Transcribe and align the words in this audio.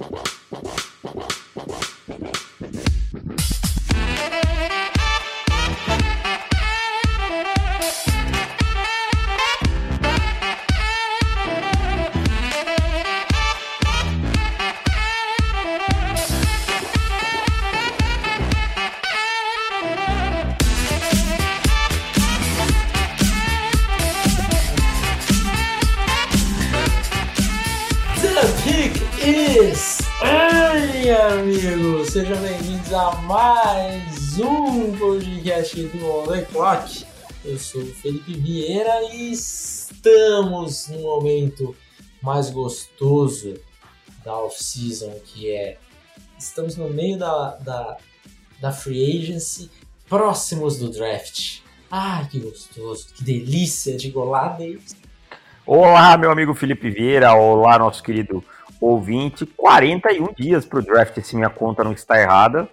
Wow. 0.00 0.22
mais 33.22 34.38
um 34.38 34.96
podcast 34.96 35.82
do 35.82 36.06
On 36.06 36.26
The 36.26 36.42
Clock. 36.42 37.06
Eu 37.44 37.58
sou 37.58 37.82
o 37.82 37.94
Felipe 37.94 38.34
Vieira 38.34 39.02
e 39.12 39.32
estamos 39.32 40.88
no 40.88 41.00
momento 41.00 41.76
mais 42.22 42.50
gostoso 42.50 43.54
da 44.24 44.36
off-season, 44.36 45.12
que 45.24 45.50
é 45.50 45.78
estamos 46.38 46.76
no 46.76 46.88
meio 46.88 47.18
da, 47.18 47.56
da, 47.56 47.96
da 48.60 48.72
free 48.72 49.18
agency, 49.18 49.70
próximos 50.08 50.78
do 50.78 50.90
draft. 50.90 51.60
Ai, 51.90 52.26
que 52.28 52.38
gostoso, 52.38 53.08
que 53.14 53.24
delícia 53.24 53.96
de 53.96 54.10
golada. 54.10 54.64
Olá, 55.66 56.16
meu 56.16 56.30
amigo 56.30 56.54
Felipe 56.54 56.90
Vieira, 56.90 57.34
olá, 57.34 57.78
nosso 57.78 58.02
querido 58.02 58.42
ouvinte, 58.80 59.44
41 59.44 60.32
dias 60.32 60.64
para 60.64 60.78
o 60.78 60.82
draft, 60.82 61.20
se 61.20 61.36
minha 61.36 61.50
conta 61.50 61.84
não 61.84 61.92
está 61.92 62.20
errada. 62.20 62.68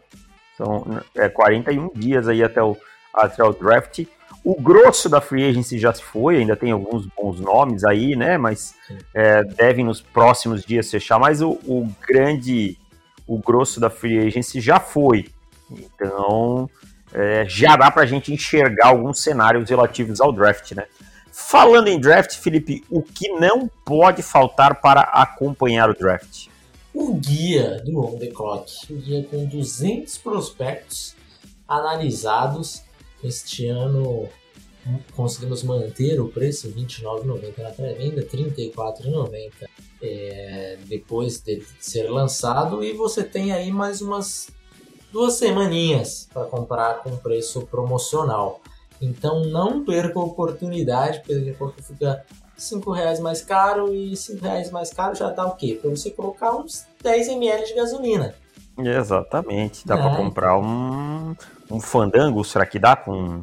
São 0.58 1.02
é, 1.16 1.30
41 1.30 1.91
dias 1.94 2.27
aí 2.27 2.44
até 2.44 2.61
o, 2.63 2.75
até 3.13 3.44
o 3.44 3.53
draft. 3.53 4.03
O 4.44 4.59
grosso 4.59 5.08
da 5.08 5.22
free 5.22 5.47
agency 5.47 5.77
já 5.77 5.94
se 5.94 6.02
foi, 6.02 6.38
ainda 6.38 6.55
tem 6.55 6.72
alguns 6.72 7.05
bons 7.05 7.39
nomes 7.39 7.83
aí, 7.83 8.16
né? 8.16 8.38
Mas 8.38 8.73
é, 9.13 9.44
devem 9.44 9.85
nos 9.85 10.02
próximos 10.02 10.63
dias 10.66 10.89
fechar. 10.89 11.19
Mas 11.19 11.41
o, 11.41 11.52
o, 11.66 11.88
grande, 12.08 12.78
o 13.28 13.38
grosso 13.38 13.80
da 13.80 13.89
free 13.89 14.25
agency 14.25 14.59
já 14.59 14.80
foi. 14.80 15.28
Então 15.69 16.69
é, 17.13 17.45
já 17.47 17.75
dá 17.75 17.91
para 17.91 18.03
a 18.03 18.05
gente 18.05 18.33
enxergar 18.33 18.88
alguns 18.88 19.22
cenários 19.22 19.69
relativos 19.69 20.19
ao 20.19 20.31
draft, 20.31 20.72
né? 20.72 20.85
Falando 21.31 21.88
em 21.88 22.00
draft, 22.00 22.35
Felipe, 22.38 22.83
o 22.89 23.02
que 23.02 23.30
não 23.30 23.69
pode 23.85 24.23
faltar 24.23 24.81
para 24.81 25.02
acompanhar 25.02 25.89
o 25.89 25.94
draft? 25.94 26.47
O 27.00 27.14
guia 27.14 27.80
do 27.86 28.00
On 28.00 28.17
The 28.17 28.26
Clock, 28.31 28.92
o 28.92 28.95
guia 28.95 29.23
com 29.30 29.45
200 29.45 30.17
prospectos 30.17 31.16
analisados. 31.67 32.81
Este 33.23 33.67
ano 33.67 34.28
conseguimos 35.16 35.62
manter 35.62 36.20
o 36.20 36.28
preço 36.28 36.68
R$ 36.70 36.73
29,90 36.73 37.58
na 37.59 37.70
pré-venda, 37.70 38.22
R$ 38.22 38.28
34,90 38.28 39.70
é, 40.02 40.80
depois 40.88 41.40
de 41.40 41.64
ser 41.80 42.09
lançado. 42.09 42.84
E 42.84 42.94
você 42.94 43.23
tem 43.23 43.52
aí 43.52 43.72
mais 43.72 44.02
umas 44.02 44.48
duas 45.14 45.36
semaninhas 45.36 46.28
para 46.34 46.45
comprar 46.45 47.03
com 47.03 47.16
preço 47.18 47.62
promocional. 47.68 48.59
Então 49.00 49.45
não 49.45 49.86
perca 49.86 50.20
a 50.20 50.23
oportunidade, 50.23 51.20
porque 51.20 51.36
daqui 51.36 51.52
a 51.52 51.53
pouco 51.53 51.84
fica 51.84 52.25
5 52.58 52.92
reais 52.92 53.20
mais 53.20 53.44
caro 53.44 53.94
e 53.94 54.18
5 54.18 54.44
reais 54.44 54.72
mais 54.72 54.92
caro 54.92 55.14
já 55.16 55.30
dá 55.30 55.45
o 55.45 55.56
quê? 55.56 55.78
Para 55.80 55.92
você 55.92 56.09
colocar 56.09 56.56
uns 56.56 56.86
10 57.08 57.30
ml 57.30 57.66
de 57.66 57.73
gasolina. 57.73 58.36
Exatamente, 58.77 59.88
dá 59.88 59.95
é. 59.95 60.02
para 60.02 60.16
comprar 60.17 60.59
um, 60.59 61.33
um 61.72 61.80
fandango, 61.80 62.44
será 62.44 62.66
que 62.66 62.77
dá 62.77 62.95
com 62.95 63.41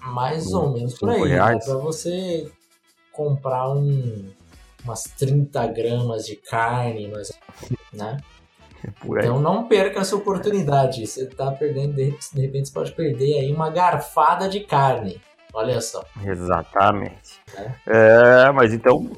mais 0.00 0.52
um, 0.52 0.60
ou 0.62 0.72
menos 0.72 0.98
por 0.98 1.10
aí. 1.10 1.36
Dá 1.36 1.58
para 1.58 1.76
você 1.76 2.50
comprar 3.12 3.70
um, 3.70 4.30
umas 4.82 5.04
30 5.04 5.66
gramas 5.68 6.24
de 6.26 6.36
carne, 6.36 7.08
mais, 7.08 7.30
né? 7.92 8.16
então 9.18 9.40
não 9.40 9.68
perca 9.68 10.00
essa 10.00 10.16
oportunidade. 10.16 11.06
Você 11.06 11.24
está 11.24 11.52
perdendo, 11.52 11.94
de 11.94 12.40
repente 12.40 12.68
você 12.68 12.74
pode 12.74 12.92
perder 12.92 13.40
aí 13.40 13.52
uma 13.52 13.70
garfada 13.70 14.48
de 14.48 14.60
carne. 14.60 15.20
Olha 15.54 15.80
só. 15.82 16.02
Exatamente. 16.24 17.38
É. 17.54 17.72
É, 17.86 18.50
mas 18.52 18.72
então, 18.72 19.08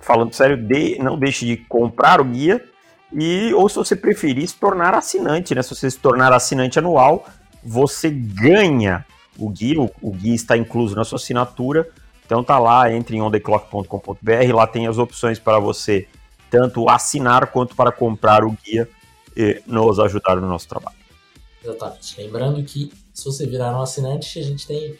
falando 0.00 0.32
sério, 0.32 0.56
de, 0.56 0.96
não 1.00 1.18
deixe 1.18 1.44
de 1.44 1.56
comprar 1.56 2.20
o 2.20 2.24
guia 2.24 2.64
e 3.14 3.52
ou 3.54 3.68
se 3.68 3.76
você 3.76 3.94
preferir 3.94 4.48
se 4.48 4.54
tornar 4.54 4.94
assinante, 4.94 5.54
né? 5.54 5.62
Se 5.62 5.74
você 5.74 5.90
se 5.90 5.98
tornar 5.98 6.32
assinante 6.32 6.78
anual, 6.78 7.26
você 7.62 8.10
ganha 8.10 9.04
o 9.38 9.48
guia. 9.48 9.80
O, 9.80 9.90
o 10.00 10.10
guia 10.12 10.34
está 10.34 10.56
incluso 10.56 10.94
na 10.94 11.04
sua 11.04 11.16
assinatura. 11.16 11.88
Então 12.24 12.42
tá 12.42 12.58
lá, 12.58 12.90
entre 12.92 13.16
em 13.16 13.20
ondeclock.com.br, 13.20 14.54
lá 14.54 14.66
tem 14.66 14.86
as 14.86 14.98
opções 14.98 15.38
para 15.38 15.58
você 15.58 16.08
tanto 16.50 16.88
assinar 16.88 17.46
quanto 17.48 17.74
para 17.74 17.92
comprar 17.92 18.44
o 18.44 18.56
guia 18.64 18.88
e 19.36 19.62
nos 19.66 19.98
ajudar 19.98 20.36
no 20.36 20.46
nosso 20.46 20.68
trabalho. 20.68 20.96
Exatamente. 21.62 22.20
Lembrando 22.20 22.62
que 22.62 22.92
se 23.12 23.24
você 23.24 23.46
virar 23.46 23.76
um 23.76 23.82
assinante, 23.82 24.38
a 24.38 24.42
gente 24.42 24.66
tem 24.66 24.96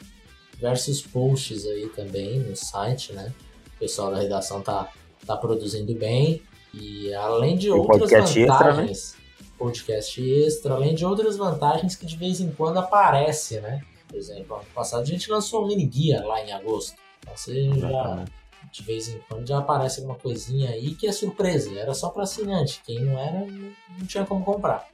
diversos 0.55 1.03
posts 1.03 1.67
aí 1.67 1.89
também 1.89 2.39
no 2.39 2.55
site, 2.55 3.13
né? 3.13 3.33
O 3.77 3.79
pessoal 3.81 4.11
da 4.11 4.21
redação 4.21 4.61
tá, 4.61 4.89
tá 5.27 5.37
produzindo 5.37 5.95
bem. 5.95 6.43
E 6.75 7.13
além 7.15 7.57
de 7.57 7.69
e 7.69 7.71
outras 7.71 8.01
podcast 8.01 8.41
vantagens, 8.41 8.91
extra, 8.91 9.17
né? 9.19 9.53
podcast 9.59 10.23
extra, 10.23 10.75
além 10.75 10.95
de 10.95 11.05
outras 11.05 11.37
vantagens 11.37 11.95
que 11.97 12.07
de 12.07 12.17
vez 12.17 12.41
em 12.41 12.51
quando 12.53 12.79
aparece, 12.79 13.61
né? 13.61 13.83
Por 14.09 14.17
exemplo, 14.17 14.57
ano 14.57 14.65
passado 14.75 15.03
a 15.03 15.07
gente 15.07 15.31
lançou 15.31 15.65
um 15.65 15.67
mini 15.67 15.87
guia 15.87 16.25
lá 16.25 16.43
em 16.43 16.53
agosto. 16.53 16.95
Então 17.21 17.37
você 17.37 17.71
já 17.79 18.25
de 18.71 18.83
vez 18.83 19.09
em 19.09 19.19
quando 19.29 19.47
já 19.47 19.59
aparece 19.59 20.01
alguma 20.01 20.19
coisinha 20.19 20.71
aí 20.71 20.95
que 20.95 21.07
é 21.07 21.13
surpresa, 21.13 21.71
era 21.79 21.93
só 21.93 22.09
para 22.09 22.23
assinante. 22.23 22.81
Quem 22.85 23.01
não 23.01 23.19
era, 23.19 23.41
não 23.41 24.07
tinha 24.07 24.25
como 24.25 24.45
comprar. 24.45 24.89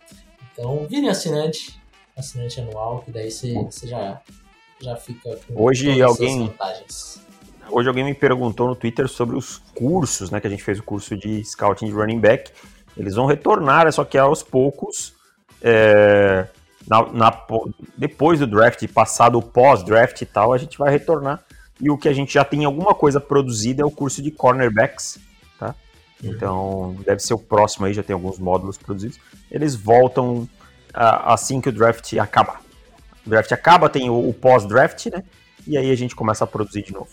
Então, 0.53 0.85
vire 0.87 1.09
assinante, 1.09 1.81
assinante 2.17 2.61
anual, 2.61 3.03
que 3.03 3.13
daí 3.13 3.31
você, 3.31 3.55
você 3.55 3.87
já, 3.87 4.21
já 4.81 4.97
fica 4.97 5.37
com 5.37 5.63
Hoje 5.63 6.03
alguém 6.03 6.53
Hoje 7.71 7.89
alguém 7.89 8.05
me 8.05 8.15
perguntou 8.15 8.69
no 8.69 8.75
Twitter 8.75 9.09
sobre 9.09 9.37
os 9.37 9.59
cursos, 9.75 10.31
né? 10.31 10.41
Que 10.41 10.47
a 10.47 10.51
gente 10.51 10.63
fez 10.63 10.79
o 10.79 10.83
curso 10.83 11.17
de 11.17 11.45
scouting 11.45 11.87
de 11.87 11.93
running 11.93 12.21
back. 12.21 12.51
Eles 12.97 13.15
vão 13.15 13.27
retornar, 13.27 13.91
só 13.93 14.05
que 14.05 14.19
aos 14.19 14.43
poucos. 14.43 15.15
É, 15.61 16.47
na, 16.87 17.13
na, 17.13 17.47
depois 17.97 18.41
do 18.41 18.47
draft, 18.47 18.87
passado 18.89 19.39
o 19.39 19.43
pós-draft 19.43 20.21
e 20.23 20.27
tal, 20.27 20.53
a 20.53 20.59
gente 20.59 20.79
vai 20.79 20.91
retornar 20.91 21.45
e 21.81 21.91
o 21.91 21.97
que 21.97 22.09
a 22.09 22.13
gente 22.13 22.35
já 22.35 22.45
tem 22.45 22.65
alguma 22.65 22.95
coisa 22.95 23.21
produzida 23.21 23.83
é 23.83 23.85
o 23.85 23.91
curso 23.91 24.21
de 24.21 24.31
cornerbacks, 24.31 25.19
tá? 25.59 25.75
Uhum. 26.23 26.31
Então, 26.31 26.97
deve 27.05 27.21
ser 27.21 27.35
o 27.35 27.39
próximo 27.39 27.87
aí, 27.87 27.95
já 27.95 28.03
tem 28.03 28.15
alguns 28.15 28.39
módulos 28.39 28.77
produzidos. 28.77 29.19
Eles 29.51 29.75
voltam 29.75 30.39
uh, 30.39 30.49
assim 30.95 31.61
que 31.61 31.69
o 31.69 31.73
draft 31.73 32.13
acabar. 32.15 32.61
O 33.25 33.31
draft 33.31 33.53
acaba, 33.53 33.89
tem 33.89 34.11
o, 34.11 34.29
o 34.29 34.35
pós-draft, 34.35 35.07
né? 35.07 35.23
E 35.67 35.77
aí 35.77 35.91
a 35.91 35.97
gente 35.97 36.17
começa 36.17 36.45
a 36.45 36.47
produzir 36.47 36.83
de 36.83 36.93
novo. 36.93 37.11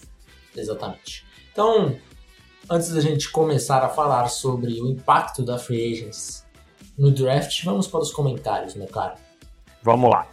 Exatamente. 0.55 1.25
Então, 1.51 1.95
antes 2.69 2.91
da 2.91 3.01
gente 3.01 3.29
começar 3.31 3.83
a 3.83 3.89
falar 3.89 4.27
sobre 4.27 4.81
o 4.81 4.87
impacto 4.87 5.43
da 5.43 5.57
free 5.57 5.93
agents 5.93 6.45
no 6.97 7.11
draft, 7.11 7.63
vamos 7.63 7.87
para 7.87 7.99
os 7.99 8.11
comentários, 8.11 8.75
meu 8.75 8.87
cara. 8.87 9.15
Vamos 9.83 10.09
lá. 10.09 10.27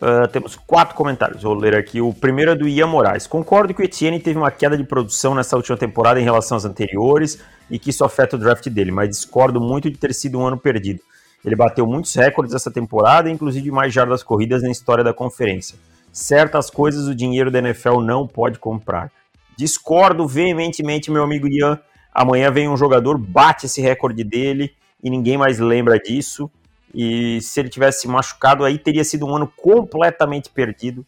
Uh, 0.00 0.26
temos 0.28 0.56
quatro 0.56 0.94
comentários, 0.94 1.42
vou 1.42 1.52
ler 1.52 1.76
aqui. 1.76 2.00
O 2.00 2.12
primeiro 2.12 2.52
é 2.52 2.54
do 2.54 2.66
Ian 2.66 2.86
Moraes. 2.86 3.26
Concordo 3.26 3.74
que 3.74 3.82
o 3.82 3.84
Etienne 3.84 4.18
teve 4.18 4.38
uma 4.38 4.50
queda 4.50 4.76
de 4.76 4.82
produção 4.82 5.34
nessa 5.34 5.56
última 5.56 5.76
temporada 5.76 6.18
em 6.18 6.24
relação 6.24 6.56
às 6.56 6.64
anteriores 6.64 7.38
e 7.70 7.78
que 7.78 7.90
isso 7.90 8.02
afeta 8.02 8.34
o 8.34 8.38
draft 8.38 8.66
dele, 8.70 8.90
mas 8.90 9.10
discordo 9.10 9.60
muito 9.60 9.90
de 9.90 9.98
ter 9.98 10.14
sido 10.14 10.38
um 10.38 10.46
ano 10.46 10.56
perdido. 10.56 11.00
Ele 11.44 11.54
bateu 11.54 11.86
muitos 11.86 12.14
recordes 12.14 12.54
essa 12.54 12.70
temporada, 12.70 13.30
inclusive 13.30 13.70
mais 13.70 13.92
jardas 13.92 14.22
corridas 14.22 14.62
na 14.62 14.70
história 14.70 15.04
da 15.04 15.12
conferência. 15.12 15.78
Certas 16.10 16.70
coisas 16.70 17.06
o 17.06 17.14
dinheiro 17.14 17.50
da 17.50 17.58
NFL 17.58 18.00
não 18.00 18.26
pode 18.26 18.58
comprar. 18.58 19.12
Discordo 19.60 20.26
veementemente, 20.26 21.10
meu 21.10 21.22
amigo 21.22 21.46
Ian. 21.46 21.78
Amanhã 22.14 22.50
vem 22.50 22.66
um 22.66 22.78
jogador, 22.78 23.18
bate 23.18 23.66
esse 23.66 23.78
recorde 23.82 24.24
dele 24.24 24.74
e 25.04 25.10
ninguém 25.10 25.36
mais 25.36 25.58
lembra 25.58 25.98
disso. 25.98 26.50
E 26.94 27.42
se 27.42 27.60
ele 27.60 27.68
tivesse 27.68 28.08
machucado, 28.08 28.64
aí 28.64 28.78
teria 28.78 29.04
sido 29.04 29.26
um 29.26 29.36
ano 29.36 29.52
completamente 29.54 30.48
perdido. 30.48 31.04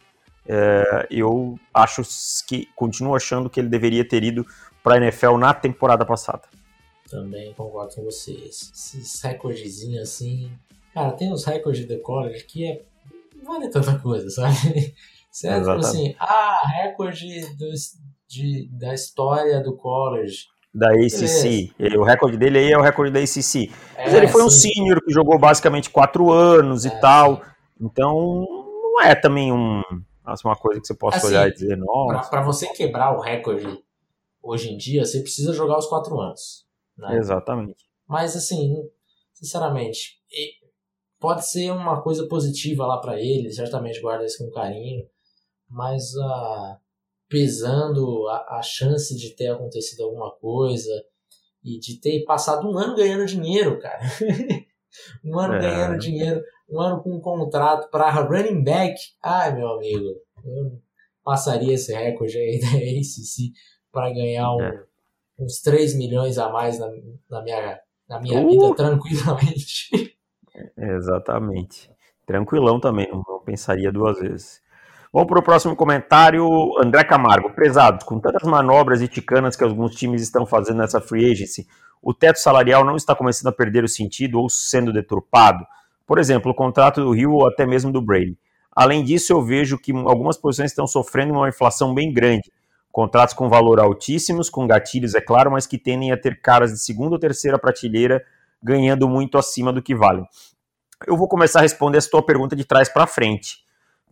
É, 0.47 1.07
eu 1.09 1.57
acho 1.73 2.03
que 2.47 2.69
continuo 2.75 3.15
achando 3.15 3.49
que 3.49 3.59
ele 3.59 3.69
deveria 3.69 4.07
ter 4.07 4.23
ido 4.23 4.45
para 4.83 4.95
a 4.95 4.97
NFL 4.97 5.35
na 5.37 5.51
temporada 5.51 6.05
passada. 6.05 6.43
Também 7.09 7.55
concordo 7.55 7.95
com 7.95 8.03
vocês. 8.03 8.71
Esses 8.71 9.19
recordezinhos 9.23 10.03
assim. 10.03 10.51
Cara, 10.93 11.11
tem 11.13 11.33
uns 11.33 11.43
recordes 11.43 11.87
de 11.87 11.97
college 11.97 12.43
que 12.43 12.67
é. 12.67 12.83
Não 13.35 13.51
vale 13.51 13.67
tanta 13.71 13.97
coisa, 13.97 14.29
sabe? 14.29 14.93
Certo? 15.31 15.65
Tipo 15.65 15.79
assim, 15.79 16.15
ah, 16.19 16.61
recorde 16.83 17.55
do, 17.55 17.73
de, 18.33 18.67
da 18.71 18.93
história 18.93 19.61
do 19.61 19.75
college. 19.75 20.47
da 20.73 20.89
ACC. 20.89 21.71
O 21.97 22.03
recorde 22.03 22.37
dele 22.37 22.57
aí 22.57 22.71
é 22.71 22.77
o 22.77 22.81
recorde 22.81 23.11
da 23.11 23.19
ACC. 23.19 23.71
É, 23.95 24.05
Mas 24.05 24.13
ele 24.13 24.27
foi 24.27 24.41
sim. 24.41 24.47
um 24.47 24.49
sênior 24.49 25.01
que 25.05 25.13
jogou 25.13 25.37
basicamente 25.37 25.89
quatro 25.89 26.31
anos 26.31 26.85
é, 26.85 26.89
e 26.89 26.99
tal. 26.99 27.41
Então, 27.79 28.45
não 28.81 29.01
é 29.01 29.13
também 29.13 29.51
um, 29.51 29.81
assim, 30.25 30.47
uma 30.47 30.55
coisa 30.55 30.81
que 30.81 30.87
você 30.87 30.95
possa 30.95 31.17
assim, 31.17 31.27
olhar 31.27 31.47
e 31.47 31.53
dizer, 31.53 31.77
nossa. 31.77 32.29
Para 32.29 32.41
você 32.41 32.67
quebrar 32.73 33.15
o 33.15 33.21
recorde 33.21 33.83
hoje 34.41 34.73
em 34.73 34.77
dia, 34.77 35.05
você 35.05 35.19
precisa 35.21 35.53
jogar 35.53 35.77
os 35.77 35.85
quatro 35.85 36.19
anos. 36.19 36.65
Né? 36.97 37.17
Exatamente. 37.17 37.85
Mas, 38.07 38.35
assim, 38.35 38.75
sinceramente, 39.33 40.19
pode 41.19 41.47
ser 41.47 41.71
uma 41.71 42.01
coisa 42.01 42.27
positiva 42.27 42.85
lá 42.85 42.97
para 42.97 43.19
ele, 43.19 43.51
certamente 43.51 44.01
guarda 44.01 44.25
isso 44.25 44.43
com 44.43 44.51
carinho, 44.51 45.05
mas 45.69 46.13
uh, 46.15 46.82
pesando 47.33 48.27
a, 48.27 48.59
a 48.59 48.61
chance 48.61 49.17
de 49.17 49.35
ter 49.35 49.47
acontecido 49.47 50.03
alguma 50.03 50.29
coisa 50.35 50.91
e 51.63 51.79
de 51.79 51.99
ter 51.99 52.23
passado 52.25 52.69
um 52.69 52.77
ano 52.77 52.95
ganhando 52.95 53.25
dinheiro, 53.25 53.79
cara. 53.79 54.01
um 55.25 55.39
ano 55.39 55.55
é. 55.55 55.59
ganhando 55.59 55.97
dinheiro, 55.97 56.43
um 56.69 56.79
ano 56.79 57.01
com 57.01 57.11
um 57.11 57.19
contrato 57.19 57.89
para 57.89 58.11
running 58.11 58.63
back. 58.63 58.93
Ai, 59.19 59.55
meu 59.55 59.67
amigo, 59.67 60.05
eu 60.45 60.79
passaria 61.23 61.73
esse 61.73 61.91
recorde 61.91 62.37
aí 62.37 62.59
da 62.59 62.67
ACC 62.67 63.51
para 63.91 64.13
ganhar 64.13 64.53
um, 64.53 64.61
é. 64.61 64.83
uns 65.39 65.59
3 65.61 65.95
milhões 65.97 66.37
a 66.37 66.49
mais 66.49 66.77
na, 66.77 66.87
na 67.31 67.41
minha, 67.41 67.79
na 68.07 68.21
minha 68.21 68.41
uh! 68.41 68.47
vida 68.47 68.75
tranquilamente. 68.75 69.89
Exatamente. 70.77 71.89
Tranquilão 72.27 72.79
também, 72.79 73.09
não, 73.11 73.41
pensaria 73.43 73.91
duas 73.91 74.19
vezes. 74.19 74.61
Vamos 75.13 75.27
para 75.27 75.39
o 75.39 75.43
próximo 75.43 75.75
comentário, 75.75 76.43
André 76.79 77.03
Camargo. 77.03 77.51
Prezados, 77.51 78.03
com 78.03 78.19
tantas 78.19 78.41
manobras 78.49 78.99
e 78.99 79.07
ticanas 79.07 79.55
que 79.55 79.63
alguns 79.63 79.93
times 79.93 80.23
estão 80.23 80.43
fazendo 80.43 80.77
nessa 80.77 80.99
free 80.99 81.31
agency, 81.31 81.67
o 82.01 82.15
teto 82.15 82.39
salarial 82.39 82.83
não 82.83 82.95
está 82.95 83.13
começando 83.13 83.49
a 83.49 83.55
perder 83.55 83.83
o 83.83 83.87
sentido 83.87 84.39
ou 84.39 84.49
sendo 84.49 84.91
deturpado? 84.91 85.63
Por 86.07 86.17
exemplo, 86.17 86.51
o 86.51 86.55
contrato 86.55 86.99
do 86.99 87.11
Rio 87.11 87.33
ou 87.33 87.47
até 87.47 87.63
mesmo 87.63 87.91
do 87.91 88.01
Brady. 88.01 88.35
Além 88.75 89.03
disso, 89.03 89.31
eu 89.31 89.43
vejo 89.43 89.77
que 89.77 89.91
algumas 89.91 90.35
posições 90.35 90.71
estão 90.71 90.87
sofrendo 90.87 91.33
uma 91.33 91.47
inflação 91.47 91.93
bem 91.93 92.11
grande. 92.11 92.51
Contratos 92.91 93.35
com 93.35 93.47
valor 93.47 93.79
altíssimos, 93.79 94.49
com 94.49 94.65
gatilhos, 94.65 95.13
é 95.13 95.21
claro, 95.21 95.51
mas 95.51 95.67
que 95.67 95.77
tendem 95.77 96.11
a 96.11 96.17
ter 96.17 96.41
caras 96.41 96.71
de 96.71 96.79
segunda 96.79 97.13
ou 97.13 97.19
terceira 97.19 97.59
prateleira 97.59 98.25
ganhando 98.63 99.07
muito 99.07 99.37
acima 99.37 99.71
do 99.71 99.79
que 99.79 99.93
valem. 99.93 100.25
Eu 101.05 101.15
vou 101.15 101.27
começar 101.27 101.59
a 101.59 101.61
responder 101.61 101.99
essa 101.99 102.09
tua 102.09 102.25
pergunta 102.25 102.55
de 102.55 102.65
trás 102.65 102.89
para 102.89 103.05
frente. 103.05 103.62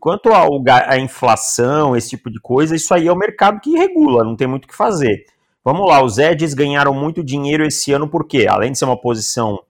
Quanto 0.02 0.30
à 0.34 0.98
inflação, 0.98 1.96
esse 1.96 2.10
tipo 2.10 2.32
de 2.32 2.40
coisa, 2.42 2.76
isso 2.76 2.92
aí 2.92 3.08
é 3.08 3.12
o 3.12 3.16
mercado 3.16 3.62
que 3.62 3.78
regula, 3.78 4.24
não 4.24 4.36
tem 4.36 4.48
muito 4.48 4.66
o 4.66 4.68
que 4.68 4.76
fazer. 4.76 5.26
Vamos 5.64 5.88
lá, 5.88 6.04
os 6.04 6.18
Eds 6.18 6.56
ganharam 6.56 6.92
muito 6.92 7.24
dinheiro 7.24 7.64
esse 7.64 7.94
ano 7.94 8.10
porque, 8.10 8.48
além 8.50 8.72
de 8.72 8.80
ser 8.80 8.86
uma 8.86 9.00
posição 9.00 9.62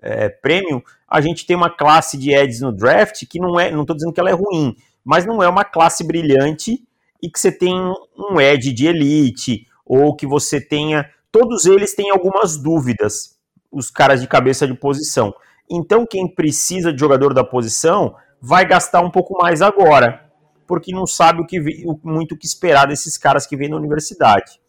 é, 0.00 0.30
premium, 0.30 0.80
a 1.06 1.20
gente 1.20 1.44
tem 1.44 1.54
uma 1.54 1.68
classe 1.68 2.16
de 2.16 2.32
Eds 2.32 2.62
no 2.62 2.72
draft 2.72 3.26
que 3.28 3.38
não 3.38 3.60
é, 3.60 3.70
não 3.70 3.82
estou 3.82 3.94
dizendo 3.94 4.14
que 4.14 4.18
ela 4.18 4.30
é 4.30 4.32
ruim, 4.32 4.74
mas 5.04 5.26
não 5.26 5.42
é 5.42 5.48
uma 5.50 5.66
classe 5.66 6.02
brilhante 6.02 6.82
e 7.22 7.28
que 7.28 7.38
você 7.38 7.52
tem 7.52 7.74
um 8.16 8.40
Ed 8.40 8.72
de 8.72 8.86
elite 8.86 9.66
ou 9.84 10.16
que 10.16 10.26
você 10.26 10.62
tenha, 10.62 11.10
todos 11.30 11.66
eles 11.66 11.94
têm 11.94 12.10
algumas 12.10 12.56
dúvidas 12.56 13.34
os 13.70 13.90
caras 13.90 14.22
de 14.22 14.26
cabeça 14.26 14.66
de 14.66 14.72
posição. 14.72 15.34
Então, 15.70 16.06
quem 16.06 16.26
precisa 16.26 16.90
de 16.90 16.98
jogador 16.98 17.34
da 17.34 17.44
posição 17.44 18.14
vai 18.44 18.66
gastar 18.66 19.00
um 19.00 19.10
pouco 19.10 19.38
mais 19.38 19.62
agora, 19.62 20.22
porque 20.66 20.92
não 20.92 21.06
sabe 21.06 21.40
o 21.40 21.46
que 21.46 21.58
muito 22.02 22.32
o 22.32 22.38
que 22.38 22.46
esperar 22.46 22.86
desses 22.86 23.16
caras 23.16 23.46
que 23.46 23.56
vêm 23.56 23.70
da 23.70 23.76
universidade, 23.76 24.60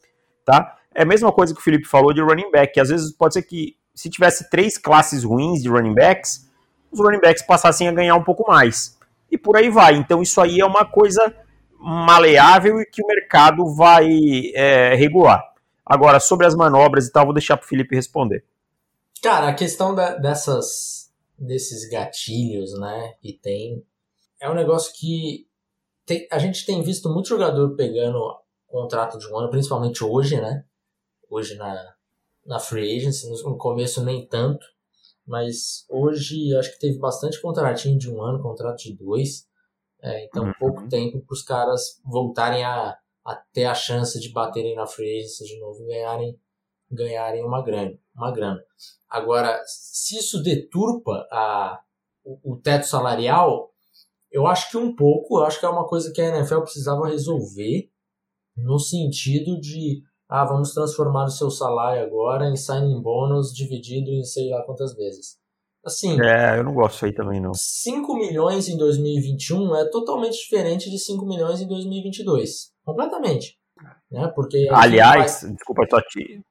tá? 0.45 0.77
É 0.93 1.03
a 1.03 1.05
mesma 1.05 1.29
coisa 1.29 1.53
que 1.53 1.59
o 1.59 1.63
Felipe 1.63 1.85
falou 1.85 2.13
de 2.13 2.21
running 2.21 2.49
back, 2.51 2.79
às 2.79 2.87
vezes 2.87 3.11
pode 3.11 3.33
ser 3.33 3.41
que 3.41 3.75
se 3.93 4.09
tivesse 4.09 4.49
três 4.49 4.77
classes 4.77 5.25
ruins 5.25 5.61
de 5.61 5.67
running 5.67 5.93
backs, 5.93 6.49
os 6.89 7.01
running 7.01 7.19
backs 7.19 7.45
passassem 7.45 7.89
a 7.89 7.91
ganhar 7.91 8.15
um 8.15 8.23
pouco 8.23 8.49
mais. 8.49 8.97
E 9.29 9.37
por 9.37 9.57
aí 9.57 9.69
vai. 9.69 9.95
Então 9.95 10.21
isso 10.21 10.39
aí 10.39 10.61
é 10.61 10.65
uma 10.65 10.85
coisa 10.85 11.35
maleável 11.77 12.79
e 12.79 12.85
que 12.85 13.03
o 13.03 13.07
mercado 13.07 13.75
vai 13.75 14.07
é, 14.53 14.95
regular. 14.95 15.43
Agora, 15.85 16.21
sobre 16.21 16.47
as 16.47 16.55
manobras 16.55 17.07
e 17.07 17.11
tal, 17.11 17.25
vou 17.25 17.33
deixar 17.33 17.57
para 17.57 17.65
o 17.65 17.67
Felipe 17.67 17.93
responder. 17.93 18.45
Cara, 19.21 19.49
a 19.49 19.53
questão 19.53 19.93
da, 19.93 20.15
dessas, 20.15 21.04
desses 21.37 21.89
gatilhos, 21.89 22.77
né, 22.79 23.13
que 23.21 23.33
tem, 23.33 23.85
é 24.39 24.49
um 24.49 24.55
negócio 24.55 24.93
que 24.95 25.47
tem, 26.05 26.27
a 26.31 26.39
gente 26.39 26.65
tem 26.65 26.81
visto 26.81 27.09
muito 27.09 27.29
jogador 27.29 27.75
pegando 27.75 28.19
contrato 28.67 29.17
de 29.17 29.27
um 29.31 29.37
ano, 29.37 29.49
principalmente 29.49 30.03
hoje, 30.03 30.39
né, 30.39 30.65
hoje 31.29 31.55
na, 31.55 31.95
na 32.45 32.59
free 32.59 32.97
agency, 32.97 33.29
no 33.43 33.57
começo 33.57 34.03
nem 34.03 34.27
tanto, 34.27 34.65
mas 35.25 35.85
hoje 35.89 36.55
acho 36.55 36.71
que 36.73 36.79
teve 36.79 36.99
bastante 36.99 37.41
contratinho 37.41 37.97
de 37.97 38.11
um 38.11 38.21
ano, 38.21 38.41
contrato 38.41 38.77
de 38.77 38.95
dois, 38.95 39.47
é, 40.01 40.25
então 40.25 40.45
uhum. 40.45 40.53
pouco 40.59 40.87
tempo 40.87 41.19
para 41.21 41.33
os 41.33 41.41
caras 41.41 41.99
voltarem 42.05 42.63
a, 42.63 42.95
a 43.25 43.35
ter 43.51 43.65
a 43.65 43.73
chance 43.73 44.19
de 44.19 44.29
baterem 44.29 44.75
na 44.75 44.85
free 44.85 45.19
agency 45.19 45.45
de 45.45 45.59
novo 45.59 45.81
e 45.83 45.87
ganharem, 45.87 46.39
ganharem 46.95 47.43
uma 47.43 47.63
grana. 47.63 47.97
Uma 48.15 48.31
grana. 48.31 48.59
Agora, 49.09 49.61
se 49.65 50.17
isso 50.17 50.41
deturpa 50.41 51.27
a, 51.31 51.79
o, 52.23 52.53
o 52.53 52.61
teto 52.61 52.87
salarial, 52.87 53.71
eu 54.31 54.47
acho 54.47 54.69
que 54.71 54.77
um 54.77 54.95
pouco, 54.95 55.39
eu 55.39 55.45
acho 55.45 55.59
que 55.59 55.65
é 55.65 55.69
uma 55.69 55.87
coisa 55.87 56.11
que 56.11 56.21
a 56.21 56.37
NFL 56.37 56.61
precisava 56.61 57.07
resolver 57.07 57.89
no 58.57 58.79
sentido 58.79 59.59
de 59.59 60.01
ah, 60.27 60.45
vamos 60.45 60.73
transformar 60.73 61.25
o 61.25 61.29
seu 61.29 61.51
salário 61.51 62.03
agora 62.03 62.49
em 62.49 62.55
signing 62.55 63.01
bônus 63.01 63.53
dividido 63.53 64.09
em 64.09 64.23
sei 64.23 64.49
lá 64.49 64.63
quantas 64.63 64.95
vezes. 64.95 65.37
Assim, 65.85 66.19
é, 66.19 66.57
eu 66.57 66.63
não 66.63 66.73
gosto 66.73 67.05
aí 67.05 67.13
também 67.13 67.39
não. 67.39 67.51
5 67.53 68.15
milhões 68.15 68.67
em 68.67 68.75
2021 68.75 69.75
é 69.75 69.89
totalmente 69.89 70.33
diferente 70.33 70.89
de 70.89 70.97
5 70.97 71.23
milhões 71.27 71.61
em 71.61 71.67
2022. 71.67 72.71
Completamente. 72.83 73.59
Né? 74.09 74.27
Porque 74.35 74.67
Aliás, 74.71 75.43
vai... 75.43 75.53
desculpa 75.53 75.83
só 75.87 76.01
te... 76.01 76.41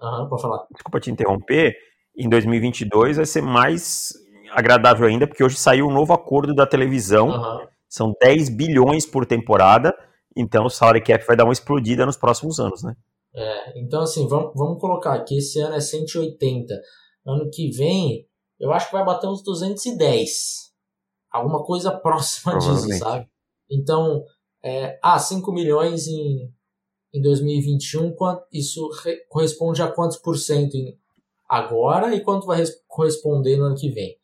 Pode 0.00 0.42
falar. 0.42 0.66
Desculpa 0.72 1.00
te 1.00 1.10
interromper, 1.10 1.76
em 2.16 2.28
2022 2.28 3.16
vai 3.16 3.26
ser 3.26 3.42
mais 3.42 4.12
agradável 4.52 5.06
ainda, 5.06 5.26
porque 5.26 5.44
hoje 5.44 5.56
saiu 5.56 5.86
um 5.86 5.92
novo 5.92 6.12
acordo 6.12 6.54
da 6.54 6.66
televisão, 6.66 7.28
uhum. 7.28 7.66
são 7.88 8.12
10 8.20 8.48
bilhões 8.48 9.06
por 9.06 9.26
temporada, 9.26 9.94
então 10.36 10.64
o 10.64 10.70
salary 10.70 11.02
cap 11.02 11.24
vai 11.26 11.36
dar 11.36 11.44
uma 11.44 11.52
explodida 11.52 12.04
nos 12.04 12.16
próximos 12.16 12.58
anos, 12.58 12.82
né? 12.82 12.94
É, 13.32 13.80
então 13.80 14.02
assim, 14.02 14.26
vamos, 14.26 14.52
vamos 14.56 14.80
colocar 14.80 15.14
aqui, 15.14 15.38
esse 15.38 15.60
ano 15.60 15.76
é 15.76 15.80
180, 15.80 16.74
ano 17.24 17.48
que 17.52 17.70
vem 17.70 18.26
eu 18.60 18.70
acho 18.72 18.86
que 18.86 18.92
vai 18.92 19.04
bater 19.04 19.26
uns 19.26 19.42
210, 19.42 20.70
alguma 21.32 21.64
coisa 21.64 21.90
próxima 21.90 22.58
disso, 22.58 22.92
sabe? 22.98 23.26
Então, 23.70 24.22
é, 24.62 24.98
ah, 25.02 25.18
5 25.18 25.50
milhões 25.50 26.06
em, 26.06 26.52
em 27.12 27.20
2021, 27.20 28.14
isso 28.52 28.88
corresponde 29.28 29.82
a 29.82 29.90
quantos 29.90 30.16
por 30.16 30.38
cento 30.38 30.76
agora 31.48 32.14
e 32.14 32.22
quanto 32.22 32.46
vai 32.46 32.62
corresponder 32.86 33.56
no 33.56 33.64
ano 33.64 33.76
que 33.76 33.90
vem. 33.90 34.16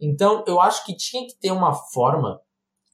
Então, 0.00 0.42
eu 0.46 0.58
acho 0.58 0.84
que 0.86 0.96
tinha 0.96 1.26
que 1.26 1.38
ter 1.38 1.50
uma 1.50 1.74
forma 1.74 2.40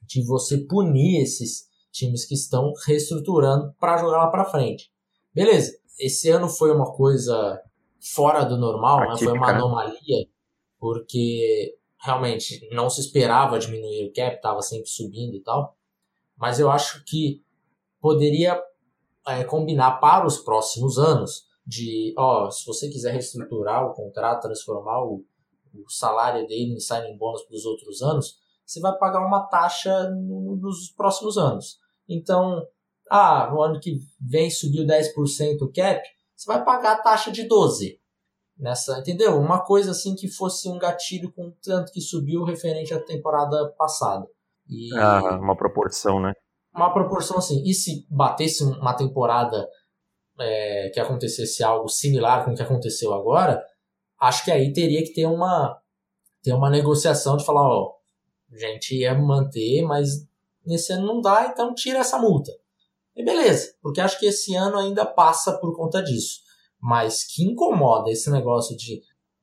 de 0.03 0.25
você 0.25 0.59
punir 0.59 1.23
esses 1.23 1.69
times 1.93 2.25
que 2.25 2.35
estão 2.35 2.73
reestruturando 2.85 3.73
para 3.79 3.99
jogar 3.99 4.19
lá 4.19 4.26
para 4.29 4.45
frente. 4.45 4.91
Beleza, 5.33 5.79
esse 5.99 6.29
ano 6.29 6.49
foi 6.49 6.73
uma 6.73 6.93
coisa 6.93 7.62
fora 8.15 8.45
do 8.45 8.57
normal, 8.57 9.00
né? 9.00 9.17
foi 9.17 9.33
uma 9.33 9.47
né? 9.47 9.55
anomalia, 9.55 10.26
porque 10.79 11.76
realmente 12.00 12.69
não 12.73 12.91
se 12.91 13.00
esperava 13.00 13.59
diminuir 13.59 14.09
o 14.09 14.12
cap, 14.12 14.37
estava 14.37 14.61
sempre 14.62 14.88
subindo 14.88 15.37
e 15.37 15.41
tal. 15.41 15.76
Mas 16.37 16.59
eu 16.59 16.71
acho 16.71 17.05
que 17.05 17.43
poderia 18.00 18.61
é, 19.26 19.45
combinar 19.45 19.99
para 20.00 20.26
os 20.26 20.38
próximos 20.38 20.99
anos 20.99 21.45
de, 21.66 22.14
ó, 22.16 22.50
se 22.50 22.64
você 22.64 22.88
quiser 22.88 23.12
reestruturar 23.12 23.85
o 23.85 23.95
contrato, 23.95 24.42
transformar 24.42 25.02
o, 25.02 25.25
o 25.75 25.90
salário 25.90 26.47
dele 26.47 26.75
em 26.75 26.80
signing 26.80 27.18
bônus 27.18 27.42
para 27.42 27.56
os 27.56 27.64
outros 27.64 28.02
anos, 28.02 28.37
você 28.64 28.80
vai 28.80 28.97
pagar 28.99 29.25
uma 29.26 29.47
taxa 29.47 30.11
no, 30.11 30.56
nos 30.56 30.90
próximos 30.97 31.37
anos. 31.37 31.78
Então, 32.09 32.62
ah, 33.11 33.49
no 33.50 33.62
ano 33.62 33.80
que 33.80 33.99
vem 34.21 34.50
subiu 34.50 34.85
10% 34.85 35.62
o 35.62 35.73
cap, 35.73 36.02
você 36.35 36.47
vai 36.47 36.64
pagar 36.64 36.92
a 36.92 37.02
taxa 37.02 37.30
de 37.30 37.47
12 37.47 38.00
nessa, 38.59 38.99
entendeu? 38.99 39.38
Uma 39.38 39.64
coisa 39.64 39.90
assim 39.90 40.14
que 40.14 40.28
fosse 40.28 40.68
um 40.68 40.78
gatilho 40.78 41.33
com 41.33 41.52
tanto 41.62 41.92
que 41.92 42.00
subiu 42.00 42.45
referente 42.45 42.95
à 42.95 43.00
temporada 43.00 43.73
passada. 43.78 44.26
E, 44.68 44.97
ah, 44.97 45.38
uma 45.38 45.56
proporção, 45.56 46.21
né? 46.21 46.33
Uma 46.76 46.92
proporção 46.92 47.38
assim. 47.38 47.62
E 47.64 47.73
se 47.73 48.06
batesse 48.11 48.62
uma 48.62 48.95
temporada 48.95 49.68
é, 50.38 50.90
que 50.92 51.00
acontecesse 51.00 51.64
algo 51.64 51.88
similar 51.88 52.45
com 52.45 52.52
o 52.52 52.54
que 52.54 52.62
aconteceu 52.62 53.14
agora, 53.14 53.64
acho 54.21 54.45
que 54.45 54.50
aí 54.50 54.73
teria 54.73 55.02
que 55.02 55.12
ter 55.12 55.26
uma, 55.26 55.80
ter 56.42 56.52
uma 56.52 56.71
negociação 56.71 57.37
de 57.37 57.45
falar, 57.45 57.62
ó, 57.62 57.95
a 58.52 58.56
gente 58.56 58.95
ia 58.95 59.14
manter, 59.14 59.83
mas 59.83 60.26
nesse 60.64 60.92
ano 60.92 61.06
não 61.06 61.21
dá, 61.21 61.49
então 61.50 61.75
tira 61.75 62.00
essa 62.00 62.18
multa. 62.18 62.52
E 63.14 63.25
beleza, 63.25 63.75
porque 63.80 64.00
acho 64.00 64.18
que 64.18 64.26
esse 64.26 64.54
ano 64.54 64.78
ainda 64.78 65.06
passa 65.06 65.59
por 65.59 65.75
conta 65.75 66.02
disso. 66.02 66.40
mas 66.80 67.25
que 67.25 67.42
incomoda 67.42 68.11
esse 68.11 68.30
negócio 68.30 68.76
de 68.76 69.00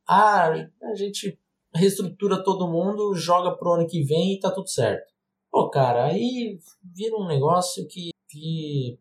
ah, 0.07 0.49
a 0.83 0.95
gente 0.95 1.39
reestrutura 1.73 2.43
todo 2.43 2.67
mundo, 2.67 3.15
joga 3.15 3.55
pro 3.57 3.73
ano 3.73 3.87
que 3.87 4.03
vem 4.03 4.33
e 4.33 4.39
tá 4.39 4.51
tudo 4.51 4.69
certo. 4.69 5.11
Pô, 5.53 5.69
cara, 5.69 6.05
aí 6.05 6.57
vira 6.83 7.15
um 7.15 7.27
negócio 7.27 7.87
que, 7.87 8.09
que 8.27 8.97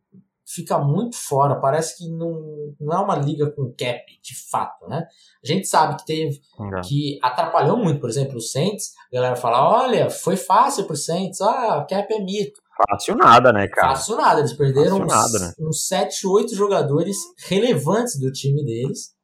fica 0.46 0.76
muito 0.78 1.16
fora. 1.16 1.58
Parece 1.58 1.96
que 1.96 2.10
não, 2.10 2.74
não 2.78 2.92
é 2.94 3.00
uma 3.00 3.16
liga 3.16 3.50
com 3.50 3.72
cap, 3.72 4.04
de 4.22 4.50
fato, 4.50 4.86
né? 4.86 5.06
A 5.42 5.46
gente 5.46 5.66
sabe 5.66 5.96
que 5.96 6.04
teve, 6.04 6.42
que 6.86 7.18
atrapalhou 7.22 7.78
muito, 7.78 8.02
por 8.02 8.10
exemplo, 8.10 8.36
o 8.36 8.40
Saints. 8.42 8.92
A 9.10 9.16
galera 9.16 9.34
fala, 9.34 9.82
olha, 9.82 10.10
foi 10.10 10.36
fácil 10.36 10.84
pro 10.84 10.94
Saints, 10.94 11.40
ah, 11.40 11.86
cap 11.88 12.12
é 12.12 12.20
mito. 12.20 12.60
Fácil 12.86 13.16
nada, 13.16 13.50
né, 13.50 13.66
cara? 13.68 13.88
Fácil 13.88 14.16
nada, 14.18 14.40
eles 14.40 14.52
perderam 14.52 14.98
uns, 14.98 15.06
nada, 15.06 15.38
né? 15.38 15.54
uns 15.58 15.86
7, 15.86 16.26
8 16.26 16.54
jogadores 16.54 17.16
relevantes 17.46 18.20
do 18.20 18.30
time 18.30 18.62
deles. 18.62 19.14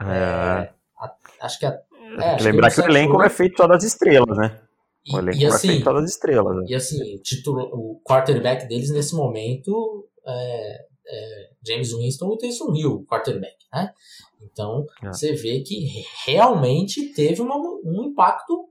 É... 0.00 0.06
é 0.06 0.74
acho 1.40 1.56
que 1.60 1.66
a, 1.66 1.78
é, 2.20 2.36
Lembrar 2.42 2.70
que, 2.70 2.74
que 2.74 2.80
o 2.80 2.90
elenco 2.90 3.22
é 3.22 3.28
feito 3.28 3.56
só 3.56 3.68
das 3.68 3.84
estrelas, 3.84 4.36
né? 4.36 4.60
Elenco 5.06 5.38
e, 5.38 5.46
assim, 5.46 5.82
das 5.82 6.10
estrelas. 6.10 6.56
Né? 6.56 6.64
E 6.68 6.74
assim, 6.74 7.14
o, 7.14 7.22
título, 7.22 7.62
o 7.72 8.00
quarterback 8.02 8.66
deles 8.66 8.90
nesse 8.90 9.14
momento 9.14 10.08
é, 10.26 10.86
é 11.06 11.50
James 11.66 11.92
Winston 11.92 12.32
e 12.34 12.38
Taysom 12.38 12.74
Hill, 12.74 12.94
o 12.94 13.06
quarterback, 13.06 13.56
né? 13.72 13.92
Então, 14.42 14.86
é. 15.02 15.08
você 15.08 15.32
vê 15.32 15.60
que 15.60 15.86
realmente 16.24 17.12
teve 17.12 17.42
uma, 17.42 17.56
um 17.56 18.04
impacto 18.04 18.68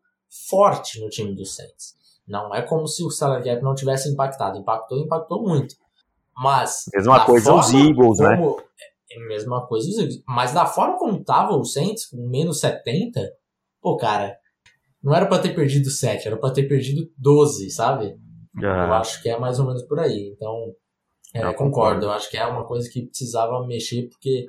forte 0.49 0.99
no 0.99 1.09
time 1.09 1.35
do 1.35 1.45
Saints. 1.45 1.95
Não 2.27 2.53
é 2.53 2.61
como 2.61 2.87
se 2.87 3.03
o 3.03 3.09
salary 3.09 3.43
cap 3.43 3.61
não 3.61 3.75
tivesse 3.75 4.09
impactado. 4.09 4.57
Impactou, 4.57 4.97
impactou 4.99 5.43
muito. 5.43 5.75
Mas. 6.35 6.85
Mesma 6.93 7.25
coisa 7.25 7.53
os 7.53 7.73
Eagles, 7.73 8.19
né? 8.19 8.37
como, 8.37 8.57
né? 8.57 8.63
É 9.11 9.19
mesma 9.27 9.67
coisa 9.67 9.87
os 9.89 9.97
Eagles. 9.97 10.23
Mas 10.27 10.53
da 10.53 10.65
forma 10.65 10.97
como 10.97 11.23
tava 11.23 11.55
o 11.55 11.65
Saints, 11.65 12.07
com 12.07 12.17
menos 12.27 12.59
70, 12.59 13.21
pô, 13.81 13.97
cara, 13.97 14.37
não 15.03 15.13
era 15.13 15.25
para 15.25 15.41
ter 15.41 15.53
perdido 15.53 15.89
7, 15.89 16.27
era 16.27 16.37
para 16.37 16.53
ter 16.53 16.63
perdido 16.63 17.11
12, 17.17 17.69
sabe? 17.69 18.17
Eu 18.59 18.93
acho 18.93 19.21
que 19.21 19.29
é 19.29 19.37
mais 19.37 19.59
ou 19.59 19.65
menos 19.65 19.83
por 19.83 19.99
aí. 19.99 20.31
Então, 20.33 20.73
é, 21.33 21.41
concordo. 21.41 21.57
concordo. 21.57 22.05
Eu 22.05 22.11
acho 22.11 22.29
que 22.29 22.37
é 22.37 22.45
uma 22.45 22.65
coisa 22.65 22.89
que 22.89 23.07
precisava 23.07 23.65
mexer, 23.65 24.07
porque 24.09 24.45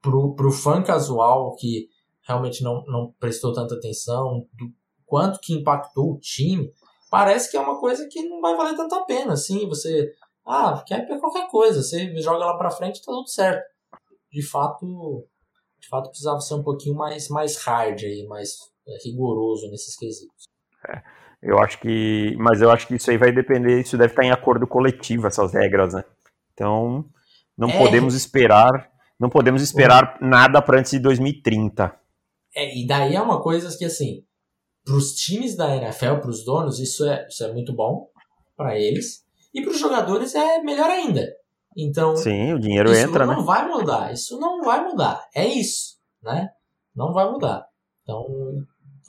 pro, 0.00 0.34
pro 0.34 0.52
fã 0.52 0.82
casual 0.82 1.56
que 1.56 1.88
realmente 2.22 2.62
não, 2.62 2.84
não 2.86 3.12
prestou 3.18 3.52
tanta 3.52 3.74
atenção, 3.74 4.46
do 4.52 4.70
quanto 5.04 5.40
que 5.40 5.54
impactou 5.54 6.12
o 6.12 6.20
time, 6.20 6.72
parece 7.10 7.50
que 7.50 7.56
é 7.56 7.60
uma 7.60 7.80
coisa 7.80 8.06
que 8.08 8.22
não 8.28 8.40
vai 8.40 8.56
valer 8.56 8.76
tanta 8.76 9.04
pena, 9.04 9.32
assim, 9.32 9.68
você, 9.68 10.12
ah, 10.46 10.84
quer 10.86 11.04
qualquer 11.18 11.48
coisa, 11.48 11.82
você 11.82 12.14
joga 12.22 12.44
lá 12.44 12.56
pra 12.56 12.70
frente 12.70 12.98
e 12.98 13.02
tá 13.02 13.10
tudo 13.10 13.28
certo. 13.28 13.64
De 14.30 14.42
fato, 14.42 15.26
de 15.80 15.88
fato 15.88 16.10
precisava 16.10 16.38
ser 16.40 16.54
um 16.54 16.62
pouquinho 16.62 16.94
mais, 16.94 17.28
mais 17.28 17.56
hard 17.56 18.04
aí, 18.04 18.24
mais 18.28 18.58
é, 18.79 18.79
rigoroso 19.04 19.70
nesses 19.70 19.96
quesitos. 19.96 20.48
É, 20.88 21.02
eu 21.42 21.58
acho 21.58 21.80
que, 21.80 22.36
mas 22.38 22.60
eu 22.60 22.70
acho 22.70 22.86
que 22.86 22.94
isso 22.94 23.10
aí 23.10 23.16
vai 23.16 23.32
depender, 23.32 23.80
isso 23.80 23.96
deve 23.96 24.12
estar 24.12 24.24
em 24.24 24.30
acordo 24.30 24.66
coletivo, 24.66 25.26
essas 25.26 25.52
regras, 25.52 25.94
né? 25.94 26.04
Então, 26.52 27.04
não 27.56 27.68
é. 27.68 27.78
podemos 27.78 28.14
esperar, 28.14 28.90
não 29.18 29.28
podemos 29.28 29.62
esperar 29.62 30.18
uhum. 30.20 30.28
nada 30.28 30.60
para 30.60 30.78
antes 30.78 30.92
de 30.92 30.98
2030. 30.98 31.94
É, 32.54 32.78
e 32.78 32.86
daí 32.86 33.14
é 33.14 33.20
uma 33.20 33.40
coisa 33.42 33.76
que, 33.76 33.84
assim, 33.84 34.24
para 34.84 34.94
os 34.94 35.12
times 35.12 35.56
da 35.56 35.74
NFL, 35.76 36.16
para 36.20 36.30
os 36.30 36.44
donos, 36.44 36.78
isso 36.78 37.06
é, 37.06 37.26
isso 37.28 37.44
é 37.44 37.52
muito 37.52 37.74
bom 37.74 38.08
para 38.56 38.78
eles. 38.78 39.24
E 39.54 39.62
para 39.62 39.72
os 39.72 39.78
jogadores 39.78 40.34
é 40.34 40.60
melhor 40.62 40.90
ainda. 40.90 41.26
Então, 41.76 42.16
Sim, 42.16 42.52
o 42.52 42.58
dinheiro 42.58 42.90
isso 42.90 43.00
entra, 43.00 43.24
não 43.24 43.38
né? 43.38 43.44
vai 43.44 43.68
mudar. 43.68 44.12
Isso 44.12 44.38
não 44.38 44.62
vai 44.62 44.84
mudar. 44.84 45.28
É 45.34 45.46
isso, 45.46 45.96
né? 46.22 46.48
Não 46.94 47.12
vai 47.12 47.30
mudar. 47.30 47.66
Então, 48.02 48.26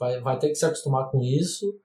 vai, 0.02 0.20
vai 0.20 0.38
ter 0.38 0.48
que 0.48 0.56
se 0.56 0.66
acostumar 0.66 1.10
com 1.10 1.22
isso. 1.22 1.78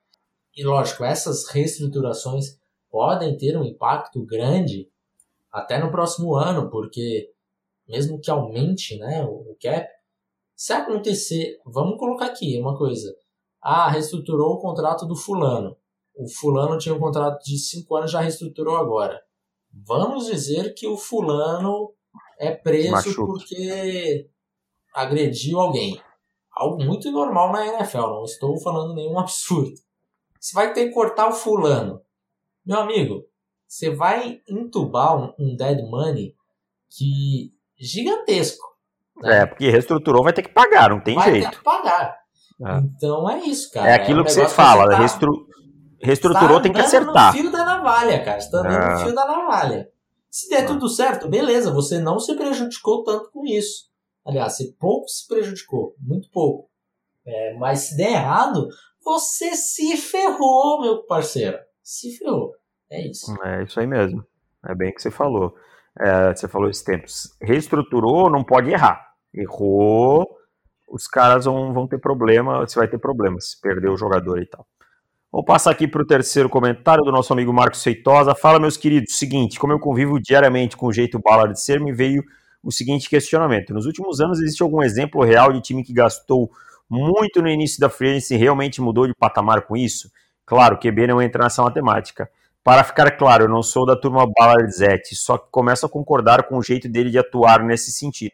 E 0.56 0.64
lógico, 0.64 1.04
essas 1.04 1.48
reestruturações 1.50 2.60
podem 2.90 3.38
ter 3.38 3.56
um 3.56 3.64
impacto 3.64 4.26
grande 4.26 4.90
até 5.52 5.78
no 5.80 5.92
próximo 5.92 6.36
ano, 6.36 6.70
porque 6.70 7.32
mesmo 7.88 8.20
que 8.20 8.32
aumente 8.32 8.98
né, 8.98 9.24
o 9.24 9.56
cap, 9.62 9.88
se 10.56 10.74
acontecer, 10.74 11.60
vamos 11.64 12.00
colocar 12.00 12.26
aqui 12.26 12.60
uma 12.60 12.76
coisa, 12.76 13.16
ah, 13.62 13.88
reestruturou 13.90 14.54
o 14.54 14.60
contrato 14.60 15.06
do 15.06 15.16
fulano. 15.16 15.78
O 16.16 16.28
fulano 16.28 16.80
tinha 16.80 16.96
um 16.96 17.00
contrato 17.00 17.44
de 17.44 17.60
5 17.60 17.96
anos, 17.96 18.12
já 18.12 18.22
reestruturou 18.22 18.76
agora. 18.76 19.22
Vamos 19.72 20.26
dizer 20.26 20.74
que 20.74 20.88
o 20.88 20.98
fulano 20.98 21.94
é 22.40 22.52
preso 22.52 23.16
porque 23.16 24.28
agrediu 24.96 25.60
alguém. 25.60 26.02
Algo 26.58 26.84
muito 26.84 27.12
normal 27.12 27.52
na 27.52 27.66
NFL, 27.66 27.98
não 27.98 28.24
estou 28.24 28.60
falando 28.60 28.94
nenhum 28.94 29.18
absurdo. 29.20 29.74
Você 30.40 30.54
vai 30.54 30.74
ter 30.74 30.88
que 30.88 30.94
cortar 30.94 31.28
o 31.28 31.34
fulano. 31.34 32.02
Meu 32.66 32.80
amigo, 32.80 33.24
você 33.68 33.90
vai 33.90 34.42
entubar 34.48 35.18
um, 35.18 35.34
um 35.40 35.56
dead 35.56 35.88
money 35.90 36.36
que 36.90 37.54
gigantesco. 37.80 38.66
Né? 39.22 39.42
É, 39.42 39.46
porque 39.46 39.70
reestruturou, 39.70 40.24
vai 40.24 40.34
ter 40.34 40.44
que 40.44 40.50
pagar, 40.50 40.90
não 40.90 41.02
tem 41.02 41.16
vai 41.16 41.32
jeito. 41.32 41.44
Vai 41.44 41.52
ter 41.52 41.58
que 41.58 41.64
pagar. 41.64 42.18
É. 42.66 42.78
Então 42.80 43.30
é 43.30 43.40
isso, 43.40 43.72
cara. 43.72 43.90
É 43.90 43.94
aquilo 43.94 44.20
é 44.20 44.22
um 44.22 44.26
que 44.26 44.32
você 44.32 44.48
fala, 44.48 44.86
que 44.86 44.92
tá, 44.92 44.98
restru... 44.98 45.48
reestruturou, 46.02 46.62
tem 46.62 46.74
que 46.74 46.80
acertar. 46.80 47.34
no 47.34 47.40
fio 47.40 47.52
da 47.52 47.66
navalha, 47.66 48.24
cara. 48.24 48.40
Você 48.40 48.52
tá 48.52 48.60
andando 48.60 48.84
é. 48.84 48.94
no 48.94 49.00
fio 49.00 49.16
da 49.16 49.26
navalha. 49.26 49.90
Se 50.30 50.50
der 50.50 50.64
é. 50.64 50.66
tudo 50.66 50.90
certo, 50.90 51.28
beleza, 51.28 51.72
você 51.72 52.00
não 52.00 52.20
se 52.20 52.36
prejudicou 52.36 53.04
tanto 53.04 53.32
com 53.32 53.46
isso. 53.46 53.87
Aliás, 54.28 54.58
você 54.58 54.74
pouco 54.78 55.08
se 55.08 55.26
prejudicou, 55.26 55.96
muito 56.00 56.30
pouco. 56.30 56.70
É, 57.26 57.54
mas 57.54 57.80
se 57.80 57.98
der 57.98 58.12
errado, 58.12 58.68
você 59.04 59.56
se 59.56 59.96
ferrou, 59.96 60.82
meu 60.82 61.06
parceiro. 61.06 61.58
Se 61.82 62.18
ferrou. 62.18 62.54
É 62.92 63.08
isso. 63.08 63.34
É 63.44 63.64
isso 63.64 63.80
aí 63.80 63.88
mesmo. 63.88 64.26
É 64.66 64.76
bem 64.76 64.90
o 64.90 64.94
que 64.94 65.02
você 65.02 65.10
falou. 65.10 65.56
É, 66.00 66.36
você 66.36 66.48
falou 66.48 66.70
esses 66.70 66.84
tempos. 66.84 67.36
Reestruturou, 67.42 68.30
não 68.30 68.44
pode 68.44 68.70
errar. 68.70 69.02
Errou, 69.34 70.28
os 70.88 71.08
caras 71.08 71.46
vão, 71.46 71.74
vão 71.74 71.88
ter 71.88 72.00
problema, 72.00 72.60
você 72.60 72.78
vai 72.78 72.88
ter 72.88 72.98
problemas, 72.98 73.52
se 73.52 73.62
perder 73.62 73.90
o 73.90 73.98
jogador 73.98 74.42
e 74.42 74.46
tal. 74.46 74.66
Vou 75.32 75.44
passar 75.44 75.72
aqui 75.72 75.88
para 75.88 76.02
o 76.02 76.06
terceiro 76.06 76.50
comentário 76.50 77.04
do 77.04 77.12
nosso 77.12 77.32
amigo 77.32 77.54
Marcos 77.54 77.84
Feitosa. 77.84 78.36
Fala, 78.36 78.60
meus 78.60 78.76
queridos, 78.76 79.18
seguinte, 79.18 79.60
como 79.60 79.74
eu 79.74 79.80
convivo 79.80 80.20
diariamente 80.20 80.76
com 80.76 80.88
o 80.88 80.94
jeito 80.94 81.20
bala 81.20 81.48
de 81.48 81.62
ser, 81.62 81.80
me 81.80 81.94
veio 81.94 82.24
o 82.64 82.72
seguinte 82.72 83.10
questionamento. 83.10 83.74
Nos 83.74 83.86
últimos 83.86 84.20
anos, 84.20 84.40
existe 84.42 84.64
algum 84.64 84.84
exemplo 84.84 85.24
real 85.24 85.54
de 85.54 85.62
time 85.62 85.84
que 85.84 85.94
gastou 85.94 86.52
muito 86.90 87.42
no 87.42 87.50
início 87.50 87.80
da 87.80 87.90
free 87.90 88.20
e 88.32 88.36
realmente 88.36 88.82
mudou 88.82 89.08
de 89.08 89.14
patamar 89.14 89.62
com 89.62 89.76
isso? 89.76 90.12
Claro, 90.46 90.78
QB 90.78 91.08
não 91.08 91.22
entra 91.22 91.44
nessa 91.44 91.62
matemática. 91.62 92.30
Para 92.64 92.84
ficar 92.84 93.12
claro, 93.12 93.46
eu 93.46 93.50
não 93.50 93.64
sou 93.64 93.86
da 93.86 93.96
turma 93.96 94.30
Balarzete, 94.38 95.16
só 95.16 95.38
que 95.38 95.50
começo 95.52 95.86
a 95.86 95.90
concordar 95.90 96.44
com 96.44 96.58
o 96.58 96.64
jeito 96.64 96.90
dele 96.90 97.10
de 97.10 97.18
atuar 97.18 97.64
nesse 97.64 97.92
sentido. 97.92 98.34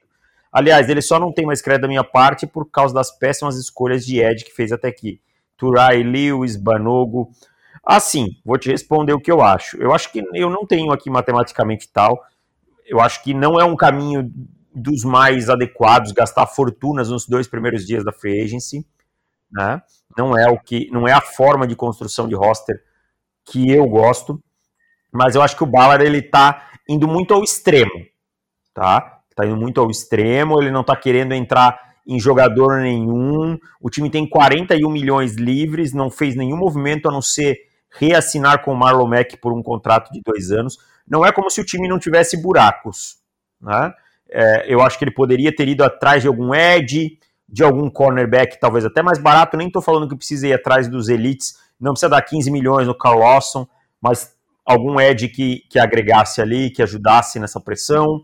Aliás, 0.51 0.89
ele 0.89 1.01
só 1.01 1.19
não 1.19 1.31
tem 1.31 1.45
mais 1.45 1.61
crédito 1.61 1.83
da 1.83 1.87
minha 1.87 2.03
parte 2.03 2.45
por 2.45 2.69
causa 2.69 2.93
das 2.93 3.11
péssimas 3.11 3.57
escolhas 3.57 4.05
de 4.05 4.19
Ed 4.19 4.43
que 4.45 4.51
fez 4.51 4.71
até 4.71 4.87
aqui. 4.87 5.19
Turai, 5.57 6.03
Lewis, 6.03 6.55
Banogo. 6.55 7.31
Assim, 7.83 8.37
vou 8.45 8.57
te 8.57 8.69
responder 8.69 9.13
o 9.13 9.19
que 9.19 9.31
eu 9.31 9.41
acho. 9.41 9.77
Eu 9.77 9.93
acho 9.93 10.11
que 10.11 10.23
eu 10.33 10.49
não 10.49 10.65
tenho 10.65 10.91
aqui 10.91 11.09
matematicamente 11.09 11.89
tal. 11.91 12.23
Eu 12.93 13.01
acho 13.01 13.23
que 13.23 13.33
não 13.33 13.59
é 13.59 13.65
um 13.65 13.75
caminho 13.75 14.31
dos 14.73 15.03
mais 15.03 15.49
adequados 15.49 16.11
gastar 16.11 16.45
fortunas 16.45 17.09
nos 17.09 17.27
dois 17.27 17.47
primeiros 17.47 17.87
dias 17.87 18.03
da 18.03 18.11
free 18.11 18.39
agency, 18.39 18.85
né? 19.51 19.81
Não 20.15 20.37
é 20.37 20.47
o 20.47 20.59
que, 20.59 20.91
não 20.91 21.07
é 21.07 21.11
a 21.11 21.19
forma 21.19 21.65
de 21.65 21.75
construção 21.75 22.27
de 22.27 22.35
roster 22.35 22.79
que 23.45 23.71
eu 23.71 23.87
gosto, 23.87 24.39
mas 25.11 25.33
eu 25.33 25.41
acho 25.41 25.57
que 25.57 25.63
o 25.63 25.67
Ballard 25.67 26.05
ele 26.05 26.21
tá 26.21 26.69
indo 26.87 27.07
muito 27.07 27.33
ao 27.33 27.43
extremo, 27.43 28.05
tá? 28.75 29.21
Tá 29.35 29.43
indo 29.43 29.57
muito 29.57 29.81
ao 29.81 29.89
extremo, 29.89 30.61
ele 30.61 30.69
não 30.69 30.83
tá 30.83 30.95
querendo 30.95 31.33
entrar 31.33 31.95
em 32.05 32.19
jogador 32.19 32.79
nenhum. 32.79 33.57
O 33.81 33.89
time 33.89 34.07
tem 34.07 34.29
41 34.29 34.87
milhões 34.87 35.33
livres, 35.33 35.93
não 35.93 36.11
fez 36.11 36.35
nenhum 36.35 36.57
movimento 36.57 37.09
a 37.09 37.11
não 37.11 37.23
ser 37.23 37.57
reassinar 37.89 38.63
com 38.63 38.71
o 38.71 38.77
Marlon 38.77 39.07
Mack 39.07 39.37
por 39.37 39.51
um 39.51 39.63
contrato 39.63 40.11
de 40.11 40.21
dois 40.23 40.51
anos. 40.51 40.77
Não 41.07 41.25
é 41.25 41.31
como 41.31 41.49
se 41.49 41.61
o 41.61 41.65
time 41.65 41.87
não 41.87 41.99
tivesse 41.99 42.41
buracos, 42.41 43.17
né? 43.61 43.93
É, 44.29 44.73
eu 44.73 44.81
acho 44.81 44.97
que 44.97 45.03
ele 45.03 45.13
poderia 45.13 45.55
ter 45.55 45.67
ido 45.67 45.83
atrás 45.83 46.21
de 46.21 46.27
algum 46.27 46.55
edge, 46.55 47.19
de 47.47 47.63
algum 47.63 47.89
cornerback, 47.89 48.59
talvez 48.59 48.83
até 48.83 49.03
mais 49.03 49.19
barato. 49.19 49.55
Nem 49.55 49.67
estou 49.67 49.81
falando 49.81 50.09
que 50.09 50.15
precisa 50.15 50.47
ir 50.47 50.53
atrás 50.53 50.87
dos 50.87 51.07
elites, 51.07 51.55
não 51.79 51.91
precisa 51.91 52.09
dar 52.09 52.21
15 52.21 52.49
milhões 52.49 52.87
no 52.87 52.97
Carl 52.97 53.19
Lawson, 53.19 53.67
mas 54.01 54.33
algum 54.65 54.99
edge 54.99 55.27
que, 55.27 55.59
que 55.69 55.77
agregasse 55.77 56.41
ali, 56.41 56.71
que 56.71 56.81
ajudasse 56.81 57.39
nessa 57.39 57.59
pressão, 57.59 58.23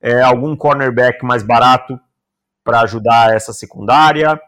é, 0.00 0.22
algum 0.22 0.56
cornerback 0.56 1.24
mais 1.24 1.42
barato 1.42 2.00
para 2.64 2.80
ajudar 2.80 3.34
essa 3.34 3.52
secundária. 3.52 4.40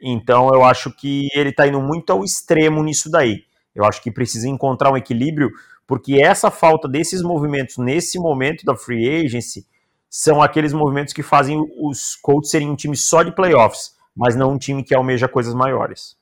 Então 0.00 0.48
eu 0.54 0.64
acho 0.64 0.90
que 0.90 1.28
ele 1.34 1.50
está 1.50 1.66
indo 1.66 1.80
muito 1.80 2.12
ao 2.12 2.24
extremo 2.24 2.82
nisso 2.82 3.10
daí. 3.10 3.44
Eu 3.74 3.84
acho 3.84 4.00
que 4.00 4.10
precisa 4.10 4.48
encontrar 4.48 4.90
um 4.90 4.96
equilíbrio, 4.96 5.50
porque 5.86 6.20
essa 6.20 6.50
falta 6.50 6.88
desses 6.88 7.22
movimentos 7.22 7.78
nesse 7.78 8.18
momento 8.18 8.64
da 8.64 8.74
free 8.74 9.24
agency 9.24 9.66
são 10.08 10.42
aqueles 10.42 10.72
movimentos 10.72 11.12
que 11.12 11.22
fazem 11.22 11.58
os 11.80 12.16
Colts 12.16 12.50
serem 12.50 12.70
um 12.70 12.76
time 12.76 12.96
só 12.96 13.22
de 13.22 13.34
playoffs, 13.34 13.94
mas 14.14 14.34
não 14.34 14.52
um 14.52 14.58
time 14.58 14.82
que 14.82 14.94
almeja 14.94 15.28
coisas 15.28 15.54
maiores. 15.54 16.16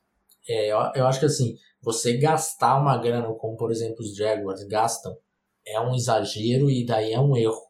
É, 0.48 0.72
eu, 0.72 0.78
eu 0.94 1.06
acho 1.06 1.20
que 1.20 1.26
assim, 1.26 1.56
você 1.80 2.16
gastar 2.16 2.76
uma 2.76 2.96
grana, 2.98 3.32
como 3.34 3.56
por 3.56 3.70
exemplo 3.70 4.00
os 4.00 4.16
Jaguars 4.16 4.64
gastam, 4.64 5.16
é 5.66 5.80
um 5.80 5.94
exagero 5.94 6.70
e 6.70 6.84
daí 6.84 7.12
é 7.12 7.20
um 7.20 7.36
erro 7.36 7.62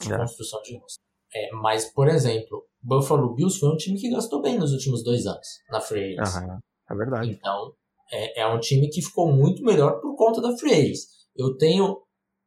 de 0.00 0.12
é. 0.12 0.16
construção 0.16 0.60
de 0.62 0.76
rosto. 0.78 0.98
É, 1.34 1.50
mas, 1.52 1.92
por 1.92 2.08
exemplo, 2.08 2.64
Buffalo 2.82 3.34
Bills 3.34 3.58
foi 3.58 3.68
um 3.68 3.76
time 3.76 3.98
que 3.98 4.10
gastou 4.10 4.40
bem 4.40 4.58
nos 4.58 4.72
últimos 4.72 5.04
dois 5.04 5.26
anos 5.26 5.46
na 5.70 5.80
Free 5.80 6.18
Agents. 6.18 6.36
Uhum, 6.36 6.58
é 6.90 6.94
verdade. 6.94 7.30
Então, 7.30 7.72
é, 8.10 8.40
é 8.40 8.46
um 8.46 8.58
time 8.58 8.88
que 8.88 9.02
ficou 9.02 9.30
muito 9.30 9.62
melhor 9.62 10.00
por 10.00 10.16
conta 10.16 10.40
da 10.40 10.56
Free 10.56 10.72
Agents. 10.72 11.17
Eu 11.38 11.56
tenho 11.56 12.02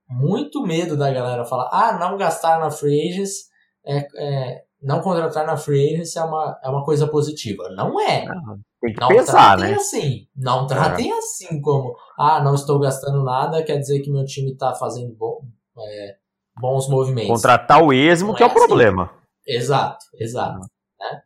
muito 0.09 0.61
medo 0.61 0.97
da 0.97 1.11
galera 1.11 1.45
falar, 1.45 1.69
ah, 1.71 1.97
não 1.97 2.17
gastar 2.17 2.59
na 2.59 2.69
Free 2.69 3.09
Agents, 3.09 3.49
é, 3.85 4.07
é, 4.17 4.63
não 4.81 5.01
contratar 5.01 5.45
na 5.45 5.55
Free 5.55 5.93
Agents 5.93 6.15
é 6.15 6.23
uma, 6.23 6.59
é 6.63 6.69
uma 6.69 6.83
coisa 6.83 7.07
positiva. 7.07 7.69
Não 7.75 7.99
é. 7.99 8.25
Uhum. 8.25 8.59
Tem 8.81 8.93
que 8.93 8.99
não 8.99 9.07
pensar, 9.09 9.55
tratem 9.55 9.71
né? 9.71 9.75
assim. 9.75 10.27
Não 10.35 10.67
tratem 10.67 11.11
é. 11.11 11.17
assim 11.17 11.61
como, 11.61 11.95
ah, 12.17 12.43
não 12.43 12.55
estou 12.55 12.79
gastando 12.79 13.23
nada, 13.23 13.63
quer 13.63 13.77
dizer 13.77 14.01
que 14.01 14.11
meu 14.11 14.25
time 14.25 14.51
está 14.51 14.73
fazendo 14.73 15.15
bom, 15.15 15.41
é, 15.79 16.15
bons 16.59 16.89
movimentos. 16.89 17.29
Contratar 17.29 17.81
o 17.81 17.93
esmo 17.93 18.29
não 18.29 18.35
que 18.35 18.43
é, 18.43 18.47
é 18.47 18.49
o 18.49 18.51
assim. 18.51 18.67
problema. 18.67 19.11
Exato, 19.47 20.05
exato. 20.19 20.59
Né? 20.99 21.21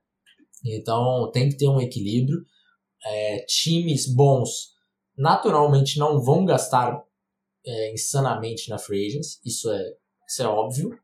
Então 0.65 1.31
tem 1.31 1.49
que 1.49 1.57
ter 1.57 1.67
um 1.67 1.79
equilíbrio. 1.79 2.39
É, 3.07 3.45
times 3.47 4.13
bons 4.13 4.75
naturalmente 5.17 5.97
não 5.97 6.21
vão 6.21 6.43
gastar 6.43 7.01
é, 7.65 7.93
insanamente 7.93 8.69
na 8.69 8.77
free 8.77 9.07
agents, 9.07 9.39
isso 9.45 9.69
é, 9.71 9.93
isso 10.27 10.43
é 10.43 10.47
óbvio, 10.47 10.97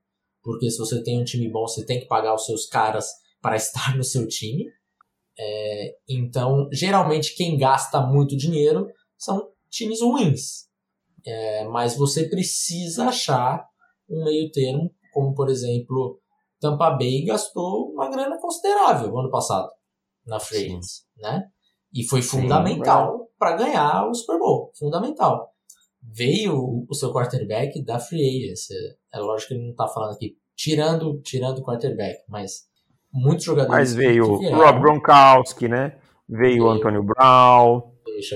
porque 0.43 0.69
se 0.69 0.77
você 0.77 1.03
tem 1.03 1.19
um 1.19 1.23
time 1.23 1.49
bom, 1.49 1.67
você 1.67 1.85
tem 1.85 1.99
que 1.99 2.07
pagar 2.07 2.33
os 2.33 2.45
seus 2.45 2.65
caras 2.65 3.07
para 3.41 3.55
estar 3.57 3.95
no 3.95 4.03
seu 4.03 4.27
time. 4.27 4.65
É, 5.37 5.95
então, 6.07 6.67
geralmente, 6.71 7.35
quem 7.35 7.57
gasta 7.57 8.01
muito 8.01 8.35
dinheiro 8.35 8.87
são 9.17 9.49
times 9.69 10.01
ruins. 10.01 10.69
É, 11.25 11.65
mas 11.65 11.95
você 11.95 12.27
precisa 12.27 13.05
achar 13.05 13.63
um 14.09 14.23
meio 14.23 14.51
termo, 14.51 14.91
como 15.13 15.33
por 15.35 15.49
exemplo, 15.49 16.19
Tampa 16.59 16.91
Bay 16.91 17.23
gastou 17.23 17.91
uma 17.91 18.09
grana 18.09 18.39
considerável 18.39 19.17
ano 19.17 19.29
passado 19.29 19.69
na 20.25 20.39
free 20.39 20.79
né? 21.17 21.47
E 21.93 22.03
foi 22.03 22.21
fundamental 22.21 23.27
para 23.37 23.55
ganhar 23.55 24.07
o 24.07 24.13
Super 24.13 24.39
Bowl, 24.39 24.71
fundamental. 24.77 25.50
Veio 26.01 26.85
o 26.89 26.93
seu 26.93 27.13
quarterback 27.13 27.83
da 27.83 27.99
free 27.99 28.45
agency. 28.45 28.73
É 29.13 29.19
lógico 29.19 29.49
que 29.49 29.53
ele 29.55 29.63
não 29.63 29.71
está 29.71 29.87
falando 29.87 30.15
aqui 30.15 30.35
tirando 30.61 31.19
tirando 31.21 31.59
o 31.59 31.63
quarterback, 31.63 32.19
mas 32.29 32.67
muitos 33.11 33.45
jogadores. 33.45 33.75
Mas 33.75 33.93
veio 33.95 34.25
o 34.25 34.55
Rob 34.55 34.79
Gronkowski, 34.79 35.67
né? 35.67 35.97
Veio 36.29 36.65
o 36.65 36.69
Antônio 36.69 37.03
Brown, 37.03 37.91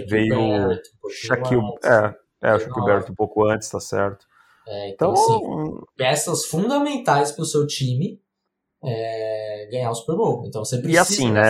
veio 0.10 0.70
o 1.02 1.10
Shaquille, 1.10 1.62
é, 1.84 2.14
é, 2.50 2.56
o 2.56 2.60
Shaquille 2.60 2.86
Barrett 2.86 3.12
um 3.12 3.16
pouco 3.16 3.46
antes, 3.46 3.70
tá 3.70 3.80
certo. 3.80 4.26
É, 4.68 4.90
então, 4.90 5.14
então 5.14 5.68
assim, 5.68 5.86
peças 5.96 6.46
fundamentais 6.46 7.32
para 7.32 7.44
o 7.44 7.46
seu 7.46 7.66
time 7.68 8.20
é, 8.84 9.70
ganhar 9.72 9.92
o 9.92 9.96
Super 9.96 10.16
Bowl. 10.16 10.44
Então 10.48 10.66
você 10.66 10.78
precisa. 10.78 10.98
E 10.98 11.00
assim, 11.00 11.32
né, 11.32 11.44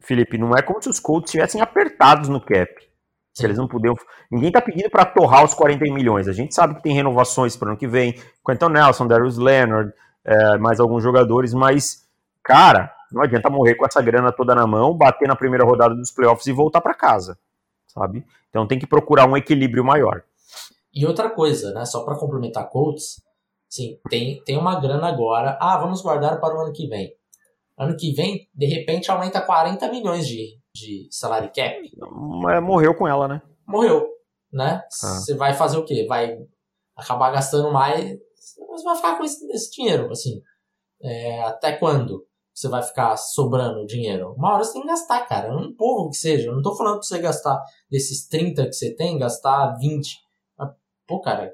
Felipe, 0.00 0.38
não 0.38 0.54
é 0.56 0.62
como 0.62 0.80
se 0.80 0.88
os 0.88 1.00
Colts 1.00 1.28
estivessem 1.28 1.60
apertados 1.60 2.28
no 2.28 2.40
cap. 2.40 2.72
Se 3.34 3.44
eles 3.44 3.58
não 3.58 3.66
puderam. 3.66 3.96
Ninguém 4.30 4.52
tá 4.52 4.60
pedindo 4.60 4.88
para 4.88 5.04
torrar 5.04 5.44
os 5.44 5.52
40 5.54 5.84
milhões. 5.92 6.28
A 6.28 6.32
gente 6.32 6.54
sabe 6.54 6.76
que 6.76 6.82
tem 6.82 6.94
renovações 6.94 7.56
para 7.56 7.66
o 7.66 7.68
ano 7.70 7.78
que 7.78 7.88
vem. 7.88 8.14
Quentin 8.46 8.68
Nelson, 8.70 9.08
Darius 9.08 9.36
Leonard, 9.36 9.92
é, 10.24 10.56
mais 10.56 10.78
alguns 10.78 11.02
jogadores, 11.02 11.52
mas 11.52 12.04
Cara, 12.44 12.94
não 13.10 13.22
adianta 13.22 13.48
morrer 13.48 13.74
com 13.74 13.86
essa 13.86 14.02
grana 14.02 14.30
toda 14.30 14.54
na 14.54 14.66
mão, 14.66 14.94
bater 14.94 15.26
na 15.26 15.34
primeira 15.34 15.64
rodada 15.64 15.94
dos 15.94 16.12
playoffs 16.12 16.46
e 16.46 16.52
voltar 16.52 16.82
para 16.82 16.92
casa, 16.92 17.38
sabe? 17.86 18.22
Então 18.50 18.66
tem 18.66 18.78
que 18.78 18.86
procurar 18.86 19.26
um 19.26 19.34
equilíbrio 19.34 19.82
maior. 19.82 20.22
E 20.92 21.06
outra 21.06 21.30
coisa, 21.30 21.72
né, 21.72 21.86
só 21.86 22.04
para 22.04 22.16
complementar 22.16 22.68
Colts, 22.68 23.22
sim, 23.66 23.98
tem, 24.10 24.44
tem 24.44 24.58
uma 24.58 24.78
grana 24.78 25.08
agora, 25.08 25.56
ah, 25.58 25.78
vamos 25.78 26.02
guardar 26.02 26.38
para 26.38 26.54
o 26.54 26.60
ano 26.60 26.72
que 26.72 26.86
vem. 26.86 27.14
Ano 27.78 27.96
que 27.96 28.12
vem, 28.12 28.46
de 28.54 28.66
repente, 28.66 29.10
aumenta 29.10 29.40
40 29.40 29.90
milhões 29.90 30.28
de, 30.28 30.58
de 30.74 31.08
salário 31.10 31.52
cap. 31.54 31.90
Mas 32.42 32.62
morreu 32.62 32.94
com 32.94 33.06
ela, 33.06 33.28
né? 33.28 33.42
Morreu, 33.66 34.08
né? 34.52 34.82
Ah. 35.02 35.20
Você 35.20 35.32
ah. 35.32 35.36
vai 35.36 35.54
fazer 35.54 35.78
o 35.78 35.84
quê? 35.84 36.06
Vai 36.08 36.38
acabar 36.96 37.30
gastando 37.30 37.72
mais, 37.72 38.18
você 38.68 38.84
vai 38.84 38.96
ficar 38.96 39.16
com 39.16 39.24
esse, 39.24 39.46
esse 39.52 39.70
dinheiro, 39.70 40.10
assim. 40.10 40.42
É, 41.02 41.42
até 41.42 41.72
quando? 41.72 42.26
você 42.54 42.68
vai 42.68 42.82
ficar 42.82 43.16
sobrando 43.16 43.84
dinheiro? 43.84 44.32
Uma 44.34 44.54
hora 44.54 44.64
você 44.64 44.74
tem 44.74 44.82
que 44.82 44.88
gastar, 44.88 45.26
cara. 45.26 45.54
Um 45.54 45.74
pouco 45.74 46.10
que 46.10 46.16
seja. 46.16 46.48
Eu 46.48 46.54
não 46.54 46.62
tô 46.62 46.74
falando 46.76 46.94
pra 46.94 47.02
você 47.02 47.18
gastar 47.18 47.60
desses 47.90 48.28
30 48.28 48.66
que 48.66 48.72
você 48.72 48.94
tem, 48.94 49.18
gastar 49.18 49.76
20. 49.76 50.20
Mas, 50.56 50.70
pô, 51.04 51.20
cara, 51.20 51.52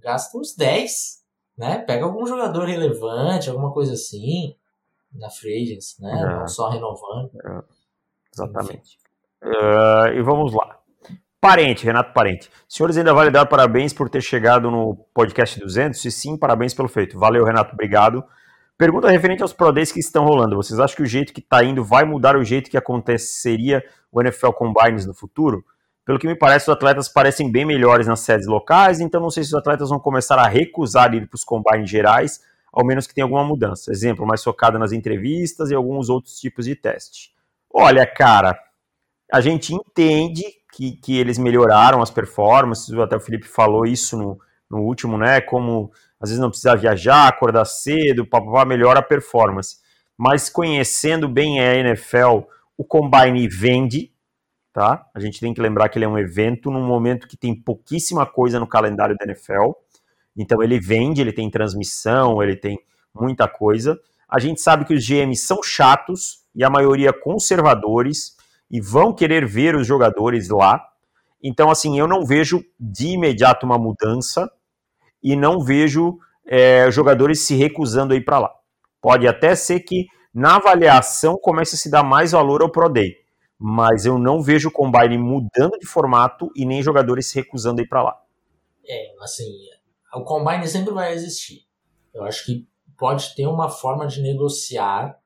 gasta 0.00 0.38
uns 0.38 0.54
10, 0.54 1.24
né? 1.56 1.78
Pega 1.78 2.04
algum 2.04 2.24
jogador 2.24 2.64
relevante, 2.66 3.50
alguma 3.50 3.72
coisa 3.72 3.94
assim, 3.94 4.54
na 5.12 5.28
free 5.28 5.64
agency, 5.64 6.00
né? 6.00 6.12
É. 6.12 6.38
Não 6.38 6.46
só 6.46 6.68
renovando. 6.68 7.30
É. 7.34 7.77
Exatamente. 8.38 8.98
Uh, 9.42 10.12
e 10.14 10.22
vamos 10.22 10.52
lá. 10.52 10.78
Parente, 11.40 11.84
Renato 11.84 12.12
Parente. 12.12 12.50
Senhores, 12.68 12.96
ainda 12.96 13.14
vale 13.14 13.30
dar 13.30 13.46
parabéns 13.46 13.92
por 13.92 14.10
ter 14.10 14.20
chegado 14.20 14.70
no 14.70 14.96
podcast 15.14 15.58
200? 15.60 16.04
E 16.04 16.10
sim, 16.10 16.36
parabéns 16.36 16.74
pelo 16.74 16.88
feito. 16.88 17.18
Valeu, 17.18 17.44
Renato, 17.44 17.74
obrigado. 17.74 18.24
Pergunta 18.76 19.08
referente 19.08 19.42
aos 19.42 19.52
Pro 19.52 19.72
Days 19.72 19.92
que 19.92 20.00
estão 20.00 20.24
rolando. 20.24 20.56
Vocês 20.56 20.80
acham 20.80 20.96
que 20.96 21.02
o 21.02 21.06
jeito 21.06 21.32
que 21.32 21.40
está 21.40 21.62
indo 21.62 21.84
vai 21.84 22.04
mudar 22.04 22.36
o 22.36 22.44
jeito 22.44 22.70
que 22.70 22.76
aconteceria 22.76 23.84
o 24.10 24.20
NFL 24.20 24.50
Combines 24.50 25.06
no 25.06 25.14
futuro? 25.14 25.64
Pelo 26.04 26.18
que 26.18 26.26
me 26.26 26.34
parece, 26.34 26.70
os 26.70 26.74
atletas 26.74 27.08
parecem 27.08 27.52
bem 27.52 27.64
melhores 27.64 28.06
nas 28.06 28.20
sedes 28.20 28.46
locais, 28.46 28.98
então 28.98 29.20
não 29.20 29.30
sei 29.30 29.42
se 29.42 29.50
os 29.50 29.54
atletas 29.54 29.90
vão 29.90 30.00
começar 30.00 30.38
a 30.38 30.48
recusar 30.48 31.14
ir 31.14 31.28
para 31.28 31.36
os 31.36 31.44
combines 31.44 31.90
gerais, 31.90 32.40
ao 32.72 32.84
menos 32.84 33.06
que 33.06 33.14
tenha 33.14 33.24
alguma 33.24 33.44
mudança. 33.44 33.92
Exemplo, 33.92 34.26
mais 34.26 34.42
focada 34.42 34.78
nas 34.78 34.90
entrevistas 34.90 35.70
e 35.70 35.74
alguns 35.74 36.08
outros 36.08 36.38
tipos 36.38 36.64
de 36.64 36.74
teste. 36.74 37.36
Olha, 37.72 38.06
cara, 38.06 38.58
a 39.32 39.40
gente 39.40 39.74
entende 39.74 40.44
que, 40.72 40.92
que 40.92 41.18
eles 41.18 41.38
melhoraram 41.38 42.00
as 42.00 42.10
performances, 42.10 42.92
até 42.94 43.16
o 43.16 43.20
Felipe 43.20 43.46
falou 43.46 43.84
isso 43.84 44.16
no, 44.16 44.38
no 44.70 44.78
último, 44.78 45.18
né? 45.18 45.40
Como 45.40 45.90
às 46.20 46.30
vezes 46.30 46.40
não 46.40 46.50
precisa 46.50 46.74
viajar, 46.74 47.28
acordar 47.28 47.64
cedo, 47.64 48.26
papapá, 48.26 48.64
melhora 48.64 49.00
a 49.00 49.02
performance. 49.02 49.76
Mas 50.16 50.48
conhecendo 50.48 51.28
bem 51.28 51.60
a 51.60 51.74
NFL, 51.76 52.40
o 52.76 52.84
Combine 52.84 53.46
vende, 53.48 54.12
tá? 54.72 55.06
A 55.14 55.20
gente 55.20 55.40
tem 55.40 55.54
que 55.54 55.60
lembrar 55.60 55.88
que 55.88 55.98
ele 55.98 56.04
é 56.04 56.08
um 56.08 56.18
evento 56.18 56.70
num 56.70 56.84
momento 56.84 57.28
que 57.28 57.36
tem 57.36 57.54
pouquíssima 57.54 58.26
coisa 58.26 58.58
no 58.58 58.66
calendário 58.66 59.16
da 59.16 59.24
NFL. 59.24 59.72
Então 60.36 60.62
ele 60.62 60.80
vende, 60.80 61.20
ele 61.20 61.32
tem 61.32 61.50
transmissão, 61.50 62.42
ele 62.42 62.56
tem 62.56 62.78
muita 63.14 63.46
coisa. 63.46 63.98
A 64.28 64.38
gente 64.38 64.60
sabe 64.60 64.84
que 64.84 64.94
os 64.94 65.06
GMs 65.06 65.44
são 65.44 65.62
chatos 65.62 66.37
e 66.58 66.64
a 66.64 66.68
maioria 66.68 67.12
conservadores 67.12 68.36
e 68.68 68.80
vão 68.80 69.14
querer 69.14 69.46
ver 69.46 69.76
os 69.76 69.86
jogadores 69.86 70.48
lá. 70.48 70.84
Então, 71.40 71.70
assim, 71.70 71.96
eu 71.96 72.08
não 72.08 72.26
vejo 72.26 72.64
de 72.78 73.10
imediato 73.10 73.64
uma 73.64 73.78
mudança 73.78 74.50
e 75.22 75.36
não 75.36 75.60
vejo 75.60 76.18
é, 76.44 76.90
jogadores 76.90 77.46
se 77.46 77.54
recusando 77.54 78.12
a 78.12 78.16
ir 78.16 78.24
para 78.24 78.40
lá. 78.40 78.52
Pode 79.00 79.28
até 79.28 79.54
ser 79.54 79.80
que 79.80 80.06
na 80.34 80.56
avaliação 80.56 81.38
comece 81.40 81.76
a 81.76 81.78
se 81.78 81.88
dar 81.88 82.02
mais 82.02 82.32
valor 82.32 82.60
ao 82.60 82.72
Pro 82.72 82.88
Day, 82.88 83.14
mas 83.56 84.04
eu 84.04 84.18
não 84.18 84.42
vejo 84.42 84.68
o 84.68 84.72
Combine 84.72 85.16
mudando 85.16 85.78
de 85.78 85.86
formato 85.86 86.50
e 86.56 86.64
nem 86.64 86.82
jogadores 86.82 87.30
se 87.30 87.36
recusando 87.36 87.80
a 87.80 87.84
ir 87.84 87.88
para 87.88 88.02
lá. 88.02 88.20
É, 88.84 89.14
assim, 89.20 89.44
o 90.12 90.24
Combine 90.24 90.66
sempre 90.66 90.92
vai 90.92 91.12
existir. 91.14 91.60
Eu 92.12 92.24
acho 92.24 92.44
que 92.44 92.66
pode 92.96 93.36
ter 93.36 93.46
uma 93.46 93.68
forma 93.68 94.08
de 94.08 94.20
negociar 94.20 95.17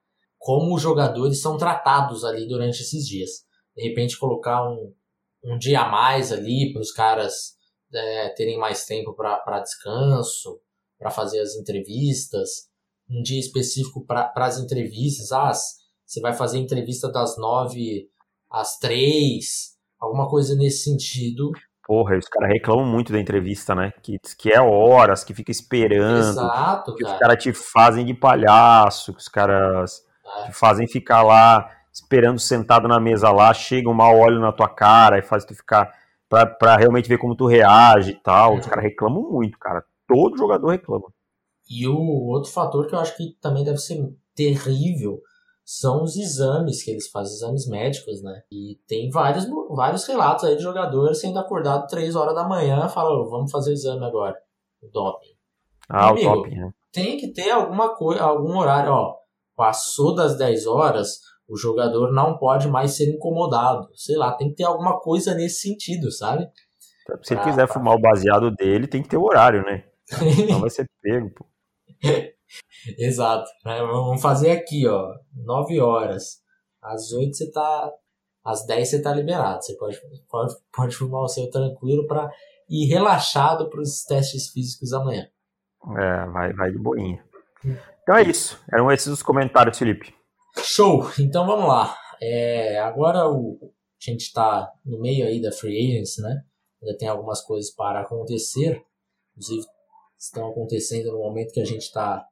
como 0.43 0.75
os 0.75 0.83
jogadores 0.83 1.41
são 1.41 1.57
tratados 1.57 2.25
ali 2.25 2.49
durante 2.49 2.81
esses 2.83 3.07
dias. 3.07 3.31
De 3.77 3.89
repente 3.89 4.19
colocar 4.19 4.69
um, 4.69 4.93
um 5.45 5.57
dia 5.57 5.83
a 5.83 5.89
mais 5.89 6.33
ali 6.33 6.73
para 6.73 6.83
os 6.83 6.91
caras 6.91 7.55
é, 7.95 8.29
terem 8.31 8.59
mais 8.59 8.85
tempo 8.85 9.15
para 9.15 9.61
descanso, 9.61 10.61
para 10.99 11.11
fazer 11.11 11.39
as 11.41 11.55
entrevistas, 11.55 12.69
um 13.09 13.23
dia 13.23 13.39
específico 13.39 14.05
para 14.05 14.33
as 14.37 14.59
entrevistas. 14.59 15.31
Ah, 15.31 15.53
você 16.05 16.21
vai 16.21 16.33
fazer 16.33 16.59
entrevista 16.59 17.11
das 17.11 17.39
nove 17.39 18.09
às 18.51 18.79
três, 18.79 19.77
alguma 20.01 20.29
coisa 20.29 20.57
nesse 20.57 20.91
sentido. 20.91 21.53
Porra, 21.87 22.19
os 22.19 22.27
caras 22.27 22.53
reclamam 22.53 22.85
muito 22.85 23.13
da 23.13 23.21
entrevista, 23.21 23.77
né? 23.77 23.93
Que, 24.03 24.19
que 24.37 24.51
é 24.51 24.61
horas, 24.61 25.23
que 25.23 25.35
fica 25.35 25.53
esperando. 25.53 26.31
Exato, 26.31 26.95
que 26.97 27.05
cara. 27.05 27.15
os 27.15 27.21
caras 27.21 27.43
te 27.43 27.53
fazem 27.53 28.05
de 28.05 28.15
palhaço, 28.15 29.13
que 29.13 29.21
os 29.21 29.29
caras. 29.29 30.03
Te 30.47 30.53
fazem 30.53 30.87
ficar 30.87 31.23
lá 31.23 31.71
esperando 31.93 32.39
sentado 32.39 32.89
na 32.89 32.99
mesa 32.99 33.31
lá, 33.31 33.53
chega 33.53 33.89
um 33.89 33.95
mau 33.95 34.19
óleo 34.19 34.41
na 34.41 34.51
tua 34.51 34.69
cara 34.69 35.19
e 35.19 35.23
faz 35.23 35.45
tu 35.45 35.55
ficar 35.55 35.93
para 36.29 36.77
realmente 36.77 37.09
ver 37.09 37.19
como 37.19 37.37
tu 37.37 37.47
reage 37.47 38.13
e 38.13 38.15
tal. 38.15 38.57
Os 38.57 38.67
caras 38.67 38.85
reclamam 38.85 39.31
muito, 39.31 39.59
cara. 39.59 39.85
Todo 40.09 40.39
jogador 40.39 40.69
reclama. 40.69 41.13
E 41.69 41.87
o 41.87 42.27
outro 42.29 42.51
fator 42.51 42.87
que 42.87 42.95
eu 42.95 42.99
acho 42.99 43.17
que 43.17 43.37
também 43.41 43.65
deve 43.65 43.79
ser 43.79 43.99
terrível 44.35 45.21
são 45.65 46.03
os 46.03 46.17
exames 46.17 46.83
que 46.83 46.91
eles 46.91 47.09
fazem, 47.09 47.35
exames 47.35 47.69
médicos, 47.69 48.23
né? 48.23 48.43
E 48.51 48.81
tem 48.87 49.11
vários, 49.11 49.47
vários 49.71 50.07
relatos 50.07 50.45
aí 50.45 50.57
de 50.57 50.63
jogadores 50.63 51.21
sendo 51.21 51.39
acordado 51.39 51.87
3 51.87 52.17
horas 52.17 52.35
da 52.35 52.49
manhã 52.49 52.87
e 52.87 52.93
falam, 52.93 53.29
vamos 53.29 53.51
fazer 53.51 53.71
o 53.71 53.75
exame 53.75 54.05
agora, 54.05 54.37
o 54.83 54.89
doping. 54.89 55.35
Ah, 55.89 56.09
Amigo, 56.09 56.31
o 56.31 56.37
doping, 56.37 56.57
né? 56.57 56.75
Tem 56.91 57.17
que 57.17 57.29
ter 57.29 57.51
alguma 57.51 57.95
coisa, 57.95 58.23
algum 58.23 58.59
horário, 58.59 58.93
ó, 58.93 59.22
passou 59.57 60.15
das 60.15 60.37
10 60.37 60.67
horas, 60.67 61.21
o 61.49 61.57
jogador 61.57 62.13
não 62.13 62.39
pode 62.39 62.69
mais 62.69 62.97
ser 62.97 63.15
incomodado. 63.15 63.89
Sei 63.95 64.17
lá, 64.17 64.33
tem 64.33 64.51
que 64.51 64.57
ter 64.57 64.65
alguma 64.65 64.99
coisa 65.01 65.35
nesse 65.35 65.61
sentido, 65.61 66.11
sabe? 66.11 66.49
Se 67.23 67.35
ele 67.35 67.43
quiser 67.43 67.69
fumar 67.69 67.95
o 67.97 68.01
baseado 68.01 68.51
dele, 68.51 68.87
tem 68.87 69.03
que 69.03 69.09
ter 69.09 69.17
o 69.17 69.25
horário, 69.25 69.63
né? 69.65 69.85
Não 70.49 70.61
vai 70.61 70.71
ser 70.71 70.87
pego, 71.01 71.31
pô. 71.31 71.47
Exato. 72.99 73.51
Né? 73.65 73.81
Vamos 73.81 74.21
fazer 74.21 74.53
aqui, 74.53 74.87
ó. 74.87 75.15
9 75.35 75.81
horas. 75.81 76.43
Às 76.83 77.13
8 77.13 77.35
você 77.35 77.51
tá. 77.51 77.93
Às 78.45 78.67
10 78.67 78.89
você 78.89 79.03
tá 79.03 79.13
liberado. 79.15 79.63
Você 79.63 79.77
pode, 79.77 80.01
pode, 80.29 80.55
pode 80.73 80.97
fumar 80.97 81.23
o 81.23 81.29
seu 81.29 81.49
tranquilo 81.51 82.07
para 82.07 82.31
ir 82.69 82.87
relaxado 82.87 83.69
para 83.69 83.81
os 83.81 84.05
testes 84.05 84.49
físicos 84.51 84.93
amanhã. 84.93 85.29
É, 85.97 86.27
vai, 86.27 86.53
vai 86.53 86.71
de 86.71 86.79
boinha. 86.79 87.25
Então 88.13 88.21
é 88.21 88.29
isso. 88.29 88.63
Eram 88.71 88.93
esses 88.93 89.07
os 89.07 89.23
comentários, 89.23 89.79
Felipe. 89.79 90.15
Show! 90.59 91.11
Então 91.19 91.47
vamos 91.47 91.67
lá. 91.67 91.97
É, 92.21 92.79
agora 92.79 93.27
o, 93.27 93.59
a 93.63 94.11
gente 94.11 94.25
está 94.25 94.71
no 94.85 95.01
meio 95.01 95.27
aí 95.27 95.41
da 95.41 95.51
free 95.51 95.79
agency, 95.79 96.21
né? 96.21 96.43
Ainda 96.83 96.99
tem 96.99 97.09
algumas 97.09 97.41
coisas 97.41 97.71
para 97.71 98.03
acontecer. 98.03 98.83
Inclusive, 99.31 99.67
estão 100.19 100.51
acontecendo 100.51 101.11
no 101.11 101.21
momento 101.21 101.55
que 101.55 101.61
a 101.63 101.65
gente 101.65 101.85
está 101.85 102.23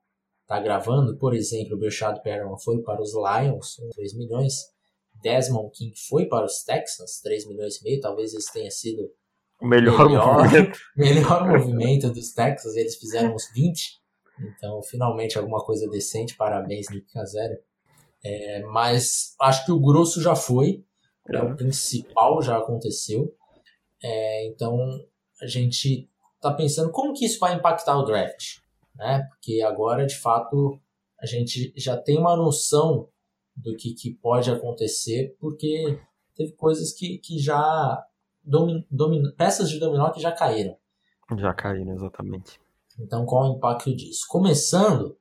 tá 0.47 0.61
gravando. 0.61 1.17
Por 1.17 1.35
exemplo, 1.35 1.77
o 1.77 1.81
Berchado 1.81 2.21
Perriman 2.21 2.59
foi 2.59 2.83
para 2.83 3.01
os 3.01 3.15
Lions, 3.15 3.77
3 3.95 4.19
milhões. 4.19 4.57
Desmond 5.23 5.71
King 5.73 5.95
foi 6.11 6.27
para 6.27 6.45
os 6.45 6.63
Texans, 6.63 7.23
3 7.23 7.49
milhões 7.49 7.81
e 7.81 7.85
meio. 7.85 8.01
Talvez 8.03 8.35
esse 8.35 8.53
tenha 8.53 8.71
sido 8.71 9.11
o 9.59 9.67
melhor, 9.67 10.07
melhor 10.07 10.43
movimento. 10.43 10.79
melhor 10.95 11.49
movimento 11.49 12.11
dos 12.11 12.35
Texans. 12.35 12.77
Eles 12.77 12.97
fizeram 12.97 13.35
uns 13.35 13.51
20. 13.55 14.00
Então, 14.41 14.83
finalmente, 14.83 15.39
alguma 15.39 15.65
coisa 15.65 15.89
decente. 15.89 16.37
Parabéns, 16.37 16.89
Nick 16.91 17.13
Casério. 17.13 17.59
É, 18.25 18.63
mas 18.65 19.35
acho 19.41 19.65
que 19.65 19.73
o 19.73 19.81
grosso 19.81 20.21
já 20.23 20.35
foi. 20.35 20.85
É. 21.29 21.43
O 21.43 21.57
principal 21.57 22.43
já 22.43 22.59
aconteceu. 22.59 23.35
É, 24.03 24.47
então, 24.47 24.79
a 25.41 25.47
gente 25.47 26.09
está 26.37 26.53
pensando 26.53 26.91
como 26.91 27.13
que 27.13 27.27
isso 27.27 27.39
vai 27.39 27.55
impactar 27.55 27.97
o 27.99 28.05
draft, 28.05 28.59
né? 28.95 29.27
Porque 29.29 29.63
agora, 29.63 30.07
de 30.07 30.17
fato, 30.19 30.81
a 31.21 31.27
gente 31.27 31.73
já 31.77 31.97
tem 31.97 32.19
uma 32.19 32.35
noção 32.35 33.09
do 33.55 33.77
que, 33.77 33.95
que 33.95 34.15
pode 34.15 34.51
acontecer, 34.51 35.37
porque 35.39 36.01
teve 36.35 36.53
coisas 36.53 36.93
que, 36.93 37.19
que 37.19 37.39
já 37.39 38.03
domin, 38.43 38.87
domin, 38.91 39.23
peças 39.37 39.69
de 39.69 39.79
dominó 39.79 40.11
que 40.11 40.21
já 40.21 40.33
caíram. 40.33 40.77
Já 41.37 41.53
caíram, 41.53 41.95
exatamente. 41.95 42.59
Então, 43.01 43.25
qual 43.25 43.51
o 43.51 43.57
impacto 43.57 43.95
disso? 43.95 44.27
Começando 44.29 45.17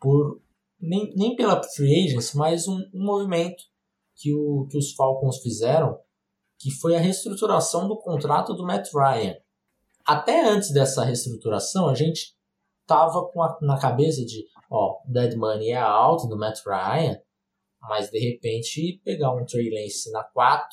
por 0.00 0.40
nem, 0.80 1.12
nem 1.16 1.36
pela 1.36 1.62
free 1.62 2.04
agents, 2.04 2.34
mas 2.34 2.66
um, 2.68 2.78
um 2.94 3.04
movimento 3.04 3.62
que, 4.16 4.34
o, 4.34 4.66
que 4.70 4.76
os 4.76 4.92
Falcons 4.94 5.38
fizeram, 5.38 5.98
que 6.58 6.70
foi 6.70 6.94
a 6.94 7.00
reestruturação 7.00 7.88
do 7.88 7.98
contrato 7.98 8.54
do 8.54 8.64
Matt 8.64 8.88
Ryan 8.92 9.36
até 10.04 10.48
antes 10.48 10.72
dessa 10.72 11.04
reestruturação, 11.04 11.88
a 11.88 11.94
gente 11.94 12.34
tava 12.86 13.26
com 13.28 13.42
a, 13.42 13.58
na 13.62 13.78
cabeça 13.78 14.24
de, 14.24 14.46
ó, 14.70 14.98
dead 15.06 15.36
money 15.36 15.70
é 15.70 15.76
alto 15.76 16.28
do 16.28 16.36
Matt 16.36 16.60
Ryan, 16.66 17.20
mas 17.80 18.10
de 18.10 18.18
repente 18.18 19.00
pegar 19.04 19.34
um 19.34 19.44
Trey 19.44 19.70
Lance 19.70 20.10
na 20.10 20.24
4 20.24 20.66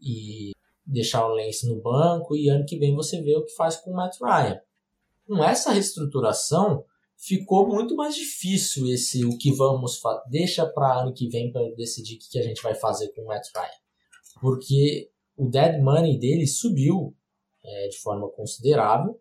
e 0.00 0.52
deixar 0.84 1.26
o 1.26 1.34
Lance 1.34 1.68
no 1.68 1.80
banco 1.80 2.36
e 2.36 2.48
ano 2.48 2.64
que 2.64 2.78
vem 2.78 2.94
você 2.94 3.20
vê 3.22 3.36
o 3.36 3.44
que 3.44 3.54
faz 3.54 3.76
com 3.76 3.90
o 3.90 3.94
Matt 3.94 4.16
Ryan. 4.20 4.60
Com 5.30 5.44
essa 5.44 5.70
reestruturação, 5.70 6.84
ficou 7.16 7.68
muito 7.68 7.94
mais 7.94 8.16
difícil 8.16 8.92
esse 8.92 9.24
o 9.24 9.38
que 9.38 9.52
vamos 9.52 9.98
fazer. 9.98 10.22
Deixa 10.28 10.66
para 10.66 11.02
ano 11.02 11.14
que 11.14 11.28
vem 11.28 11.52
para 11.52 11.62
decidir 11.76 12.16
o 12.16 12.18
que 12.18 12.38
a 12.38 12.42
gente 12.42 12.60
vai 12.60 12.74
fazer 12.74 13.12
com 13.14 13.22
o 13.22 13.26
Matt 13.26 13.46
Ryan. 13.54 14.40
Porque 14.40 15.08
o 15.36 15.48
dead 15.48 15.80
money 15.80 16.18
dele 16.18 16.48
subiu 16.48 17.14
é, 17.64 17.88
de 17.88 17.98
forma 17.98 18.28
considerável. 18.30 19.20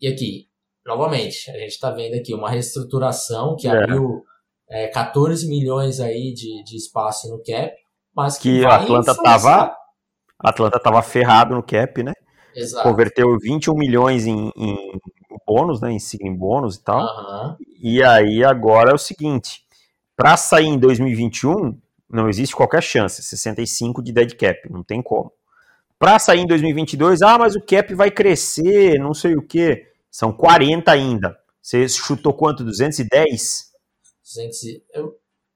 E 0.00 0.08
aqui, 0.08 0.48
novamente, 0.84 1.48
a 1.52 1.58
gente 1.58 1.70
está 1.70 1.92
vendo 1.92 2.14
aqui 2.14 2.34
uma 2.34 2.50
reestruturação 2.50 3.54
que 3.54 3.68
é. 3.68 3.70
abriu 3.70 4.24
é, 4.68 4.88
14 4.88 5.48
milhões 5.48 6.00
aí 6.00 6.34
de, 6.34 6.64
de 6.64 6.76
espaço 6.76 7.28
no 7.30 7.40
cap, 7.40 7.72
mas 8.12 8.36
que, 8.36 8.60
que 8.60 8.64
a 8.64 8.76
Atlanta 8.76 9.12
estava 9.12 9.76
Atlanta 10.38 10.80
tava 10.80 11.02
ferrado 11.02 11.54
no 11.54 11.62
cap, 11.62 12.02
né? 12.02 12.12
Exato. 12.52 12.88
Converteu 12.88 13.38
21 13.38 13.74
milhões 13.74 14.26
em, 14.26 14.50
em 14.56 14.98
bônus, 15.46 15.80
né? 15.80 15.92
Em 15.92 15.98
signing 15.98 16.34
bônus 16.34 16.76
e 16.76 16.82
tal. 16.82 17.00
Uhum. 17.00 17.56
E 17.80 18.02
aí 18.02 18.44
agora 18.44 18.90
é 18.90 18.94
o 18.94 18.98
seguinte: 18.98 19.62
para 20.16 20.36
sair 20.36 20.66
em 20.66 20.78
2021, 20.78 21.78
não 22.10 22.28
existe 22.28 22.54
qualquer 22.54 22.82
chance. 22.82 23.22
65 23.22 24.02
de 24.02 24.12
dead 24.12 24.34
cap, 24.34 24.70
não 24.70 24.82
tem 24.82 25.02
como. 25.02 25.32
Para 25.98 26.18
sair 26.18 26.40
em 26.40 26.46
2022, 26.46 27.22
ah, 27.22 27.38
mas 27.38 27.56
o 27.56 27.60
cap 27.60 27.94
vai 27.94 28.10
crescer, 28.10 28.98
não 28.98 29.14
sei 29.14 29.34
o 29.34 29.42
que. 29.42 29.86
São 30.10 30.32
40 30.32 30.90
ainda. 30.90 31.38
Você 31.62 31.88
chutou 31.88 32.32
quanto? 32.34 32.64
210? 32.64 33.72
200, 34.22 34.58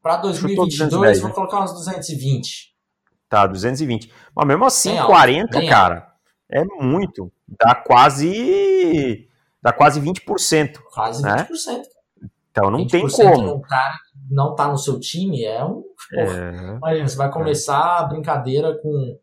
para 0.03 0.17
2022, 0.19 1.21
vou 1.21 1.29
né? 1.29 1.35
colocar 1.35 1.63
uns 1.63 1.73
220. 1.73 2.75
Tá, 3.29 3.47
220. 3.47 4.13
Mas 4.35 4.47
mesmo 4.47 4.65
assim, 4.65 4.95
bem 4.95 5.05
40, 5.05 5.59
alto, 5.59 5.69
cara, 5.69 6.13
é 6.51 6.65
muito. 6.65 7.31
Dá 7.47 7.75
quase. 7.75 9.29
Dá 9.63 9.73
quase 9.73 10.01
20%. 10.01 10.79
Quase 10.93 11.23
né? 11.23 11.47
20%. 11.51 11.83
Então 12.51 12.71
não 12.71 12.87
tem 12.87 13.07
como. 13.09 13.57
Um 13.57 13.61
cara 13.61 13.99
não 14.31 14.55
tá 14.55 14.69
no 14.69 14.79
seu 14.79 14.99
time 15.01 15.45
é 15.45 15.65
um. 15.65 15.83
É. 16.15 16.77
Imagina, 16.77 17.09
você 17.09 17.17
vai 17.17 17.31
começar 17.31 17.99
a 17.99 18.05
brincadeira 18.05 18.79
com 18.81 19.19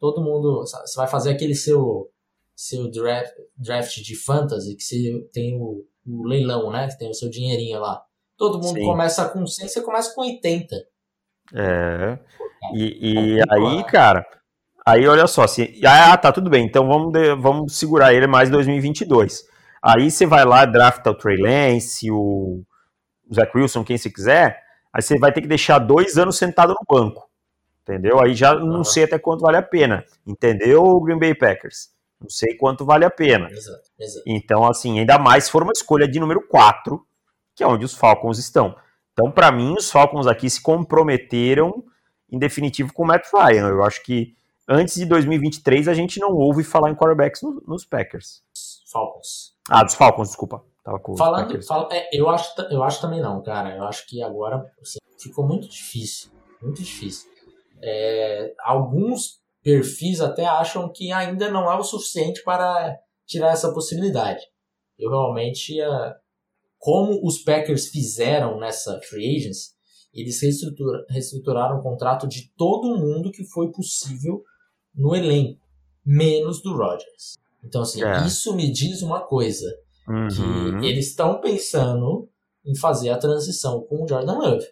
todo 0.00 0.22
mundo. 0.22 0.60
Você 0.60 0.96
vai 0.96 1.06
fazer 1.06 1.30
aquele 1.30 1.54
seu, 1.54 2.10
seu 2.56 2.90
draft, 2.90 3.32
draft 3.56 3.96
de 4.02 4.16
fantasy, 4.16 4.74
que 4.74 4.82
você 4.82 5.28
tem 5.32 5.56
o, 5.60 5.84
o 6.06 6.26
leilão, 6.26 6.70
né? 6.72 6.88
Que 6.88 6.98
tem 6.98 7.10
o 7.10 7.14
seu 7.14 7.30
dinheirinho 7.30 7.80
lá. 7.80 8.02
Todo 8.36 8.58
mundo 8.58 8.78
Sim. 8.78 8.84
começa 8.84 9.28
com 9.28 9.46
100, 9.46 9.68
você 9.68 9.80
começa 9.80 10.14
com 10.14 10.22
80. 10.22 10.76
É. 11.54 12.18
E, 12.74 13.36
e 13.36 13.40
aí, 13.48 13.84
cara, 13.84 14.24
aí 14.86 15.06
olha 15.08 15.26
só, 15.26 15.46
se, 15.46 15.80
ah, 15.84 16.16
tá, 16.16 16.30
tudo 16.30 16.50
bem, 16.50 16.64
então 16.64 16.86
vamos, 16.86 17.12
de, 17.12 17.34
vamos 17.34 17.76
segurar 17.76 18.12
ele 18.12 18.26
mais 18.26 18.50
2022. 18.50 19.47
Aí 19.82 20.10
você 20.10 20.26
vai 20.26 20.44
lá, 20.44 20.64
drafta 20.64 21.10
o 21.10 21.14
Trey 21.14 21.36
Lance, 21.36 22.10
o 22.10 22.62
Zach 23.32 23.50
Wilson, 23.56 23.84
quem 23.84 23.96
você 23.98 24.10
quiser, 24.10 24.62
aí 24.92 25.02
você 25.02 25.18
vai 25.18 25.32
ter 25.32 25.40
que 25.40 25.48
deixar 25.48 25.78
dois 25.78 26.18
anos 26.18 26.36
sentado 26.36 26.70
no 26.70 26.86
banco 26.88 27.28
entendeu? 27.88 28.20
Aí 28.20 28.34
já 28.34 28.54
não 28.54 28.84
sei 28.84 29.04
até 29.04 29.18
quanto 29.18 29.40
vale 29.40 29.56
a 29.56 29.62
pena, 29.62 30.04
entendeu, 30.26 31.00
Green 31.00 31.18
Bay 31.18 31.34
Packers? 31.34 31.90
Não 32.20 32.28
sei 32.28 32.54
quanto 32.56 32.84
vale 32.84 33.04
a 33.04 33.10
pena. 33.10 33.50
Exato, 33.50 33.90
exato. 33.98 34.24
Então, 34.26 34.66
assim, 34.66 34.98
ainda 34.98 35.18
mais 35.18 35.44
se 35.44 35.50
for 35.50 35.62
uma 35.62 35.72
escolha 35.72 36.06
de 36.06 36.20
número 36.20 36.46
4, 36.46 37.00
que 37.54 37.62
é 37.62 37.66
onde 37.66 37.84
os 37.84 37.94
Falcons 37.94 38.38
estão. 38.38 38.76
Então, 39.12 39.30
para 39.30 39.50
mim, 39.50 39.74
os 39.78 39.90
Falcons 39.90 40.26
aqui 40.26 40.50
se 40.50 40.60
comprometeram, 40.60 41.84
em 42.30 42.38
definitivo, 42.38 42.92
com 42.92 43.04
o 43.04 43.06
Matt 43.06 43.26
Ryan. 43.32 43.68
Eu 43.68 43.84
acho 43.84 44.02
que 44.02 44.34
antes 44.68 44.96
de 44.96 45.06
2023 45.06 45.88
a 45.88 45.94
gente 45.94 46.20
não 46.20 46.32
ouve 46.32 46.64
falar 46.64 46.90
em 46.90 46.94
quarterbacks 46.94 47.40
no, 47.40 47.62
nos 47.66 47.84
Packers. 47.84 48.42
Falcons. 48.90 49.54
Ah, 49.68 49.84
dos 49.84 49.94
Falcons, 49.94 50.28
desculpa. 50.28 50.64
Tava 50.84 50.98
com 51.00 51.16
Falando, 51.16 51.62
fala, 51.64 51.88
é, 51.92 52.08
eu, 52.12 52.28
acho, 52.28 52.54
eu 52.70 52.82
acho 52.82 53.00
também 53.00 53.20
não, 53.20 53.42
cara. 53.42 53.76
Eu 53.76 53.84
acho 53.84 54.06
que 54.06 54.22
agora 54.22 54.64
assim, 54.80 54.98
ficou 55.20 55.46
muito 55.46 55.68
difícil. 55.68 56.30
Muito 56.62 56.82
difícil. 56.82 57.28
É, 57.82 58.54
alguns 58.60 59.40
perfis 59.62 60.20
até 60.20 60.46
acham 60.46 60.90
que 60.90 61.12
ainda 61.12 61.50
não 61.50 61.70
é 61.70 61.76
o 61.76 61.84
suficiente 61.84 62.42
para 62.42 62.98
tirar 63.26 63.52
essa 63.52 63.72
possibilidade. 63.72 64.40
Eu 64.98 65.10
realmente, 65.10 65.78
é, 65.80 66.14
como 66.78 67.20
os 67.22 67.38
Packers 67.38 67.88
fizeram 67.88 68.58
nessa 68.58 68.98
free 69.02 69.36
agents, 69.36 69.76
eles 70.12 70.40
reestrutura, 70.40 71.04
reestruturaram 71.10 71.78
o 71.78 71.82
contrato 71.82 72.26
de 72.26 72.50
todo 72.56 72.98
mundo 72.98 73.30
que 73.30 73.44
foi 73.44 73.70
possível 73.70 74.42
no 74.94 75.14
elenco, 75.14 75.60
menos 76.04 76.62
do 76.62 76.74
Rodgers. 76.74 77.36
Então, 77.64 77.82
assim, 77.82 78.02
é. 78.02 78.26
isso 78.26 78.54
me 78.54 78.70
diz 78.72 79.02
uma 79.02 79.20
coisa, 79.20 79.66
uhum. 80.08 80.80
que 80.80 80.86
eles 80.86 81.08
estão 81.08 81.40
pensando 81.40 82.28
em 82.64 82.76
fazer 82.76 83.10
a 83.10 83.18
transição 83.18 83.80
com 83.82 84.04
o 84.04 84.08
Jordan 84.08 84.38
Love. 84.38 84.66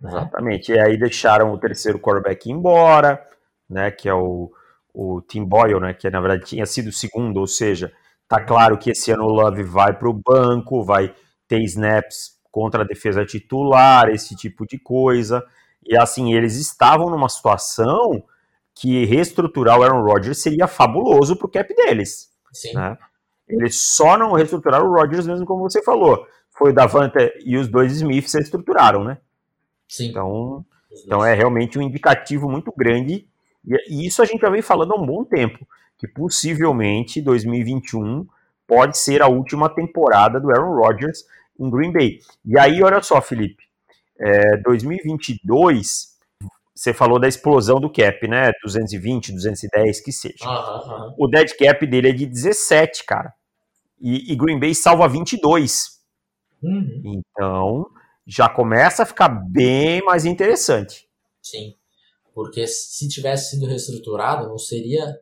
Né? 0.00 0.10
Exatamente. 0.10 0.72
E 0.72 0.78
aí 0.78 0.98
deixaram 0.98 1.52
o 1.52 1.58
terceiro 1.58 1.98
quarterback 1.98 2.50
embora, 2.50 3.24
né? 3.68 3.90
Que 3.90 4.08
é 4.08 4.14
o, 4.14 4.50
o 4.92 5.20
Tim 5.22 5.44
Boyle, 5.44 5.80
né? 5.80 5.94
Que 5.94 6.10
na 6.10 6.20
verdade 6.20 6.44
tinha 6.44 6.66
sido 6.66 6.88
o 6.88 6.92
segundo, 6.92 7.38
ou 7.38 7.46
seja, 7.46 7.92
tá 8.28 8.42
claro 8.44 8.78
que 8.78 8.90
esse 8.90 9.10
ano 9.10 9.24
o 9.24 9.32
Love 9.32 9.62
vai 9.62 9.96
para 9.96 10.08
o 10.08 10.12
banco, 10.12 10.84
vai 10.84 11.14
ter 11.46 11.62
snaps 11.62 12.40
contra 12.50 12.82
a 12.82 12.86
defesa 12.86 13.24
titular, 13.24 14.08
esse 14.08 14.34
tipo 14.36 14.66
de 14.66 14.78
coisa. 14.78 15.42
E 15.84 15.96
assim, 15.96 16.34
eles 16.34 16.56
estavam 16.56 17.08
numa 17.08 17.28
situação 17.28 18.22
que 18.74 19.04
reestruturar 19.04 19.78
o 19.78 19.82
Aaron 19.82 20.02
Rodgers 20.02 20.38
seria 20.38 20.66
fabuloso 20.66 21.36
para 21.36 21.46
o 21.46 21.50
cap 21.50 21.74
deles. 21.74 22.30
Sim. 22.52 22.74
Né? 22.74 22.96
Eles 23.48 23.80
só 23.80 24.16
não 24.16 24.32
reestruturaram 24.32 24.86
o 24.86 24.94
Rodgers 24.94 25.26
mesmo 25.26 25.46
como 25.46 25.62
você 25.62 25.82
falou. 25.82 26.26
Foi 26.50 26.70
o 26.70 26.74
Davante 26.74 27.32
e 27.44 27.56
os 27.56 27.68
dois 27.68 27.92
Smiths 27.92 28.34
reestruturaram, 28.34 29.04
né? 29.04 29.18
Sim. 29.88 30.08
Então, 30.08 30.64
então 31.04 31.24
é 31.24 31.34
realmente 31.34 31.78
um 31.78 31.82
indicativo 31.82 32.48
muito 32.48 32.72
grande. 32.76 33.26
E 33.88 34.06
isso 34.06 34.22
a 34.22 34.24
gente 34.24 34.40
já 34.40 34.50
vem 34.50 34.62
falando 34.62 34.92
há 34.92 34.96
um 34.96 35.06
bom 35.06 35.24
tempo. 35.24 35.66
Que 35.98 36.08
possivelmente 36.08 37.20
2021 37.20 38.26
pode 38.66 38.98
ser 38.98 39.22
a 39.22 39.28
última 39.28 39.68
temporada 39.68 40.40
do 40.40 40.50
Aaron 40.50 40.74
Rodgers 40.74 41.24
em 41.58 41.70
Green 41.70 41.92
Bay. 41.92 42.18
E 42.44 42.58
aí, 42.58 42.82
olha 42.82 43.02
só, 43.02 43.20
Felipe. 43.20 43.64
É, 44.18 44.56
2022 44.58 46.11
você 46.82 46.92
falou 46.92 47.20
da 47.20 47.28
explosão 47.28 47.78
do 47.80 47.88
cap, 47.88 48.26
né? 48.26 48.50
220, 48.64 49.32
210, 49.34 50.00
que 50.00 50.10
seja. 50.10 50.44
Uhum, 50.44 50.92
uhum. 50.92 51.14
O 51.16 51.28
dead 51.28 51.56
cap 51.56 51.86
dele 51.86 52.08
é 52.08 52.12
de 52.12 52.26
17, 52.26 53.04
cara. 53.04 53.32
E, 54.00 54.32
e 54.32 54.34
Green 54.34 54.58
Bay 54.58 54.74
salva 54.74 55.08
22. 55.08 56.00
Uhum. 56.60 57.02
Então, 57.04 57.86
já 58.26 58.48
começa 58.48 59.04
a 59.04 59.06
ficar 59.06 59.28
bem 59.28 60.02
mais 60.02 60.24
interessante. 60.24 61.08
Sim. 61.40 61.76
Porque 62.34 62.66
se 62.66 63.08
tivesse 63.08 63.50
sido 63.50 63.66
reestruturado, 63.66 64.48
não 64.48 64.58
seria. 64.58 65.20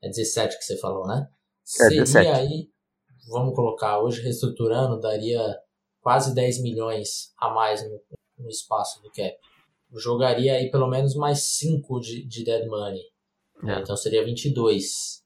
É 0.00 0.08
17 0.08 0.58
que 0.58 0.64
você 0.64 0.78
falou, 0.78 1.08
né? 1.08 1.26
É 1.28 1.34
seria 1.64 2.04
17. 2.04 2.28
aí, 2.28 2.68
vamos 3.28 3.52
colocar, 3.56 3.98
hoje 3.98 4.22
reestruturando, 4.22 5.00
daria 5.00 5.58
quase 6.00 6.32
10 6.36 6.62
milhões 6.62 7.32
a 7.36 7.50
mais 7.50 7.82
no, 7.82 8.00
no 8.38 8.48
espaço 8.48 9.02
do 9.02 9.10
cap 9.10 9.36
jogaria 9.98 10.54
aí 10.54 10.70
pelo 10.70 10.88
menos 10.88 11.14
mais 11.14 11.42
5 11.58 12.00
de, 12.00 12.26
de 12.26 12.44
dead 12.44 12.66
money. 12.68 13.02
É. 13.64 13.80
Então 13.80 13.96
seria 13.96 14.24
22. 14.24 15.20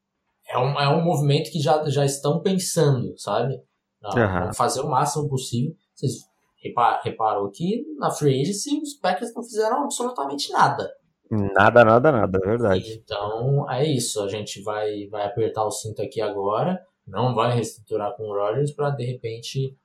É 0.49 0.59
um, 0.59 0.81
é 0.81 0.89
um 0.89 1.03
movimento 1.03 1.51
que 1.51 1.61
já, 1.61 1.89
já 1.89 2.05
estão 2.05 2.41
pensando, 2.41 3.19
sabe? 3.19 3.61
Não, 4.03 4.11
uhum. 4.11 4.41
Vamos 4.41 4.57
fazer 4.57 4.81
o 4.81 4.89
máximo 4.89 5.29
possível. 5.29 5.75
Vocês 5.95 6.25
repar, 6.63 7.01
reparou 7.03 7.51
que 7.51 7.85
na 7.99 8.11
free 8.11 8.41
agency 8.41 8.81
os 8.81 8.95
Packers 8.95 9.35
não 9.35 9.43
fizeram 9.43 9.85
absolutamente 9.85 10.51
nada. 10.51 10.91
Nada, 11.31 11.85
nada, 11.85 12.13
nada, 12.13 12.39
é 12.43 12.47
verdade. 12.47 13.03
Então 13.03 13.71
é 13.71 13.85
isso. 13.85 14.23
A 14.23 14.29
gente 14.29 14.63
vai, 14.63 15.07
vai 15.09 15.27
apertar 15.27 15.65
o 15.65 15.71
cinto 15.71 16.03
aqui 16.03 16.21
agora. 16.21 16.81
Não 17.07 17.35
vai 17.35 17.55
reestruturar 17.55 18.17
com 18.17 18.25
o 18.25 18.35
Rodgers 18.35 18.73
para 18.73 18.91
de 18.91 19.05
repente 19.05 19.77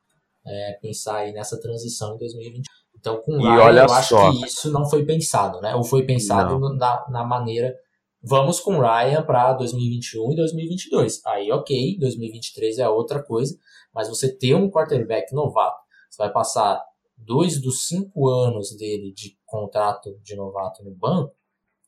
é, 0.46 0.80
pensar 0.82 1.18
aí 1.18 1.34
nessa 1.34 1.60
transição 1.60 2.15
em 2.15 2.18
2020. 2.18 2.65
Então, 3.00 3.22
com 3.22 3.38
o 3.38 3.42
Ryan, 3.42 3.84
eu 3.84 3.94
acho 3.94 4.10
só. 4.10 4.32
que 4.32 4.46
isso 4.46 4.70
não 4.72 4.88
foi 4.88 5.06
pensado, 5.06 5.62
né? 5.62 5.74
Ou 5.74 5.84
foi 5.84 6.04
pensado 6.04 6.60
na, 6.76 7.06
na 7.10 7.24
maneira. 7.24 7.74
Vamos 8.22 8.60
com 8.60 8.76
o 8.76 8.82
Ryan 8.82 9.24
para 9.24 9.54
2021 9.54 10.34
e 10.34 10.36
2022. 10.36 11.26
Aí, 11.26 11.52
ok, 11.52 11.98
2023 11.98 12.80
é 12.80 12.90
outra 12.90 13.24
coisa, 13.24 13.56
mas 13.96 14.10
você 14.10 14.36
ter 14.36 14.54
um 14.54 14.70
quarterback 14.70 15.34
novato, 15.34 15.78
você 16.10 16.22
vai 16.22 16.32
passar 16.32 16.84
dois 17.18 17.62
dos 17.62 17.88
cinco 17.88 18.28
anos 18.28 18.76
dele 18.76 19.14
de 19.14 19.38
contrato 19.46 20.18
de 20.22 20.36
novato 20.36 20.84
no 20.84 20.92
banco. 20.92 21.34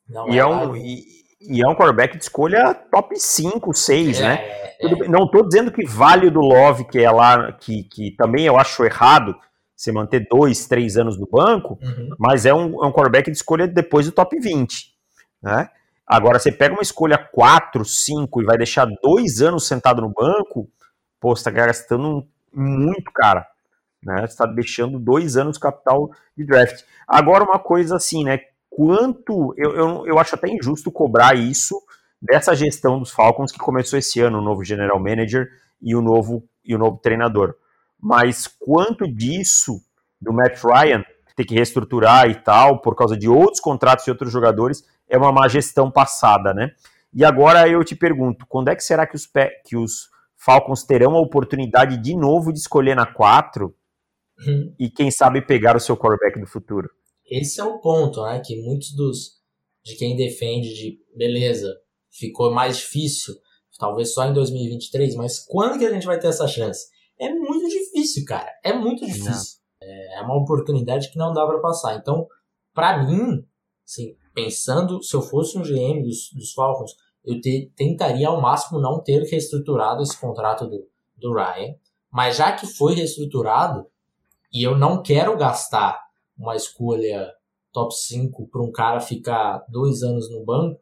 Não 0.08 0.28
e, 0.30 0.38
é, 0.38 0.38
é 0.38 0.46
um, 0.46 0.74
e, 0.74 1.04
e, 1.42 1.62
é 1.62 1.68
um 1.68 1.74
quarterback 1.74 2.16
de 2.16 2.24
escolha 2.24 2.74
top 2.90 3.18
5, 3.18 3.74
6, 3.74 4.20
é, 4.20 4.22
né? 4.22 4.34
É. 4.80 5.08
Não 5.08 5.24
estou 5.24 5.46
dizendo 5.46 5.70
que 5.70 5.86
vale 5.86 6.30
do 6.30 6.40
Love, 6.40 6.86
que 6.86 6.98
é 6.98 7.10
lá, 7.10 7.52
que, 7.52 7.84
que 7.84 8.16
também 8.16 8.46
eu 8.46 8.56
acho 8.56 8.82
errado 8.84 9.36
você 9.82 9.90
manter 9.90 10.28
dois, 10.30 10.66
três 10.68 10.96
anos 10.96 11.18
no 11.18 11.26
banco, 11.26 11.76
uhum. 11.82 12.10
mas 12.16 12.46
é 12.46 12.54
um, 12.54 12.84
é 12.84 12.86
um 12.86 12.92
quarterback 12.92 13.28
de 13.28 13.36
escolha 13.36 13.66
depois 13.66 14.06
do 14.06 14.12
top 14.12 14.38
20. 14.38 14.94
Né? 15.42 15.68
Agora, 16.06 16.38
você 16.38 16.52
pega 16.52 16.72
uma 16.72 16.82
escolha 16.82 17.18
4, 17.18 17.84
5 17.84 18.42
e 18.42 18.44
vai 18.44 18.56
deixar 18.56 18.86
dois 19.02 19.42
anos 19.42 19.66
sentado 19.66 20.00
no 20.00 20.08
banco, 20.08 20.70
pô, 21.18 21.34
você 21.34 21.42
tá 21.42 21.50
gastando 21.50 22.24
muito, 22.54 23.10
cara. 23.12 23.44
Né? 24.00 24.18
Você 24.18 24.26
está 24.26 24.46
deixando 24.46 25.00
dois 25.00 25.36
anos 25.36 25.58
capital 25.58 26.12
de 26.36 26.44
draft. 26.44 26.84
Agora, 27.06 27.42
uma 27.42 27.58
coisa 27.58 27.96
assim, 27.96 28.22
né? 28.22 28.38
Quanto. 28.70 29.52
Eu, 29.56 29.74
eu, 29.74 30.06
eu 30.06 30.18
acho 30.18 30.36
até 30.36 30.48
injusto 30.48 30.92
cobrar 30.92 31.36
isso 31.36 31.74
dessa 32.20 32.54
gestão 32.54 33.00
dos 33.00 33.10
Falcons 33.10 33.50
que 33.50 33.58
começou 33.58 33.98
esse 33.98 34.20
ano, 34.20 34.38
o 34.38 34.42
novo 34.42 34.64
general 34.64 35.00
manager 35.00 35.48
e 35.80 35.94
o 35.96 36.00
novo, 36.00 36.44
e 36.64 36.72
o 36.72 36.78
novo 36.78 36.98
treinador 36.98 37.56
mas 38.02 38.48
quanto 38.48 39.06
disso 39.06 39.80
do 40.20 40.32
Matt 40.32 40.62
Ryan 40.62 41.04
ter 41.36 41.44
que 41.44 41.54
reestruturar 41.54 42.28
e 42.28 42.34
tal, 42.34 42.80
por 42.80 42.94
causa 42.94 43.16
de 43.16 43.28
outros 43.28 43.60
contratos 43.60 44.06
e 44.06 44.10
outros 44.10 44.32
jogadores, 44.32 44.84
é 45.08 45.16
uma 45.16 45.32
má 45.32 45.48
gestão 45.48 45.90
passada, 45.90 46.52
né? 46.52 46.72
E 47.14 47.24
agora 47.24 47.68
eu 47.68 47.82
te 47.84 47.94
pergunto, 47.94 48.46
quando 48.46 48.68
é 48.68 48.76
que 48.76 48.82
será 48.82 49.06
que 49.06 49.14
os, 49.14 49.28
que 49.64 49.76
os 49.76 50.08
Falcons 50.36 50.82
terão 50.82 51.14
a 51.14 51.20
oportunidade 51.20 51.96
de 51.96 52.16
novo 52.16 52.52
de 52.52 52.58
escolher 52.58 52.96
na 52.96 53.06
4 53.06 53.74
hum. 54.46 54.74
e 54.78 54.90
quem 54.90 55.10
sabe 55.10 55.40
pegar 55.40 55.76
o 55.76 55.80
seu 55.80 55.96
quarterback 55.96 56.40
do 56.40 56.46
futuro? 56.46 56.90
Esse 57.24 57.60
é 57.60 57.64
o 57.64 57.78
ponto, 57.78 58.22
né? 58.24 58.40
Que 58.44 58.60
muitos 58.62 58.94
dos 58.94 59.42
de 59.84 59.96
quem 59.96 60.16
defende 60.16 60.74
de 60.74 60.98
beleza, 61.16 61.74
ficou 62.10 62.52
mais 62.52 62.78
difícil, 62.78 63.34
talvez 63.78 64.14
só 64.14 64.24
em 64.26 64.32
2023, 64.32 65.16
mas 65.16 65.40
quando 65.40 65.78
que 65.78 65.84
a 65.84 65.92
gente 65.92 66.06
vai 66.06 66.18
ter 66.18 66.28
essa 66.28 66.46
chance? 66.46 66.86
É 67.22 67.34
muito 67.34 67.68
difícil, 67.68 68.24
cara. 68.26 68.50
É 68.64 68.72
muito 68.72 69.06
difícil. 69.06 69.60
É, 69.80 70.18
é 70.18 70.22
uma 70.22 70.36
oportunidade 70.36 71.10
que 71.10 71.18
não 71.18 71.32
dá 71.32 71.46
para 71.46 71.60
passar. 71.60 71.96
Então, 71.96 72.26
para 72.74 73.04
mim, 73.04 73.44
assim, 73.84 74.16
pensando, 74.34 75.02
se 75.02 75.14
eu 75.14 75.22
fosse 75.22 75.56
um 75.56 75.62
GM 75.62 76.02
dos, 76.02 76.30
dos 76.34 76.52
Falcons, 76.52 76.92
eu 77.24 77.40
te, 77.40 77.72
tentaria 77.76 78.28
ao 78.28 78.40
máximo 78.40 78.80
não 78.80 79.02
ter 79.02 79.22
reestruturado 79.22 80.02
esse 80.02 80.18
contrato 80.18 80.66
do, 80.66 80.88
do 81.16 81.32
Ryan. 81.32 81.74
Mas 82.10 82.36
já 82.36 82.52
que 82.52 82.66
foi 82.66 82.94
reestruturado, 82.94 83.86
e 84.52 84.62
eu 84.62 84.76
não 84.76 85.02
quero 85.02 85.36
gastar 85.36 85.98
uma 86.36 86.56
escolha 86.56 87.32
top 87.72 87.94
5 87.94 88.48
para 88.48 88.62
um 88.62 88.70
cara 88.70 89.00
ficar 89.00 89.64
dois 89.68 90.02
anos 90.02 90.30
no 90.30 90.44
banco, 90.44 90.80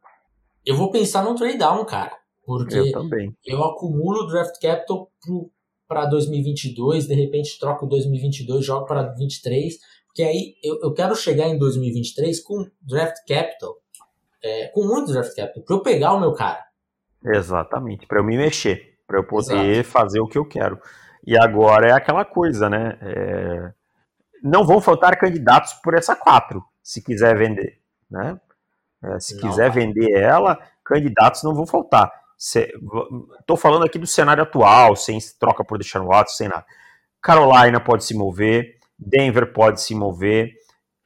eu 0.65 0.77
vou 0.77 0.91
pensar 0.91 1.23
no 1.23 1.35
trade 1.35 1.59
down, 1.59 1.85
cara. 1.85 2.19
Porque 2.45 2.75
eu, 2.75 2.93
também. 2.93 3.37
eu 3.47 3.63
acumulo 3.63 4.27
draft 4.27 4.61
capital 4.61 5.11
pro, 5.23 5.51
para 5.91 6.07
2022, 6.07 7.09
de 7.09 7.15
repente 7.15 7.59
troco 7.59 7.85
2022, 7.85 8.65
jogo 8.65 8.87
para 8.87 9.03
2023, 9.03 9.75
porque 10.07 10.23
aí 10.23 10.55
eu, 10.63 10.79
eu 10.85 10.95
quero 10.95 11.17
chegar 11.17 11.49
em 11.49 11.59
2023 11.59 12.39
com 12.45 12.65
draft 12.81 13.17
capital, 13.27 13.75
é, 14.41 14.69
com 14.69 14.87
muito 14.87 15.13
draft 15.13 15.35
capital, 15.35 15.65
para 15.65 15.75
eu 15.75 15.83
pegar 15.83 16.13
o 16.13 16.21
meu 16.21 16.33
cara. 16.33 16.65
Exatamente, 17.25 18.07
para 18.07 18.21
eu 18.21 18.25
me 18.25 18.37
mexer, 18.37 19.01
para 19.05 19.19
eu 19.19 19.27
poder 19.27 19.79
Exato. 19.79 19.89
fazer 19.89 20.21
o 20.21 20.29
que 20.29 20.39
eu 20.39 20.45
quero. 20.45 20.81
E 21.27 21.37
agora 21.37 21.89
é 21.89 21.93
aquela 21.93 22.25
coisa, 22.25 22.71
né? 22.71 22.97
É... 23.03 23.73
Não 24.45 24.65
vão 24.65 24.81
faltar 24.81 25.19
candidatos 25.19 25.73
por 25.83 25.95
essa 25.95 26.15
quatro, 26.15 26.63
se 26.81 27.03
quiser 27.03 27.37
vender, 27.37 27.81
né? 28.09 28.41
É, 29.03 29.19
se 29.19 29.35
não, 29.35 29.41
quiser 29.41 29.71
vai. 29.71 29.81
vender 29.81 30.13
ela, 30.13 30.57
candidatos 30.85 31.43
não 31.43 31.53
vão 31.53 31.67
faltar. 31.67 32.20
Estou 32.41 33.55
falando 33.59 33.85
aqui 33.85 33.99
do 33.99 34.07
cenário 34.07 34.43
atual, 34.43 34.97
sem 34.97 35.19
troca 35.39 35.63
por 35.63 35.77
deixar 35.77 36.01
no 36.01 36.11
ato, 36.11 36.33
sem 36.33 36.49
nada. 36.49 36.65
Carolina 37.21 37.79
pode 37.79 38.03
se 38.03 38.15
mover, 38.15 38.79
Denver 38.99 39.53
pode 39.53 39.83
se 39.83 39.95
mover, 39.95 40.55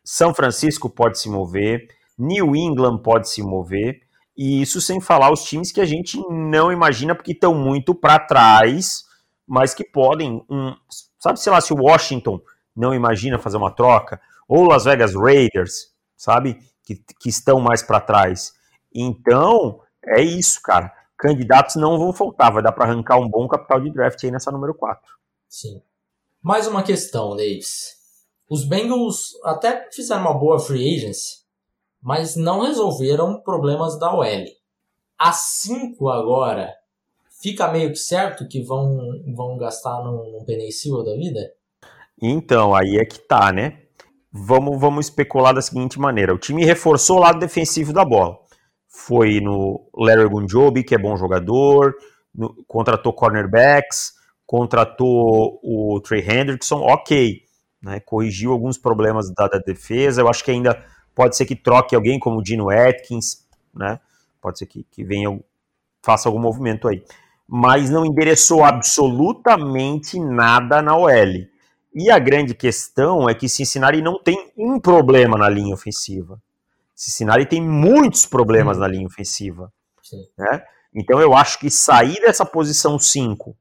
São 0.04 0.32
Francisco 0.32 0.88
pode 0.88 1.18
se 1.18 1.28
mover, 1.28 1.88
New 2.16 2.54
England 2.54 2.98
pode 2.98 3.28
se 3.28 3.42
mover, 3.42 4.02
e 4.36 4.62
isso 4.62 4.80
sem 4.80 5.00
falar 5.00 5.32
os 5.32 5.42
times 5.42 5.72
que 5.72 5.80
a 5.80 5.84
gente 5.84 6.16
não 6.30 6.70
imagina 6.70 7.16
porque 7.16 7.32
estão 7.32 7.52
muito 7.52 7.96
para 7.96 8.20
trás, 8.20 9.02
mas 9.44 9.74
que 9.74 9.82
podem, 9.82 10.44
um, 10.48 10.72
sabe, 11.18 11.40
sei 11.40 11.50
lá, 11.50 11.60
se 11.60 11.72
o 11.72 11.82
Washington 11.82 12.40
não 12.76 12.94
imagina 12.94 13.40
fazer 13.40 13.56
uma 13.56 13.74
troca, 13.74 14.20
ou 14.46 14.68
Las 14.68 14.84
Vegas 14.84 15.14
Raiders, 15.16 15.92
sabe, 16.16 16.60
que, 16.84 16.94
que 17.18 17.28
estão 17.28 17.58
mais 17.60 17.82
para 17.82 18.00
trás. 18.00 18.52
Então, 18.94 19.80
é 20.06 20.22
isso, 20.22 20.62
cara 20.62 20.92
candidatos 21.24 21.76
não 21.76 21.98
vão 21.98 22.12
faltar, 22.12 22.52
vai 22.52 22.62
dar 22.62 22.72
para 22.72 22.84
arrancar 22.84 23.18
um 23.18 23.26
bom 23.26 23.48
capital 23.48 23.80
de 23.80 23.90
draft 23.90 24.22
aí 24.22 24.30
nessa 24.30 24.52
número 24.52 24.74
4. 24.74 25.00
Sim. 25.48 25.80
Mais 26.42 26.66
uma 26.66 26.82
questão, 26.82 27.30
Davis. 27.30 27.94
Os 28.46 28.68
Bengals 28.68 29.30
até 29.42 29.88
fizeram 29.90 30.20
uma 30.20 30.38
boa 30.38 30.60
free 30.60 30.96
agency, 30.96 31.38
mas 32.02 32.36
não 32.36 32.60
resolveram 32.60 33.40
problemas 33.40 33.98
da 33.98 34.14
OL. 34.14 34.44
A 35.18 35.32
5 35.32 36.10
agora, 36.10 36.74
fica 37.40 37.72
meio 37.72 37.90
que 37.90 37.98
certo 37.98 38.46
que 38.46 38.62
vão, 38.62 38.98
vão 39.34 39.56
gastar 39.56 40.04
num, 40.04 40.30
num 40.30 40.44
Penicil 40.44 41.02
da 41.02 41.14
vida? 41.14 41.40
Então, 42.20 42.74
aí 42.74 42.98
é 42.98 43.04
que 43.06 43.18
tá, 43.18 43.50
né? 43.50 43.84
Vamos, 44.30 44.78
vamos 44.78 45.06
especular 45.06 45.54
da 45.54 45.62
seguinte 45.62 45.98
maneira: 45.98 46.34
o 46.34 46.38
time 46.38 46.66
reforçou 46.66 47.16
o 47.16 47.20
lado 47.20 47.38
defensivo 47.38 47.94
da 47.94 48.04
bola 48.04 48.43
foi 48.94 49.40
no 49.40 49.90
Larry 49.92 50.28
Gunjobi, 50.28 50.84
que 50.84 50.94
é 50.94 50.98
bom 50.98 51.16
jogador, 51.16 51.96
no, 52.32 52.54
contratou 52.68 53.12
cornerbacks, 53.12 54.12
contratou 54.46 55.58
o 55.64 56.00
Trey 56.00 56.20
Hendrickson, 56.20 56.76
ok, 56.76 57.42
né, 57.82 57.98
corrigiu 58.00 58.52
alguns 58.52 58.78
problemas 58.78 59.34
da, 59.34 59.48
da, 59.48 59.58
defesa, 59.58 60.20
eu 60.20 60.28
acho 60.28 60.44
que 60.44 60.52
ainda 60.52 60.80
pode 61.12 61.36
ser 61.36 61.44
que 61.44 61.56
troque 61.56 61.94
alguém 61.94 62.20
como 62.20 62.38
o 62.38 62.42
Dino 62.42 62.70
Atkins, 62.70 63.44
né, 63.74 63.98
pode 64.40 64.58
ser 64.58 64.66
que, 64.66 64.86
que 64.92 65.02
venha, 65.02 65.40
faça 66.00 66.28
algum 66.28 66.40
movimento 66.40 66.86
aí, 66.86 67.02
mas 67.48 67.90
não 67.90 68.06
endereçou 68.06 68.62
absolutamente 68.62 70.20
nada 70.20 70.80
na 70.80 70.96
OL. 70.96 71.46
E 71.92 72.10
a 72.10 72.18
grande 72.18 72.54
questão 72.54 73.28
é 73.28 73.34
que 73.34 73.48
Cincinnati 73.48 74.00
não 74.00 74.20
tem 74.22 74.52
um 74.56 74.80
problema 74.80 75.36
na 75.36 75.48
linha 75.48 75.74
ofensiva. 75.74 76.40
Cincinnati 76.94 77.46
tem 77.46 77.60
muitos 77.60 78.26
problemas 78.26 78.76
hum. 78.76 78.80
na 78.80 78.88
linha 78.88 79.06
ofensiva. 79.06 79.72
Né? 80.38 80.62
Então 80.94 81.20
eu 81.20 81.34
acho 81.34 81.58
que 81.58 81.70
sair 81.70 82.20
dessa 82.20 82.44
posição 82.44 82.98
5 82.98 83.56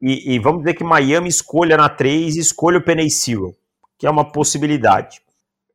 e, 0.00 0.34
e, 0.34 0.38
vamos 0.38 0.60
dizer 0.60 0.74
que 0.74 0.84
Miami 0.84 1.28
escolha 1.28 1.76
na 1.76 1.88
3 1.88 2.36
e 2.36 2.40
escolha 2.40 2.78
o 2.78 2.84
Penny 2.84 3.10
Sewell, 3.10 3.56
que 3.98 4.06
é 4.06 4.10
uma 4.10 4.30
possibilidade. 4.30 5.22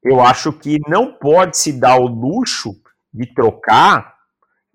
Eu 0.04 0.22
acho 0.22 0.54
que 0.54 0.78
não 0.88 1.14
pode 1.14 1.58
se 1.58 1.74
dar 1.74 2.00
o 2.00 2.06
luxo 2.06 2.76
de 3.12 3.26
trocar 3.34 4.16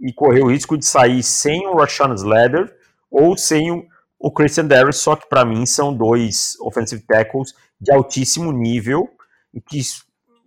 e 0.00 0.12
correr 0.12 0.42
o 0.42 0.50
risco 0.50 0.76
de 0.76 0.84
sair 0.84 1.22
sem 1.22 1.66
o 1.66 1.76
Rashawn 1.76 2.14
Slater 2.14 2.74
ou 3.10 3.36
sem 3.36 3.70
o, 3.70 3.86
o 4.18 4.32
Christian 4.32 4.66
Darius, 4.66 4.96
só 4.96 5.14
que 5.14 5.28
para 5.28 5.44
mim 5.44 5.64
são 5.64 5.96
dois 5.96 6.56
offensive 6.60 7.02
tackles 7.02 7.54
de 7.80 7.92
altíssimo 7.92 8.52
nível 8.52 9.08
e 9.54 9.60
que 9.60 9.80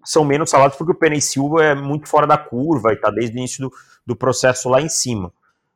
são 0.10 0.26
menos 0.26 0.50
salados 0.50 0.76
porque 0.76 0.92
o 0.92 0.96
Penny 0.96 1.22
Silva 1.22 1.64
é 1.64 1.76
muito 1.76 2.10
fora 2.10 2.26
da 2.26 2.36
curva 2.36 2.90
e 2.90 2.96
está 2.96 3.12
desde 3.12 3.36
o 3.36 3.38
início 3.38 3.70
do, 3.70 3.76
do 4.08 4.16
processo 4.16 4.68
lá 4.68 4.82
em 4.82 4.90
cima. 4.90 5.32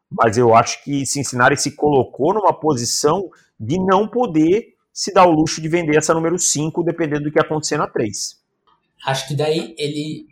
Mas 0.10 0.39
eu 0.39 0.56
acho 0.56 0.84
que 0.84 1.06
Cincinnati 1.06 1.62
se 1.62 1.76
colocou 1.76 2.34
numa 2.34 2.52
posição 2.52 3.30
de 3.60 3.78
não 3.78 4.08
poder 4.08 4.74
se 4.91 5.13
dar 5.13 5.28
o 5.28 5.32
luxo 5.32 5.62
de 5.62 5.69
vender 5.69 5.98
essa 5.98 6.15
número 6.15 6.39
5, 6.39 6.84
dependendo 6.84 7.26
do 7.26 7.32
que 7.32 7.39
acontecer 7.39 7.78
na 7.78 7.88
3. 7.88 8.41
Acho 9.06 9.28
que 9.28 9.36
daí 9.36 9.76
ele 9.78 10.26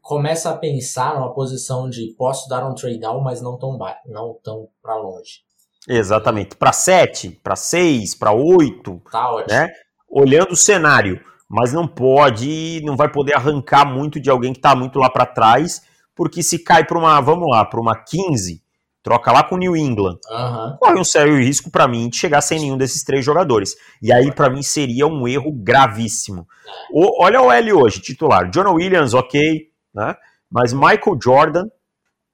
começa 0.00 0.50
a 0.50 0.56
pensar 0.56 1.16
numa 1.16 1.34
posição 1.34 1.90
de 1.90 2.14
posso 2.16 2.48
dar 2.48 2.64
um 2.64 2.74
trade 2.74 3.00
down, 3.00 3.20
mas 3.20 3.42
não 3.42 3.58
tão 3.58 3.76
não 4.06 4.38
tão 4.44 4.68
para 4.80 4.94
longe. 4.94 5.40
Exatamente. 5.88 6.54
Para 6.54 6.72
7, 6.72 7.30
para 7.42 7.56
6, 7.56 8.14
para 8.14 8.30
8. 8.30 9.02
Tá 9.10 9.32
ótimo. 9.32 9.58
Né? 9.58 9.72
Olhando 10.08 10.52
o 10.52 10.56
cenário. 10.56 11.20
Mas 11.50 11.72
não 11.72 11.84
pode, 11.84 12.80
não 12.84 12.96
vai 12.96 13.10
poder 13.10 13.34
arrancar 13.34 13.84
muito 13.84 14.20
de 14.20 14.30
alguém 14.30 14.52
que 14.52 14.60
está 14.60 14.76
muito 14.76 15.00
lá 15.00 15.10
para 15.10 15.26
trás, 15.26 15.82
porque 16.14 16.44
se 16.44 16.60
cai 16.60 16.84
para 16.84 16.96
uma, 16.96 17.20
vamos 17.20 17.48
lá, 17.50 17.64
para 17.64 17.80
uma 17.80 17.96
15, 17.96 18.62
troca 19.02 19.32
lá 19.32 19.42
com 19.42 19.56
o 19.56 19.58
New 19.58 19.76
England. 19.76 20.18
Uhum. 20.30 20.76
Corre 20.78 21.00
um 21.00 21.04
sério 21.04 21.36
risco 21.38 21.68
para 21.68 21.88
mim 21.88 22.08
de 22.08 22.16
chegar 22.16 22.40
sem 22.40 22.60
nenhum 22.60 22.76
desses 22.76 23.02
três 23.02 23.24
jogadores. 23.24 23.74
E 24.00 24.12
aí, 24.12 24.30
para 24.30 24.48
mim, 24.48 24.62
seria 24.62 25.08
um 25.08 25.26
erro 25.26 25.50
gravíssimo. 25.52 26.46
O, 26.92 27.20
olha 27.20 27.42
o 27.42 27.50
L 27.50 27.72
hoje, 27.72 28.00
titular. 28.00 28.48
John 28.48 28.72
Williams, 28.72 29.12
ok, 29.12 29.70
né? 29.92 30.14
Mas 30.48 30.72
Michael 30.72 31.18
Jordan, 31.20 31.64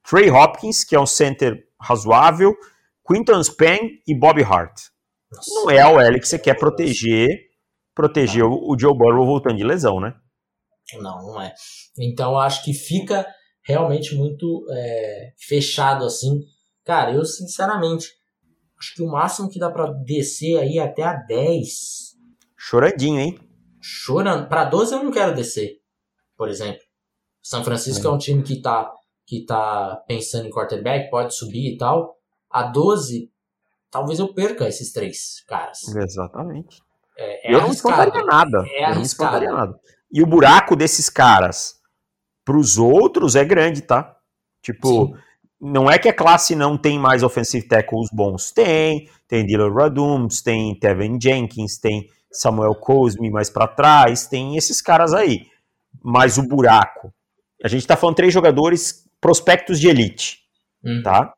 Trey 0.07 0.29
Hopkins, 0.29 0.83
que 0.83 0.95
é 0.95 0.99
um 0.99 1.07
center 1.07 1.63
razoável, 1.81 2.55
Quinton 3.07 3.41
Span 3.41 3.79
e 4.07 4.13
Bobby 4.13 4.43
Hart. 4.43 4.79
Nossa. 5.31 5.51
Não 5.55 5.71
é 5.71 5.79
a 5.79 5.89
OL 5.89 6.19
que 6.19 6.27
você 6.27 6.37
quer 6.37 6.53
proteger, 6.53 7.46
proteger 7.97 8.43
o, 8.43 8.71
o 8.71 8.79
Joe 8.79 8.95
Burrow 8.95 9.25
voltando 9.25 9.57
de 9.57 9.63
lesão, 9.63 9.99
né? 9.99 10.13
Não, 10.93 11.17
não 11.23 11.41
é. 11.41 11.53
Então 11.99 12.39
acho 12.39 12.63
que 12.63 12.73
fica 12.73 13.27
realmente 13.65 14.15
muito 14.15 14.65
é, 14.71 15.33
fechado 15.37 16.05
assim. 16.05 16.41
Cara, 16.85 17.11
eu 17.11 17.25
sinceramente 17.25 18.07
acho 18.79 18.93
que 18.95 19.01
o 19.01 19.07
máximo 19.07 19.49
que 19.49 19.59
dá 19.59 19.69
para 19.69 19.91
descer 19.91 20.59
aí 20.59 20.77
é 20.77 20.83
até 20.83 21.03
a 21.03 21.13
10. 21.13 22.15
Choradinho, 22.55 23.19
hein? 23.19 23.39
Chorando. 23.81 24.47
Para 24.47 24.65
12 24.65 24.93
eu 24.93 25.03
não 25.03 25.11
quero 25.11 25.35
descer, 25.35 25.81
por 26.37 26.47
exemplo. 26.47 26.81
São 27.41 27.63
Francisco 27.63 28.05
é, 28.05 28.09
é 28.09 28.13
um 28.13 28.17
time 28.17 28.43
que 28.43 28.61
tá, 28.61 28.93
que 29.25 29.43
tá 29.45 30.03
pensando 30.07 30.47
em 30.47 30.51
quarterback, 30.51 31.09
pode 31.09 31.35
subir 31.35 31.73
e 31.73 31.77
tal 31.77 32.17
a 32.49 32.63
12, 32.63 33.31
talvez 33.89 34.19
eu 34.19 34.33
perca 34.33 34.67
esses 34.67 34.91
três 34.91 35.43
caras. 35.47 35.79
Exatamente. 35.87 36.81
É, 37.17 37.51
é 37.51 37.55
eu 37.55 37.61
não 37.61 37.71
espantaria 37.71 38.23
nada. 38.23 38.63
É 38.67 38.91
eu 38.91 38.95
não 38.95 39.01
espantaria 39.01 39.51
nada. 39.51 39.79
E 40.11 40.21
o 40.21 40.27
buraco 40.27 40.75
desses 40.75 41.09
caras 41.09 41.75
para 42.45 42.57
os 42.57 42.77
outros 42.77 43.35
é 43.35 43.43
grande, 43.43 43.81
tá? 43.81 44.15
Tipo, 44.61 45.07
Sim. 45.07 45.13
não 45.59 45.89
é 45.89 45.97
que 45.97 46.07
a 46.07 46.13
classe 46.13 46.55
não 46.55 46.77
tem 46.77 46.97
mais 46.97 47.23
offensive 47.23 47.67
tackles 47.67 48.09
bons. 48.11 48.51
Tem, 48.51 49.09
tem 49.27 49.45
Dylan 49.45 49.73
Radums, 49.73 50.41
tem 50.41 50.77
Tevin 50.79 51.19
Jenkins, 51.21 51.77
tem 51.77 52.07
Samuel 52.31 52.75
Cosme 52.75 53.29
mais 53.29 53.49
para 53.49 53.67
trás, 53.67 54.27
tem 54.27 54.55
esses 54.55 54.81
caras 54.81 55.13
aí. 55.13 55.47
Mas 56.03 56.37
o 56.37 56.43
buraco, 56.47 57.13
a 57.63 57.67
gente 57.67 57.85
tá 57.85 57.97
falando 57.97 58.15
três 58.15 58.33
jogadores 58.33 59.03
prospectos 59.19 59.79
de 59.79 59.89
elite, 59.89 60.39
hum. 60.83 61.01
tá? 61.03 61.33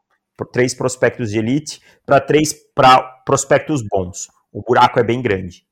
três 0.54 0.74
prospectos 0.74 1.32
de 1.32 1.40
elite 1.40 1.82
para 2.06 2.20
três 2.22 2.54
pra 2.74 3.02
prospectos 3.26 3.82
bons. 3.90 4.28
O 4.52 4.62
buraco 4.62 5.00
é 5.00 5.04
bem 5.04 5.22
grande. 5.22 5.66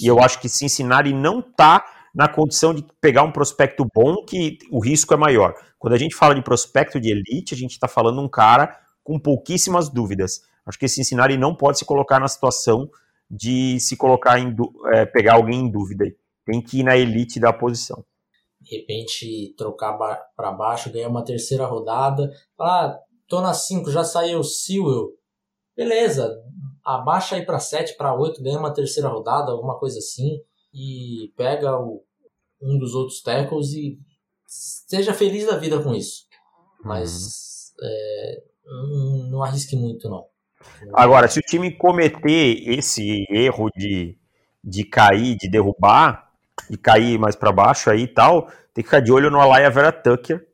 E 0.00 0.06
eu 0.06 0.20
acho 0.20 0.40
que 0.40 0.48
Cincinnati 0.48 1.12
não 1.12 1.40
está 1.40 1.84
na 2.14 2.28
condição 2.28 2.74
de 2.74 2.84
pegar 3.00 3.22
um 3.22 3.32
prospecto 3.32 3.86
bom 3.94 4.24
que 4.24 4.58
o 4.70 4.80
risco 4.80 5.14
é 5.14 5.16
maior. 5.16 5.54
Quando 5.78 5.94
a 5.94 5.98
gente 5.98 6.14
fala 6.14 6.34
de 6.34 6.42
prospecto 6.42 7.00
de 7.00 7.10
elite, 7.10 7.54
a 7.54 7.56
gente 7.56 7.72
está 7.72 7.86
falando 7.86 8.20
um 8.20 8.28
cara 8.28 8.78
com 9.04 9.18
pouquíssimas 9.18 9.88
dúvidas. 9.88 10.42
Acho 10.66 10.78
que 10.78 10.88
Cincinnati 10.88 11.36
não 11.36 11.54
pode 11.54 11.78
se 11.78 11.84
colocar 11.84 12.20
na 12.20 12.28
situação 12.28 12.90
de 13.30 13.78
se 13.80 13.96
colocar 13.96 14.38
em 14.38 14.54
é, 14.92 15.04
pegar 15.04 15.34
alguém 15.34 15.60
em 15.60 15.70
dúvida. 15.70 16.04
Tem 16.44 16.60
que 16.60 16.80
ir 16.80 16.82
na 16.82 16.96
elite 16.96 17.38
da 17.38 17.52
posição. 17.52 18.04
De 18.60 18.76
repente 18.76 19.54
trocar 19.56 19.96
para 20.36 20.52
baixo, 20.52 20.92
ganhar 20.92 21.08
uma 21.08 21.24
terceira 21.24 21.64
rodada. 21.66 22.30
Ah, 22.58 22.98
tô 23.28 23.40
na 23.40 23.54
5, 23.54 23.90
já 23.90 24.04
saiu 24.04 24.40
o 24.40 24.44
Sewell. 24.44 25.12
Beleza, 25.76 26.34
abaixa 26.94 27.36
aí 27.36 27.44
para 27.44 27.58
7, 27.58 27.96
para 27.96 28.14
8, 28.14 28.42
ganha 28.42 28.58
uma 28.58 28.72
terceira 28.72 29.08
rodada, 29.08 29.52
alguma 29.52 29.78
coisa 29.78 29.98
assim, 29.98 30.40
e 30.72 31.30
pega 31.36 31.78
o, 31.78 32.02
um 32.62 32.78
dos 32.78 32.94
outros 32.94 33.22
tackles 33.22 33.72
e 33.72 33.98
seja 34.46 35.12
feliz 35.12 35.46
da 35.46 35.58
vida 35.58 35.82
com 35.82 35.94
isso. 35.94 36.24
Mas 36.82 37.74
uhum. 37.78 37.86
é, 37.86 38.42
não, 38.64 39.30
não 39.30 39.42
arrisque 39.42 39.76
muito, 39.76 40.08
não. 40.08 40.26
Agora, 40.94 41.28
se 41.28 41.38
o 41.38 41.42
time 41.42 41.76
cometer 41.76 42.68
esse 42.68 43.26
erro 43.30 43.70
de, 43.76 44.16
de 44.64 44.84
cair, 44.84 45.36
de 45.36 45.48
derrubar, 45.48 46.32
de 46.70 46.78
cair 46.78 47.18
mais 47.18 47.36
para 47.36 47.52
baixo 47.52 47.90
aí 47.90 48.02
e 48.02 48.08
tal, 48.08 48.46
tem 48.72 48.82
que 48.82 48.84
ficar 48.84 49.00
de 49.00 49.12
olho 49.12 49.30
no 49.30 49.40
Alaya 49.40 49.70
Vera 49.70 49.92
Tucker, 49.92 50.46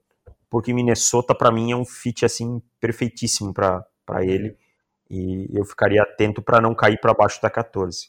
porque 0.51 0.75
Minnesota 0.75 1.35
para 1.35 1.53
mim 1.53 1.71
é 1.71 1.77
um 1.77 1.85
fit 1.85 2.25
assim 2.25 2.61
perfeitíssimo 2.81 3.55
para 3.55 4.25
ele 4.25 4.57
e 5.15 5.49
eu 5.59 5.65
ficaria 5.65 6.03
atento 6.03 6.43
para 6.43 6.61
não 6.61 6.75
cair 6.75 6.99
para 7.01 7.15
baixo 7.15 7.41
da 7.41 7.51
14. 7.51 8.09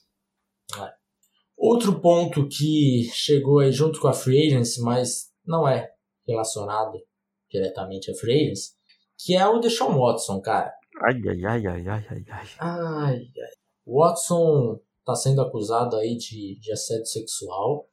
É. 0.78 0.94
Outro 1.58 2.00
ponto 2.02 2.48
que 2.48 3.10
chegou 3.14 3.60
aí 3.60 3.72
junto 3.72 4.00
com 4.00 4.08
a 4.08 4.14
Free 4.14 4.48
Agency, 4.48 4.82
mas 4.82 5.32
não 5.46 5.68
é 5.68 5.92
relacionado 6.28 7.00
diretamente 7.50 8.12
a 8.12 8.16
Free 8.16 8.46
Agency, 8.46 8.72
que 9.18 9.36
é 9.36 9.48
o 9.48 9.60
Deshaun 9.60 9.98
Watson, 9.98 10.42
cara. 10.42 10.74
Ai, 11.04 11.22
ai, 11.28 11.46
ai, 11.46 11.68
ai, 11.68 11.88
ai, 11.88 12.06
ai, 12.10 12.26
ai. 12.30 12.48
ai, 12.60 13.16
ai. 13.16 13.56
Watson 13.86 14.80
está 15.00 15.16
sendo 15.16 15.42
acusado 15.42 15.96
aí 15.98 16.18
de, 16.18 16.60
de 16.60 16.72
assédio 16.72 17.06
sexual. 17.06 17.88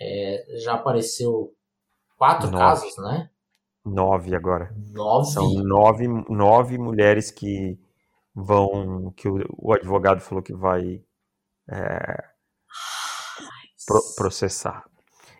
É, 0.00 0.44
já 0.62 0.74
apareceu 0.74 1.54
quatro 2.16 2.50
Nossa. 2.50 2.82
casos, 2.82 2.96
né? 2.98 3.30
Nove 3.84 4.34
agora. 4.34 4.74
Nove? 4.92 5.30
São 5.30 5.52
nove, 5.54 6.08
nove 6.28 6.78
mulheres 6.78 7.30
que 7.30 7.78
vão. 8.36 9.12
que 9.16 9.28
o, 9.28 9.42
o 9.58 9.72
advogado 9.72 10.20
falou 10.20 10.42
que 10.42 10.52
vai 10.52 11.02
é, 11.70 12.24
pro, 13.86 14.02
processar. 14.14 14.84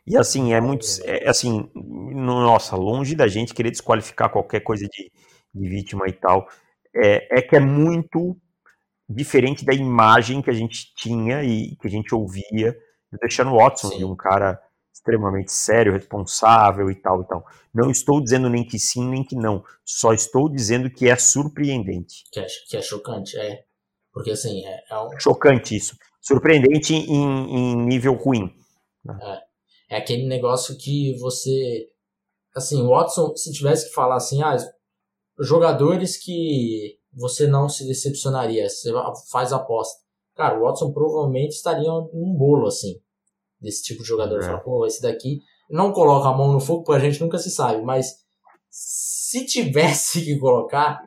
E 0.06 0.16
assim, 0.16 0.54
é 0.54 0.60
muito. 0.60 0.86
É, 1.04 1.28
assim, 1.28 1.70
nossa, 1.74 2.76
longe 2.76 3.14
da 3.14 3.28
gente 3.28 3.54
querer 3.54 3.70
desqualificar 3.70 4.30
qualquer 4.30 4.60
coisa 4.60 4.86
de, 4.86 5.12
de 5.54 5.68
vítima 5.68 6.08
e 6.08 6.12
tal. 6.12 6.48
É, 6.94 7.38
é 7.38 7.42
que 7.42 7.56
é 7.56 7.60
muito 7.60 8.36
diferente 9.08 9.64
da 9.64 9.74
imagem 9.74 10.40
que 10.40 10.50
a 10.50 10.54
gente 10.54 10.94
tinha 10.94 11.42
e 11.44 11.76
que 11.76 11.86
a 11.86 11.90
gente 11.90 12.14
ouvia 12.14 12.76
do 13.12 13.18
Deshaun 13.18 13.54
Watson, 13.54 13.90
Sim. 13.90 13.98
de 13.98 14.04
um 14.04 14.16
cara 14.16 14.60
extremamente 14.96 15.52
sério, 15.52 15.92
responsável 15.92 16.90
e 16.90 16.94
tal 16.94 17.22
e 17.22 17.26
tal. 17.26 17.44
Não 17.72 17.90
estou 17.90 18.22
dizendo 18.22 18.48
nem 18.48 18.66
que 18.66 18.78
sim, 18.78 19.06
nem 19.08 19.22
que 19.22 19.36
não. 19.36 19.62
Só 19.84 20.12
estou 20.12 20.48
dizendo 20.48 20.90
que 20.90 21.08
é 21.08 21.16
surpreendente. 21.16 22.24
Que 22.32 22.40
é, 22.40 22.46
que 22.68 22.76
é 22.76 22.82
chocante, 22.82 23.38
é. 23.38 23.64
Porque 24.12 24.30
assim, 24.30 24.64
é, 24.64 24.84
é 24.90 24.98
um... 24.98 25.20
Chocante 25.20 25.76
isso. 25.76 25.96
Surpreendente 26.20 26.94
em, 26.94 27.04
em 27.04 27.76
nível 27.76 28.14
ruim. 28.14 28.50
Né? 29.04 29.18
É. 29.90 29.96
é 29.96 29.98
aquele 29.98 30.26
negócio 30.26 30.76
que 30.78 31.16
você. 31.18 31.88
Assim, 32.54 32.82
Watson, 32.86 33.36
se 33.36 33.52
tivesse 33.52 33.88
que 33.88 33.94
falar 33.94 34.16
assim, 34.16 34.42
ah, 34.42 34.56
jogadores 35.38 36.16
que 36.16 36.98
você 37.12 37.46
não 37.46 37.68
se 37.68 37.86
decepcionaria, 37.86 38.66
você 38.68 38.90
faz 39.30 39.52
aposta. 39.52 40.00
cara, 40.34 40.58
o 40.58 40.62
Watson 40.62 40.90
provavelmente 40.90 41.52
estaria 41.52 41.90
num 41.90 42.34
bolo 42.34 42.66
assim, 42.66 42.98
desse 43.60 43.82
tipo 43.82 44.02
de 44.02 44.08
jogador. 44.08 44.40
É. 44.40 44.46
Fala, 44.46 44.60
pô, 44.60 44.86
esse 44.86 45.02
daqui 45.02 45.40
não 45.68 45.92
coloca 45.92 46.28
a 46.28 46.36
mão 46.36 46.52
no 46.52 46.60
fogo, 46.60 46.84
porque 46.84 47.00
a 47.00 47.04
gente 47.04 47.20
nunca 47.20 47.38
se 47.38 47.50
sabe, 47.50 47.82
mas 47.82 48.24
se 48.70 49.44
tivesse 49.46 50.22
que 50.24 50.38
colocar. 50.38 51.02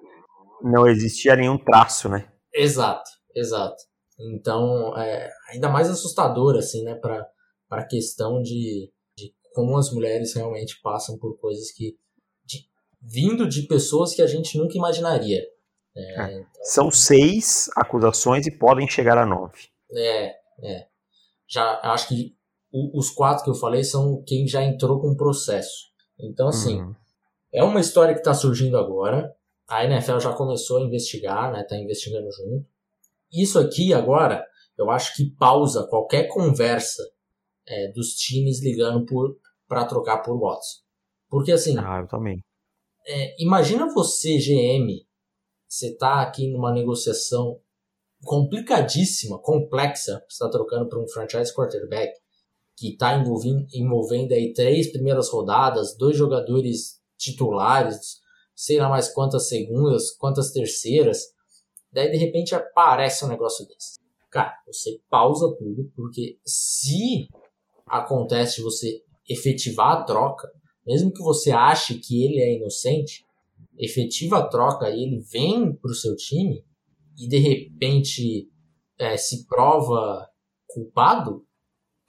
Não 0.62 0.88
existia 0.88 1.36
nenhum 1.36 1.58
traço, 1.58 2.10
né? 2.10 2.32
Exato, 2.54 3.10
exato. 3.36 3.78
Então, 4.20 4.98
é 4.98 5.32
ainda 5.50 5.70
mais 5.70 5.90
assustador, 5.90 6.58
assim, 6.58 6.84
né, 6.84 6.96
para 6.96 7.26
a 7.70 7.86
questão 7.86 8.42
de, 8.42 8.92
de 9.16 9.34
como 9.54 9.78
as 9.78 9.92
mulheres 9.92 10.34
realmente 10.36 10.80
passam 10.82 11.18
por 11.18 11.40
coisas 11.40 11.72
que. 11.72 11.98
De, 12.46 12.66
vindo 13.02 13.48
de 13.48 13.62
pessoas 13.64 14.14
que 14.14 14.22
a 14.22 14.28
gente 14.28 14.58
nunca 14.58 14.76
imaginaria. 14.76 15.42
É, 15.96 16.34
então, 16.34 16.46
São 16.64 16.92
seis 16.92 17.70
acusações 17.76 18.46
e 18.46 18.52
podem 18.52 18.88
chegar 18.88 19.18
a 19.18 19.26
nove. 19.26 19.70
É, 19.96 20.36
é. 20.64 20.88
Já 21.48 21.80
acho 21.84 22.10
que 22.10 22.38
o, 22.72 22.98
os 22.98 23.10
quatro 23.10 23.44
que 23.44 23.50
eu 23.50 23.56
falei 23.56 23.84
são 23.84 24.24
quem 24.26 24.48
já 24.48 24.64
entrou 24.64 25.00
com 25.00 25.10
o 25.10 25.18
processo. 25.18 25.90
Então, 26.20 26.48
assim, 26.48 26.82
uhum. 26.82 26.96
é 27.54 27.64
uma 27.64 27.80
história 27.80 28.14
que 28.14 28.20
está 28.20 28.34
surgindo 28.34 28.78
agora. 28.78 29.34
A 29.68 29.86
NFL 29.86 30.20
já 30.20 30.34
começou 30.34 30.78
a 30.78 30.82
investigar, 30.82 31.52
né? 31.52 31.64
Tá 31.64 31.78
investigando 31.78 32.30
junto. 32.32 32.66
Isso 33.32 33.60
aqui 33.60 33.94
agora, 33.94 34.44
eu 34.78 34.90
acho 34.90 35.16
que 35.16 35.30
pausa 35.38 35.88
qualquer 35.88 36.28
conversa 36.28 37.04
é, 37.68 37.92
dos 37.92 38.16
times 38.16 38.62
ligando 38.62 39.06
por 39.06 39.38
para 39.68 39.86
trocar 39.86 40.18
por 40.24 40.38
Watson. 40.40 40.80
Porque 41.30 41.52
assim. 41.52 41.78
Ah, 41.78 42.00
eu 42.02 42.08
também. 42.08 42.44
É, 43.08 43.42
imagina 43.42 43.94
você, 43.94 44.38
GM, 44.38 45.06
você 45.68 45.96
tá 45.96 46.22
aqui 46.22 46.52
numa 46.52 46.74
negociação 46.74 47.60
complicadíssima, 48.24 49.40
complexa, 49.40 50.24
você 50.28 50.44
está 50.44 50.50
trocando 50.50 50.90
para 50.90 51.00
um 51.00 51.08
franchise 51.08 51.54
quarterback 51.54 52.12
que 52.80 52.94
está 52.94 53.18
envolvendo, 53.18 53.68
envolvendo 53.74 54.32
aí 54.32 54.54
três 54.54 54.90
primeiras 54.90 55.30
rodadas, 55.30 55.98
dois 55.98 56.16
jogadores 56.16 57.02
titulares, 57.18 58.22
sei 58.56 58.80
lá 58.80 58.88
mais 58.88 59.10
quantas 59.10 59.50
segundas, 59.50 60.12
quantas 60.12 60.52
terceiras. 60.52 61.34
Daí 61.92 62.10
de 62.10 62.18
repente 62.18 62.56
aparece 62.56 63.26
um 63.26 63.28
negócio 63.28 63.68
desse. 63.68 64.00
Cara, 64.32 64.54
você 64.66 65.02
pausa 65.10 65.54
tudo, 65.58 65.92
porque 65.94 66.38
se 66.46 67.28
acontece 67.86 68.62
você 68.62 69.04
efetivar 69.28 69.98
a 69.98 70.04
troca, 70.04 70.50
mesmo 70.88 71.12
que 71.12 71.22
você 71.22 71.52
ache 71.52 71.96
que 71.96 72.24
ele 72.24 72.40
é 72.40 72.56
inocente, 72.56 73.26
efetiva 73.78 74.38
a 74.38 74.48
troca 74.48 74.90
e 74.90 75.04
ele 75.04 75.20
vem 75.20 75.74
para 75.74 75.92
o 75.92 75.96
seu 75.96 76.16
time 76.16 76.64
e 77.18 77.28
de 77.28 77.38
repente 77.38 78.50
é, 78.98 79.18
se 79.18 79.46
prova 79.46 80.30
culpado, 80.68 81.46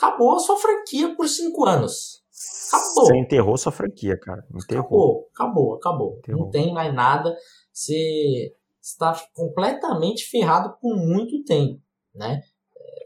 acabou 0.01 0.35
a 0.35 0.39
sua 0.39 0.57
franquia 0.57 1.15
por 1.15 1.29
cinco 1.29 1.67
anos. 1.67 2.23
Acabou. 2.69 3.07
Você 3.07 3.17
enterrou 3.19 3.57
sua 3.59 3.71
franquia, 3.71 4.19
cara. 4.19 4.43
Enterrou. 4.55 4.85
Acabou, 4.87 5.29
acabou, 5.35 5.75
acabou. 5.75 6.19
Enterrou. 6.19 6.45
Não 6.45 6.51
tem 6.51 6.73
mais 6.73 6.95
nada. 6.95 7.37
Você 7.71 8.55
está 8.81 9.15
completamente 9.35 10.25
ferrado 10.25 10.75
por 10.81 10.97
muito 10.97 11.45
tempo, 11.45 11.81
né? 12.15 12.41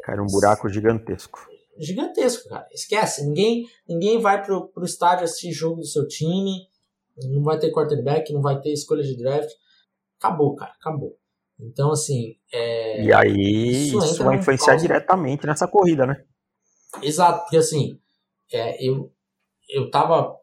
Cara, 0.05 0.23
um 0.23 0.27
buraco 0.27 0.69
gigantesco. 0.69 1.49
Gigantesco, 1.79 2.49
cara. 2.49 2.67
Esquece. 2.71 3.27
Ninguém, 3.27 3.67
ninguém 3.89 4.21
vai 4.21 4.45
pro, 4.45 4.69
pro 4.69 4.85
estádio 4.85 5.25
assistir 5.25 5.51
jogo 5.51 5.77
do 5.77 5.87
seu 5.87 6.07
time. 6.07 6.69
Não 7.31 7.43
vai 7.43 7.59
ter 7.59 7.73
quarterback, 7.73 8.33
não 8.33 8.41
vai 8.41 8.61
ter 8.61 8.73
escolha 8.73 9.03
de 9.03 9.17
draft. 9.17 9.51
Acabou, 10.19 10.55
cara. 10.55 10.73
Acabou. 10.81 11.17
Então, 11.59 11.91
assim. 11.91 12.37
É... 12.53 13.03
E 13.03 13.13
aí, 13.13 13.87
isso, 13.89 13.99
isso 13.99 14.23
vai 14.23 14.37
influenciar 14.37 14.77
diretamente 14.77 15.47
nessa 15.47 15.67
corrida, 15.67 16.07
né? 16.07 16.25
Exato, 17.03 17.43
porque 17.43 17.57
assim, 17.57 17.99
é, 18.53 18.87
eu, 18.87 19.13
eu 19.69 19.91
tava 19.91 20.37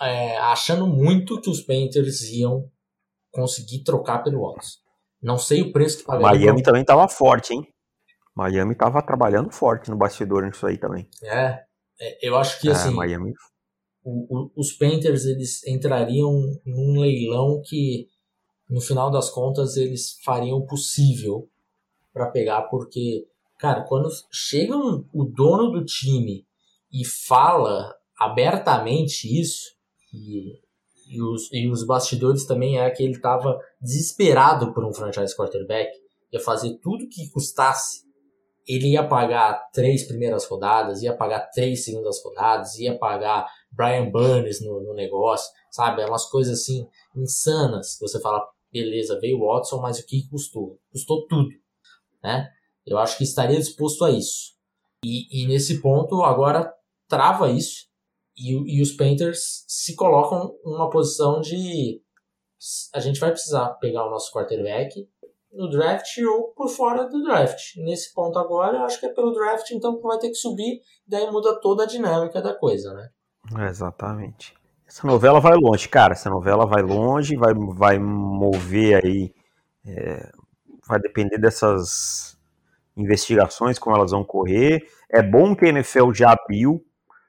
é, 0.00 0.36
achando 0.38 0.86
muito 0.86 1.40
que 1.40 1.50
os 1.50 1.60
Panthers 1.60 2.22
iam 2.30 2.70
conseguir 3.30 3.82
trocar 3.84 4.22
pelo 4.22 4.42
Watson. 4.42 4.78
Não 5.22 5.38
sei 5.38 5.62
o 5.62 5.72
preço 5.72 5.98
que 5.98 6.04
pagaram. 6.04 6.38
Miami 6.38 6.62
também 6.62 6.84
tava 6.84 7.06
forte, 7.08 7.52
hein? 7.52 7.66
Miami 8.34 8.74
tava 8.74 9.02
trabalhando 9.02 9.50
forte 9.50 9.90
no 9.90 9.96
bastidor 9.96 10.44
nisso 10.44 10.66
aí 10.66 10.78
também. 10.78 11.08
É, 11.22 11.62
é 12.00 12.28
eu 12.28 12.36
acho 12.36 12.60
que 12.60 12.68
é, 12.68 12.72
assim. 12.72 12.94
Miami... 12.94 13.32
O, 14.02 14.34
o, 14.34 14.50
os 14.56 14.72
Panthers 14.72 15.26
eles 15.26 15.62
entrariam 15.66 16.32
num 16.64 16.98
leilão 16.98 17.60
que 17.62 18.08
no 18.68 18.80
final 18.80 19.10
das 19.10 19.28
contas 19.28 19.76
eles 19.76 20.18
fariam 20.24 20.56
o 20.56 20.66
possível 20.66 21.50
para 22.12 22.30
pegar, 22.30 22.62
porque, 22.62 23.26
cara, 23.60 23.84
quando 23.84 24.08
chega 24.32 24.76
um, 24.76 25.04
o 25.12 25.24
dono 25.24 25.70
do 25.70 25.84
time 25.84 26.46
e 26.92 27.04
fala 27.04 27.94
abertamente 28.18 29.28
isso, 29.28 29.66
e, 30.12 30.58
e, 31.08 31.22
os, 31.22 31.52
e 31.52 31.68
os 31.68 31.86
bastidores 31.86 32.46
também 32.46 32.78
é 32.78 32.90
que 32.90 33.02
ele 33.02 33.14
estava 33.14 33.58
desesperado 33.80 34.72
por 34.72 34.84
um 34.84 34.92
franchise 34.92 35.36
quarterback, 35.36 35.90
ia 36.32 36.40
fazer 36.40 36.78
tudo 36.82 37.08
que 37.08 37.30
custasse. 37.30 38.08
Ele 38.66 38.92
ia 38.92 39.06
pagar 39.06 39.68
três 39.72 40.06
primeiras 40.06 40.44
rodadas, 40.46 41.02
ia 41.02 41.16
pagar 41.16 41.50
três 41.50 41.84
segundas 41.84 42.22
rodadas, 42.22 42.78
ia 42.78 42.96
pagar 42.98 43.46
Brian 43.72 44.10
Burns 44.10 44.64
no, 44.64 44.80
no 44.80 44.94
negócio, 44.94 45.50
sabe? 45.70 46.02
É 46.02 46.06
umas 46.06 46.28
coisas 46.28 46.60
assim 46.60 46.86
insanas. 47.16 47.98
Você 48.00 48.20
fala, 48.20 48.46
beleza, 48.72 49.18
veio 49.20 49.38
o 49.38 49.46
Watson, 49.46 49.80
mas 49.80 49.98
o 49.98 50.06
que 50.06 50.28
custou? 50.28 50.78
Custou 50.92 51.26
tudo, 51.26 51.48
né? 52.22 52.48
Eu 52.86 52.98
acho 52.98 53.16
que 53.16 53.24
estaria 53.24 53.58
disposto 53.58 54.04
a 54.04 54.10
isso. 54.10 54.54
E, 55.04 55.42
e 55.44 55.46
nesse 55.46 55.80
ponto, 55.80 56.22
agora 56.22 56.72
trava 57.08 57.50
isso 57.50 57.90
e, 58.36 58.78
e 58.78 58.82
os 58.82 58.92
Panthers 58.92 59.64
se 59.68 59.94
colocam 59.94 60.54
numa 60.64 60.88
posição 60.88 61.40
de 61.40 62.00
a 62.94 63.00
gente 63.00 63.18
vai 63.18 63.30
precisar 63.30 63.70
pegar 63.80 64.06
o 64.06 64.10
nosso 64.10 64.32
quarterback 64.32 65.08
no 65.52 65.68
draft 65.68 66.18
ou 66.18 66.52
por 66.54 66.68
fora 66.68 67.08
do 67.08 67.22
draft. 67.22 67.76
Nesse 67.76 68.12
ponto 68.14 68.38
agora, 68.38 68.78
eu 68.78 68.84
acho 68.84 69.00
que 69.00 69.06
é 69.06 69.12
pelo 69.12 69.32
draft, 69.32 69.70
então 69.70 70.00
vai 70.00 70.18
ter 70.18 70.28
que 70.28 70.34
subir, 70.34 70.80
daí 71.06 71.30
muda 71.30 71.58
toda 71.60 71.84
a 71.84 71.86
dinâmica 71.86 72.40
da 72.40 72.54
coisa, 72.54 72.92
né? 72.94 73.10
Exatamente. 73.68 74.54
Essa 74.86 75.06
novela 75.06 75.40
vai 75.40 75.56
longe, 75.56 75.88
cara. 75.88 76.12
Essa 76.12 76.28
novela 76.28 76.66
vai 76.66 76.82
longe, 76.82 77.36
vai, 77.36 77.54
vai 77.54 77.98
mover 77.98 79.04
aí. 79.04 79.34
É, 79.86 80.30
vai 80.86 81.00
depender 81.00 81.38
dessas 81.38 82.36
investigações, 83.00 83.78
como 83.78 83.96
elas 83.96 84.10
vão 84.10 84.24
correr. 84.24 84.82
É 85.10 85.22
bom 85.22 85.54
que 85.54 85.66
a 85.66 85.68
NFL 85.68 86.12
já 86.12 86.32
abriu, 86.32 86.84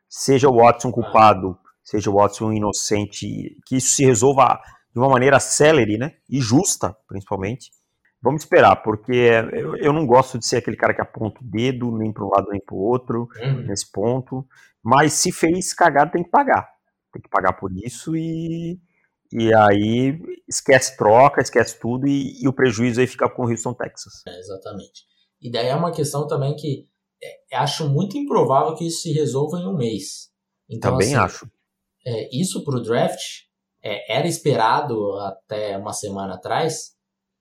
seja 0.08 0.50
o 0.50 0.58
Watson 0.58 0.92
culpado, 0.92 1.58
seja 1.84 2.10
o 2.10 2.16
Watson 2.16 2.52
inocente, 2.52 3.58
que 3.66 3.78
isso 3.78 3.96
se 3.96 4.06
resolva 4.06 4.60
de 4.94 5.00
uma 5.00 5.10
maneira 5.10 5.40
célere, 5.40 5.98
né? 5.98 6.14
E 6.30 6.40
justa, 6.40 6.96
principalmente. 7.08 7.72
Vamos 8.22 8.44
esperar, 8.44 8.84
porque 8.84 9.14
eu, 9.54 9.76
eu 9.78 9.94
não 9.94 10.06
gosto 10.06 10.38
de 10.38 10.46
ser 10.46 10.58
aquele 10.58 10.78
cara 10.78 10.94
que 10.94 11.02
aponta 11.02 11.40
o 11.42 11.44
dedo 11.44 11.98
nem 11.98 12.14
para 12.14 12.24
um 12.24 12.30
lado 12.30 12.50
nem 12.52 12.62
para 12.62 12.76
o 12.76 12.80
outro 12.80 13.28
uhum. 13.42 13.64
nesse 13.64 13.92
ponto. 13.92 14.46
Mas 14.84 15.14
se 15.14 15.32
fez 15.32 15.74
cagada, 15.74 16.12
tem 16.12 16.24
que 16.24 16.30
pagar 16.30 16.68
tem 17.12 17.22
que 17.22 17.30
pagar 17.30 17.54
por 17.54 17.72
isso 17.72 18.16
e, 18.16 18.80
e 19.32 19.54
aí 19.54 20.20
esquece 20.48 20.96
troca, 20.98 21.42
esquece 21.42 21.80
tudo 21.80 22.08
e, 22.08 22.42
e 22.42 22.48
o 22.48 22.54
prejuízo 22.54 23.02
aí 23.02 23.08
fica 23.08 23.30
com 23.30 23.44
o 23.44 23.50
Houston, 23.50 23.74
Texas. 23.74 24.24
É, 24.28 24.40
exatamente. 24.40 25.04
E 25.42 25.50
daí 25.50 25.68
é 25.68 25.76
uma 25.76 25.92
questão 25.92 26.28
também 26.28 26.56
que 26.56 26.88
é, 27.22 27.58
acho 27.58 27.90
muito 27.90 28.18
improvável 28.18 28.76
que 28.76 28.88
isso 28.88 29.02
se 29.02 29.12
resolva 29.12 29.60
em 29.60 29.68
um 29.68 29.76
mês. 29.76 30.32
Então, 30.70 30.92
Também 30.92 31.16
assim, 31.16 31.16
acho. 31.16 31.52
É, 32.06 32.30
isso 32.36 32.64
para 32.64 32.78
o 32.78 32.82
draft 32.82 33.22
é, 33.84 34.18
era 34.18 34.28
esperado 34.28 35.14
até 35.20 35.78
uma 35.78 35.94
semana 35.94 36.36
atrás 36.36 36.96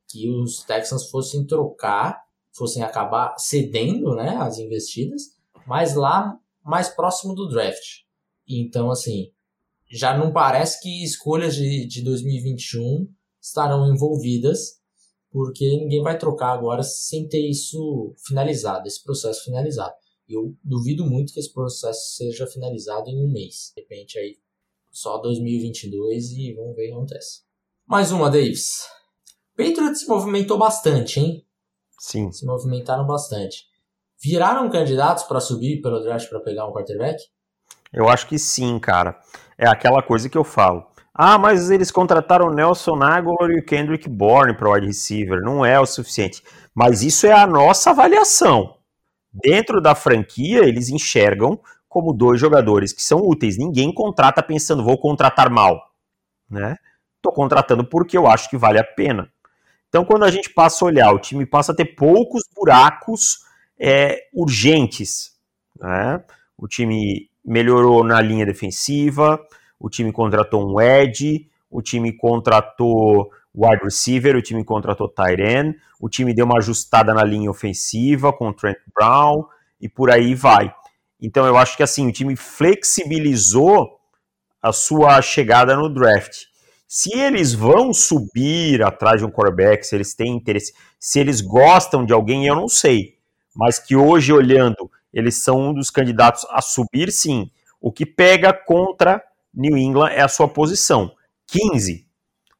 que 0.09 0.29
os 0.29 0.65
Texans 0.65 1.09
fossem 1.09 1.47
trocar, 1.47 2.21
fossem 2.53 2.83
acabar 2.83 3.35
cedendo 3.39 4.15
né, 4.15 4.37
as 4.37 4.59
investidas, 4.59 5.23
mas 5.67 5.95
lá 5.95 6.37
mais 6.65 6.89
próximo 6.89 7.35
do 7.35 7.49
draft. 7.49 8.01
Então, 8.49 8.91
assim, 8.91 9.31
já 9.91 10.17
não 10.17 10.33
parece 10.33 10.81
que 10.81 11.05
escolhas 11.05 11.55
de, 11.55 11.87
de 11.87 12.03
2021 12.03 13.09
estarão 13.41 13.93
envolvidas, 13.93 14.80
porque 15.31 15.69
ninguém 15.79 16.03
vai 16.03 16.19
trocar 16.19 16.53
agora 16.53 16.83
sem 16.83 17.29
ter 17.29 17.49
isso 17.49 18.15
finalizado, 18.27 18.87
esse 18.87 19.03
processo 19.03 19.45
finalizado. 19.45 19.95
Eu 20.29 20.55
duvido 20.63 21.05
muito 21.05 21.33
que 21.33 21.41
esse 21.41 21.53
processo 21.53 22.17
seja 22.17 22.47
finalizado 22.47 23.09
em 23.09 23.25
um 23.25 23.31
mês. 23.31 23.73
De 23.75 23.83
repente 23.83 24.19
aí 24.19 24.37
só 24.91 25.19
2022 25.19 26.31
e 26.33 26.55
vamos 26.55 26.75
ver 26.75 26.85
o 26.85 26.87
que 26.87 26.93
acontece. 26.93 27.43
Mais 27.87 28.13
uma, 28.13 28.31
Davis. 28.31 28.87
Patriots 29.57 30.01
se 30.01 30.09
movimentou 30.09 30.59
bastante, 30.59 31.21
hein? 31.21 31.45
Sim. 31.99 32.31
Se 32.33 32.47
movimentaram 32.47 33.07
bastante. 33.07 33.65
Viraram 34.23 34.71
candidatos 34.71 35.25
para 35.25 35.41
subir 35.41 35.81
pelo 35.81 36.01
draft 36.01 36.29
para 36.29 36.41
pegar 36.41 36.67
um 36.67 36.73
quarterback? 36.73 37.23
Eu 37.93 38.09
acho 38.09 38.29
que 38.29 38.39
sim, 38.39 38.79
cara. 38.79 39.21
É 39.59 39.67
aquela 39.67 40.03
coisa 40.03 40.29
que 40.29 40.39
eu 40.39 40.45
falo. 40.45 40.87
Ah, 41.13 41.37
mas 41.39 41.71
eles 41.71 41.91
contrataram 41.91 42.47
o 42.47 42.55
Nelson 42.55 43.03
Aguilar 43.03 43.51
e 43.51 43.61
o 43.61 43.65
Kendrick 43.65 44.09
Bourne 44.09 44.55
para 44.57 44.69
o 44.69 44.73
wide 44.73 44.87
receiver. 44.87 45.41
Não 45.41 45.65
é 45.65 45.79
o 45.79 45.87
suficiente. 45.87 46.43
Mas 46.75 47.03
isso 47.03 47.27
é 47.27 47.33
a 47.33 47.47
nossa 47.47 47.91
avaliação. 47.91 48.77
Dentro 49.33 49.81
da 49.81 49.95
franquia, 49.95 50.61
eles 50.61 50.89
enxergam 50.89 51.61
como 51.89 52.13
dois 52.13 52.41
jogadores 52.41 52.93
que 52.93 53.03
são 53.03 53.21
úteis. 53.21 53.59
Ninguém 53.59 53.93
contrata 53.93 54.43
pensando, 54.43 54.85
vou 54.85 54.99
contratar 54.99 55.51
mal. 55.51 55.91
Né? 56.49 56.77
Estou 57.17 57.33
contratando 57.33 57.85
porque 57.85 58.17
eu 58.17 58.27
acho 58.27 58.49
que 58.49 58.57
vale 58.57 58.79
a 58.79 58.85
pena. 58.85 59.31
Então, 59.89 60.05
quando 60.05 60.25
a 60.25 60.31
gente 60.31 60.51
passa 60.51 60.85
a 60.85 60.87
olhar, 60.87 61.13
o 61.13 61.19
time 61.19 61.45
passa 61.45 61.73
a 61.73 61.75
ter 61.75 61.97
poucos 61.97 62.45
buracos 62.55 63.41
é, 63.79 64.29
urgentes. 64.33 65.33
Né? 65.79 66.23
O 66.57 66.69
time 66.69 67.29
melhorou 67.45 68.05
na 68.05 68.21
linha 68.21 68.47
defensiva, 68.47 69.41
o 69.81 69.89
time 69.89 70.13
contratou 70.13 70.71
um 70.71 70.81
edge, 70.81 71.49
o 71.71 71.81
time 71.81 72.13
contratou 72.13 73.31
wide 73.55 73.83
receiver, 73.83 74.37
o 74.37 74.43
time 74.43 74.63
contratou 74.63 75.13
end, 75.19 75.77
o 75.99 76.09
time 76.09 76.35
deu 76.35 76.45
uma 76.45 76.59
ajustada 76.59 77.15
na 77.15 77.25
linha 77.25 77.51
ofensiva 77.51 78.33
com 78.33 78.49
o 78.49 78.53
Trent 78.53 78.77
Brown 78.95 79.45
e 79.81 79.89
por 79.89 80.11
aí 80.11 80.35
vai. 80.35 80.73
Então 81.21 81.47
eu 81.47 81.57
acho 81.57 81.77
que 81.77 81.83
assim, 81.83 82.07
o 82.07 82.13
time 82.13 82.37
flexibilizou 82.37 83.99
a 84.63 84.73
sua 84.73 85.21
chegada 85.23 85.75
no 85.75 85.89
draft. 85.89 86.51
Se 86.87 87.17
eles 87.17 87.53
vão 87.55 87.95
subir 87.95 88.83
atrás 88.83 89.21
de 89.21 89.27
um 89.27 89.31
quarterback, 89.31 89.87
se 89.87 89.95
eles 89.95 90.15
têm 90.15 90.35
interesse, 90.35 90.75
se 90.99 91.21
eles 91.21 91.41
gostam 91.41 92.05
de 92.05 92.13
alguém, 92.13 92.47
eu 92.47 92.57
não 92.57 92.69
sei. 92.69 93.17
Mas 93.55 93.79
que 93.79 93.95
hoje, 93.95 94.33
olhando, 94.33 94.91
eles 95.13 95.43
são 95.43 95.71
um 95.71 95.75
dos 95.75 95.91
candidatos 95.91 96.45
a 96.51 96.61
subir, 96.61 97.13
sim. 97.13 97.51
O 97.81 97.93
que 97.93 98.05
pega 98.05 98.53
contra 98.53 99.23
New 99.55 99.77
England 99.77 100.11
é 100.11 100.21
a 100.21 100.29
sua 100.29 100.49
posição. 100.49 101.13
15. 101.47 102.07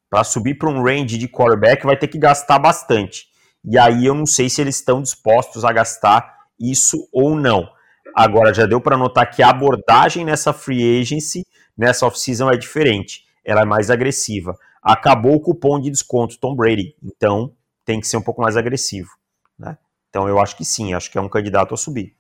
Para 0.09 0.25
subir 0.25 0.55
para 0.55 0.69
um 0.69 0.83
range 0.83 1.17
de 1.17 1.29
quarterback 1.29 1.85
vai 1.87 1.97
ter 1.97 2.09
que 2.09 2.19
gastar 2.19 2.59
bastante. 2.59 3.29
E 3.65 3.79
aí 3.79 4.07
eu 4.07 4.15
não 4.15 4.27
sei 4.27 4.49
se 4.49 4.61
eles 4.61 4.77
estão 4.77 5.01
dispostos 5.01 5.65
a 5.65 5.73
gastar 5.73 6.47
isso 6.59 7.09
ou 7.13 7.37
não. 7.37 7.69
Agora 8.15 8.53
já 8.53 8.67
deu 8.67 8.81
para 8.81 8.97
notar 8.97 9.31
que 9.31 9.43
a 9.43 9.51
abordagem 9.51 10.25
nessa 10.25 10.53
free 10.53 11.01
agency, 11.01 11.47
nessa 11.77 12.07
off-season 12.07 12.51
é 12.51 12.57
diferente. 12.57 13.25
Ela 13.45 13.63
é 13.63 13.65
mais 13.65 13.91
agressiva. 13.91 14.57
Acabou 14.83 15.35
o 15.35 15.41
cupom 15.41 15.81
de 15.81 15.91
desconto 15.91 16.39
Tom 16.39 16.57
Brady, 16.57 16.97
então 17.03 17.55
tem 17.85 18.01
que 18.01 18.07
ser 18.07 18.17
um 18.17 18.23
pouco 18.23 18.41
mais 18.43 18.57
agressivo. 18.57 19.11
Né? 19.59 19.77
Então 20.09 20.27
eu 20.29 20.41
acho 20.41 20.57
que 20.57 20.65
sim, 20.65 20.95
acho 20.95 21.11
que 21.11 21.19
é 21.19 21.21
um 21.21 21.29
candidato 21.29 21.75
a 21.75 21.77
subir. 21.77 22.17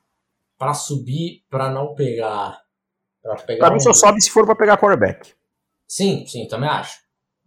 Para 0.58 0.74
subir, 0.74 1.42
para 1.48 1.70
não 1.70 1.94
pegar 1.94 2.60
Pra, 3.58 3.70
mim 3.70 3.80
só 3.80 3.92
sobe 3.92 4.20
se 4.20 4.30
for 4.30 4.46
para 4.46 4.56
pegar 4.56 4.78
quarterback. 4.78 5.34
Sim, 5.86 6.26
sim, 6.26 6.46
também 6.48 6.68
acho. 6.68 6.98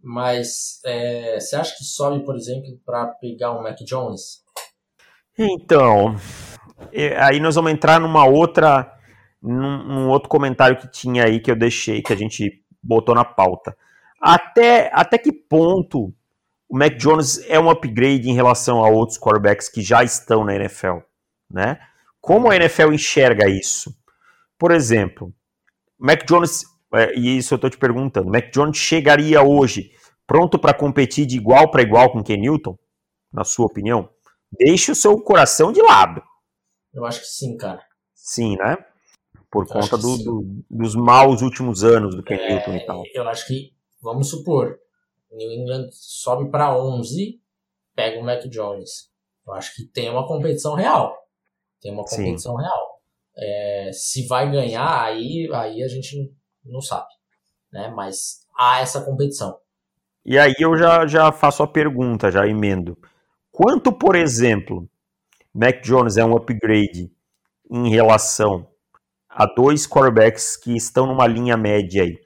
Mas 0.02 0.80
é, 0.84 1.40
você 1.40 1.56
acha 1.56 1.74
que 1.76 1.84
sobe, 1.84 2.24
por 2.24 2.36
exemplo, 2.36 2.78
para 2.84 3.06
pegar 3.06 3.52
um 3.52 3.62
Mac 3.62 3.78
Jones? 3.80 4.42
Então, 5.36 6.14
aí 7.18 7.40
nós 7.40 7.54
vamos 7.54 7.72
entrar 7.72 7.98
numa 7.98 8.24
outra, 8.24 8.92
num, 9.42 9.82
num, 9.84 10.08
outro 10.08 10.28
comentário 10.28 10.76
que 10.76 10.90
tinha 10.90 11.24
aí 11.24 11.40
que 11.40 11.50
eu 11.50 11.56
deixei, 11.56 12.02
que 12.02 12.12
a 12.12 12.16
gente 12.16 12.62
botou 12.82 13.14
na 13.14 13.24
pauta. 13.24 13.76
Até, 14.20 14.90
até 14.92 15.18
que 15.18 15.32
ponto 15.32 16.14
o 16.68 16.78
Mac 16.78 16.96
Jones 16.96 17.38
é 17.48 17.58
um 17.58 17.70
upgrade 17.70 18.28
em 18.28 18.34
relação 18.34 18.84
a 18.84 18.88
outros 18.88 19.18
quarterbacks 19.18 19.68
que 19.68 19.82
já 19.82 20.04
estão 20.04 20.44
na 20.44 20.54
NFL, 20.54 20.98
né? 21.50 21.78
Como 22.20 22.50
a 22.50 22.56
NFL 22.56 22.92
enxerga 22.92 23.48
isso? 23.48 23.94
Por 24.58 24.70
exemplo, 24.70 25.32
Mac 26.04 26.26
Jones, 26.28 26.64
é, 26.94 27.18
e 27.18 27.38
isso 27.38 27.54
eu 27.54 27.56
estou 27.56 27.70
te 27.70 27.78
perguntando, 27.78 28.30
Mac 28.30 28.52
Jones 28.52 28.76
chegaria 28.76 29.42
hoje 29.42 29.90
pronto 30.26 30.58
para 30.58 30.74
competir 30.74 31.24
de 31.24 31.34
igual 31.34 31.70
para 31.70 31.80
igual 31.80 32.12
com 32.12 32.22
Ken 32.22 32.36
Newton? 32.36 32.76
Na 33.32 33.42
sua 33.42 33.64
opinião? 33.64 34.10
Deixe 34.52 34.92
o 34.92 34.94
seu 34.94 35.18
coração 35.22 35.72
de 35.72 35.80
lado. 35.80 36.22
Eu 36.92 37.06
acho 37.06 37.20
que 37.20 37.26
sim, 37.26 37.56
cara. 37.56 37.80
Sim, 38.14 38.54
né? 38.56 38.76
Por 39.50 39.64
eu 39.64 39.72
conta 39.72 39.96
do, 39.96 40.18
do, 40.18 40.64
dos 40.70 40.94
maus 40.94 41.40
últimos 41.40 41.82
anos 41.82 42.14
do 42.14 42.22
Ken 42.22 42.34
é, 42.34 42.48
Newton 42.50 42.74
e 42.74 42.86
tal. 42.86 43.02
Eu 43.14 43.26
acho 43.26 43.46
que, 43.46 43.72
vamos 44.02 44.28
supor, 44.28 44.78
New 45.32 45.50
England 45.52 45.88
sobe 45.90 46.50
para 46.50 46.76
11, 46.76 47.40
pega 47.94 48.20
o 48.20 48.24
Mac 48.24 48.44
Jones. 48.48 49.10
Eu 49.46 49.54
acho 49.54 49.74
que 49.74 49.86
tem 49.86 50.10
uma 50.10 50.26
competição 50.26 50.74
real. 50.74 51.16
Tem 51.80 51.92
uma 51.92 52.04
competição 52.04 52.56
sim. 52.56 52.62
real. 52.62 52.83
É, 53.36 53.90
se 53.92 54.26
vai 54.26 54.50
ganhar, 54.50 55.04
aí, 55.04 55.48
aí 55.52 55.82
a 55.82 55.88
gente 55.88 56.32
não 56.64 56.80
sabe. 56.80 57.08
Né? 57.72 57.92
Mas 57.94 58.46
há 58.56 58.80
essa 58.80 59.04
competição. 59.04 59.58
E 60.24 60.38
aí 60.38 60.54
eu 60.58 60.76
já, 60.76 61.06
já 61.06 61.30
faço 61.32 61.62
a 61.62 61.66
pergunta, 61.66 62.30
já 62.30 62.46
emendo. 62.46 62.96
Quanto, 63.50 63.92
por 63.92 64.16
exemplo, 64.16 64.88
Mac 65.52 65.82
Jones 65.82 66.16
é 66.16 66.24
um 66.24 66.36
upgrade 66.36 67.12
em 67.70 67.90
relação 67.90 68.68
a 69.28 69.46
dois 69.46 69.86
quarterbacks 69.86 70.56
que 70.56 70.76
estão 70.76 71.06
numa 71.06 71.26
linha 71.26 71.56
média 71.56 72.04
aí? 72.04 72.18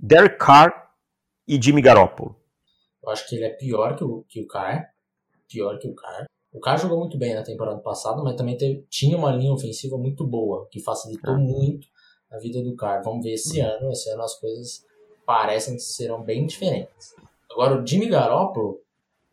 Derek 0.00 0.38
Carr 0.38 0.90
e 1.46 1.60
Jimmy 1.60 1.82
Garoppolo. 1.82 2.36
Eu 3.02 3.10
acho 3.10 3.28
que 3.28 3.36
ele 3.36 3.44
é 3.44 3.50
pior 3.50 3.96
que 3.96 4.04
o, 4.04 4.24
que 4.28 4.40
o 4.40 4.46
Carr. 4.46 4.88
Pior 5.48 5.78
que 5.78 5.88
o 5.88 5.94
Carr. 5.94 6.24
O 6.54 6.60
cara 6.60 6.76
jogou 6.76 7.00
muito 7.00 7.18
bem 7.18 7.34
na 7.34 7.42
temporada 7.42 7.80
passada, 7.80 8.22
mas 8.22 8.36
também 8.36 8.56
teve, 8.56 8.86
tinha 8.88 9.18
uma 9.18 9.32
linha 9.32 9.52
ofensiva 9.52 9.98
muito 9.98 10.24
boa, 10.24 10.68
que 10.70 10.80
facilitou 10.80 11.34
ah. 11.34 11.38
muito 11.38 11.88
a 12.30 12.38
vida 12.38 12.62
do 12.62 12.76
cara. 12.76 13.02
Vamos 13.02 13.24
ver 13.24 13.32
esse 13.32 13.60
uhum. 13.60 13.66
ano. 13.66 13.90
Esse 13.90 14.08
ano 14.10 14.22
as 14.22 14.38
coisas 14.38 14.84
parecem 15.26 15.74
que 15.74 15.82
serão 15.82 16.22
bem 16.22 16.46
diferentes. 16.46 17.12
Agora, 17.50 17.82
o 17.82 17.84
Jimmy 17.84 18.08
Garoppolo, 18.08 18.78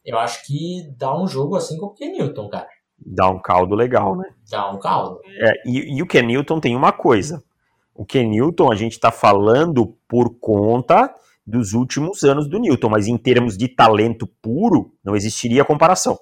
eu 0.04 0.18
acho 0.18 0.44
que 0.48 0.92
dá 0.98 1.16
um 1.16 1.28
jogo 1.28 1.56
assim 1.56 1.78
com 1.78 1.88
o 1.88 1.94
Ken 1.94 2.12
Newton, 2.12 2.50
cara. 2.50 2.68
Dá 2.98 3.30
um 3.30 3.40
caldo 3.40 3.76
legal, 3.76 4.18
né? 4.18 4.34
Dá 4.50 4.72
um 4.72 4.80
caldo. 4.80 5.20
É, 5.26 5.54
e, 5.66 5.98
e 5.98 6.02
o 6.02 6.08
Ken 6.08 6.24
Newton 6.24 6.60
tem 6.60 6.76
uma 6.76 6.92
coisa. 6.92 7.44
O 7.94 8.04
Ken 8.04 8.28
Newton, 8.28 8.72
a 8.72 8.76
gente 8.76 8.94
está 8.94 9.12
falando 9.12 9.96
por 10.08 10.40
conta 10.40 11.14
dos 11.46 11.74
últimos 11.74 12.24
anos 12.24 12.48
do 12.48 12.58
Newton, 12.58 12.90
mas 12.90 13.08
em 13.08 13.18
termos 13.18 13.56
de 13.56 13.68
talento 13.68 14.26
puro, 14.42 14.92
não 15.04 15.16
existiria 15.16 15.64
comparação. 15.64 16.18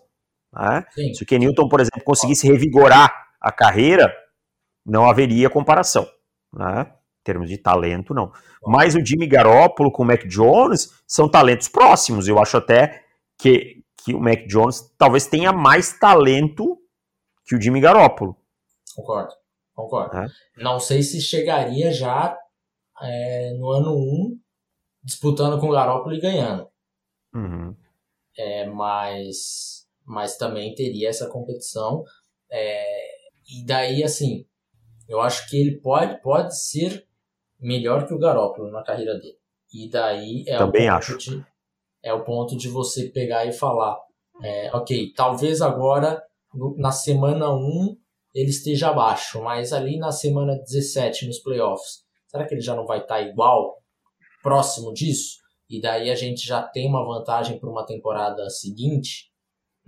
Né? 0.53 0.85
Se 1.13 1.23
o 1.23 1.25
Kenilton, 1.25 1.67
por 1.67 1.79
exemplo, 1.79 2.03
conseguisse 2.03 2.47
revigorar 2.47 3.13
a 3.39 3.51
carreira, 3.51 4.13
não 4.85 5.09
haveria 5.09 5.49
comparação. 5.49 6.07
Né? 6.53 6.81
Em 6.81 7.23
termos 7.23 7.49
de 7.49 7.57
talento, 7.57 8.13
não. 8.13 8.31
Mas 8.65 8.95
o 8.95 9.05
Jimmy 9.05 9.27
Garoppolo 9.27 9.91
com 9.91 10.03
o 10.03 10.05
Mac 10.05 10.25
Jones 10.25 10.89
são 11.07 11.29
talentos 11.29 11.67
próximos. 11.67 12.27
Eu 12.27 12.39
acho 12.39 12.57
até 12.57 13.03
que, 13.37 13.83
que 14.03 14.13
o 14.13 14.19
Mac 14.19 14.45
Jones 14.47 14.93
talvez 14.97 15.27
tenha 15.27 15.51
mais 15.51 15.97
talento 15.97 16.77
que 17.45 17.55
o 17.55 17.61
Jimmy 17.61 17.81
Garoppolo. 17.81 18.35
Concordo, 18.95 19.33
concordo. 19.73 20.17
É? 20.17 20.27
Não 20.57 20.79
sei 20.79 21.01
se 21.03 21.21
chegaria 21.21 21.91
já 21.91 22.37
é, 23.01 23.53
no 23.53 23.69
ano 23.69 23.95
1 23.95 24.39
disputando 25.03 25.59
com 25.59 25.67
o 25.67 25.71
Garoppolo 25.71 26.15
e 26.15 26.19
ganhando. 26.19 26.67
Uhum. 27.33 27.75
É, 28.37 28.65
mas 28.67 29.87
mas 30.09 30.37
também 30.37 30.73
teria 30.73 31.07
essa 31.07 31.29
competição. 31.29 32.03
É, 32.51 32.83
e 33.47 33.63
daí, 33.63 34.03
assim, 34.03 34.43
eu 35.07 35.21
acho 35.21 35.47
que 35.47 35.55
ele 35.55 35.79
pode, 35.79 36.19
pode 36.19 36.59
ser 36.59 37.07
melhor 37.59 38.07
que 38.07 38.13
o 38.15 38.17
Garópolo 38.17 38.71
na 38.71 38.83
carreira 38.83 39.13
dele. 39.13 39.37
E 39.71 39.87
daí 39.87 40.43
é 40.47 40.57
também 40.57 40.89
o 40.89 40.93
acho. 40.93 41.15
De, 41.15 41.45
é 42.01 42.11
o 42.11 42.23
ponto 42.23 42.57
de 42.57 42.67
você 42.69 43.09
pegar 43.09 43.45
e 43.45 43.53
falar, 43.53 43.99
é, 44.41 44.75
ok, 44.75 45.13
talvez 45.15 45.61
agora 45.61 46.19
na 46.77 46.91
semana 46.91 47.53
1 47.53 47.95
ele 48.33 48.49
esteja 48.49 48.89
abaixo, 48.89 49.39
mas 49.43 49.71
ali 49.71 49.97
na 49.99 50.11
semana 50.11 50.57
17 50.57 51.27
nos 51.27 51.37
playoffs, 51.39 52.03
será 52.27 52.47
que 52.47 52.55
ele 52.55 52.61
já 52.61 52.75
não 52.75 52.85
vai 52.85 53.01
estar 53.01 53.21
igual, 53.21 53.77
próximo 54.41 54.91
disso? 54.91 55.37
E 55.69 55.79
daí 55.79 56.09
a 56.09 56.15
gente 56.15 56.47
já 56.47 56.63
tem 56.63 56.87
uma 56.87 57.05
vantagem 57.05 57.59
para 57.59 57.69
uma 57.69 57.85
temporada 57.85 58.49
seguinte 58.49 59.29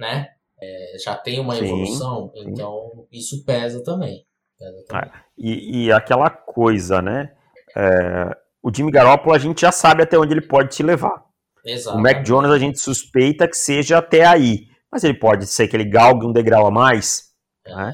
né? 0.02 0.30
É, 0.60 0.98
já 1.04 1.16
tem 1.16 1.40
uma 1.40 1.56
sim, 1.56 1.66
evolução, 1.66 2.32
sim. 2.34 2.44
então 2.48 3.08
isso 3.12 3.46
pesa 3.46 3.84
também. 3.84 4.26
Pesa 4.58 4.84
também. 4.88 5.10
É, 5.10 5.12
e, 5.38 5.86
e, 5.86 5.92
aquela 5.92 6.30
coisa, 6.30 7.02
né? 7.02 7.34
É, 7.76 8.36
o 8.62 8.74
Jimmy 8.74 8.92
Garoppolo 8.92 9.36
a 9.36 9.40
gente 9.40 9.62
já 9.62 9.72
sabe 9.72 10.04
até 10.04 10.18
onde 10.18 10.34
ele 10.34 10.42
pode 10.42 10.76
te 10.76 10.84
levar. 10.84 11.24
Exato. 11.64 11.98
O 11.98 12.02
Mac 12.02 12.24
Jones 12.24 12.52
a 12.52 12.58
gente 12.58 12.80
suspeita 12.80 13.48
que 13.48 13.56
seja 13.56 14.00
até 14.00 14.26
aí, 14.26 14.68
mas 14.92 15.04
ele 15.04 15.14
pode 15.14 15.46
ser 15.46 15.68
que 15.68 15.76
ele 15.76 15.86
galgue 15.86 16.26
um 16.26 16.34
degrau 16.34 16.66
a 16.66 16.72
mais. 16.72 17.32
É, 17.66 17.76
né? 17.76 17.94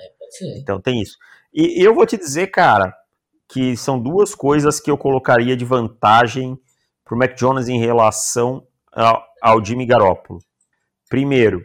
Então 0.58 0.80
tem 0.82 1.02
isso. 1.02 1.18
E, 1.54 1.82
e 1.82 1.84
eu 1.84 1.94
vou 1.94 2.06
te 2.06 2.18
dizer, 2.18 2.48
cara, 2.48 2.94
que 3.50 3.76
são 3.76 4.02
duas 4.02 4.34
coisas 4.34 4.80
que 4.80 4.90
eu 4.90 4.98
colocaria 4.98 5.56
de 5.56 5.66
vantagem 5.66 6.58
para 7.04 7.16
o 7.16 7.18
Mac 7.18 7.36
Jones 7.36 7.68
em 7.68 7.80
relação 7.80 8.66
ao, 8.92 9.24
ao 9.42 9.64
Jimmy 9.64 9.86
Garoppolo. 9.86 10.40
Primeiro, 11.10 11.64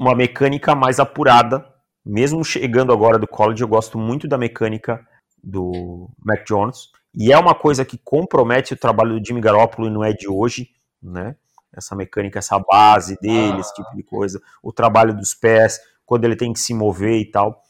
uma 0.00 0.14
mecânica 0.14 0.74
mais 0.74 0.98
apurada. 0.98 1.62
Mesmo 2.04 2.42
chegando 2.42 2.90
agora 2.90 3.18
do 3.18 3.28
college, 3.28 3.62
eu 3.62 3.68
gosto 3.68 3.98
muito 3.98 4.26
da 4.26 4.38
mecânica 4.38 5.06
do 5.44 6.08
Mac 6.24 6.46
Jones. 6.46 6.88
E 7.14 7.30
é 7.30 7.38
uma 7.38 7.54
coisa 7.54 7.84
que 7.84 7.98
compromete 7.98 8.72
o 8.72 8.78
trabalho 8.78 9.20
do 9.20 9.26
Jimmy 9.26 9.42
Garoppolo 9.42 9.88
e 9.88 9.90
não 9.90 10.02
é 10.02 10.12
de 10.14 10.26
hoje, 10.26 10.70
né? 11.02 11.36
Essa 11.76 11.94
mecânica, 11.94 12.38
essa 12.38 12.58
base 12.58 13.18
dele, 13.20 13.58
ah. 13.58 13.60
esse 13.60 13.74
tipo 13.74 13.94
de 13.94 14.02
coisa, 14.02 14.40
o 14.62 14.72
trabalho 14.72 15.14
dos 15.14 15.34
pés, 15.34 15.78
quando 16.06 16.24
ele 16.24 16.34
tem 16.34 16.52
que 16.52 16.60
se 16.60 16.72
mover 16.72 17.20
e 17.20 17.30
tal. 17.30 17.62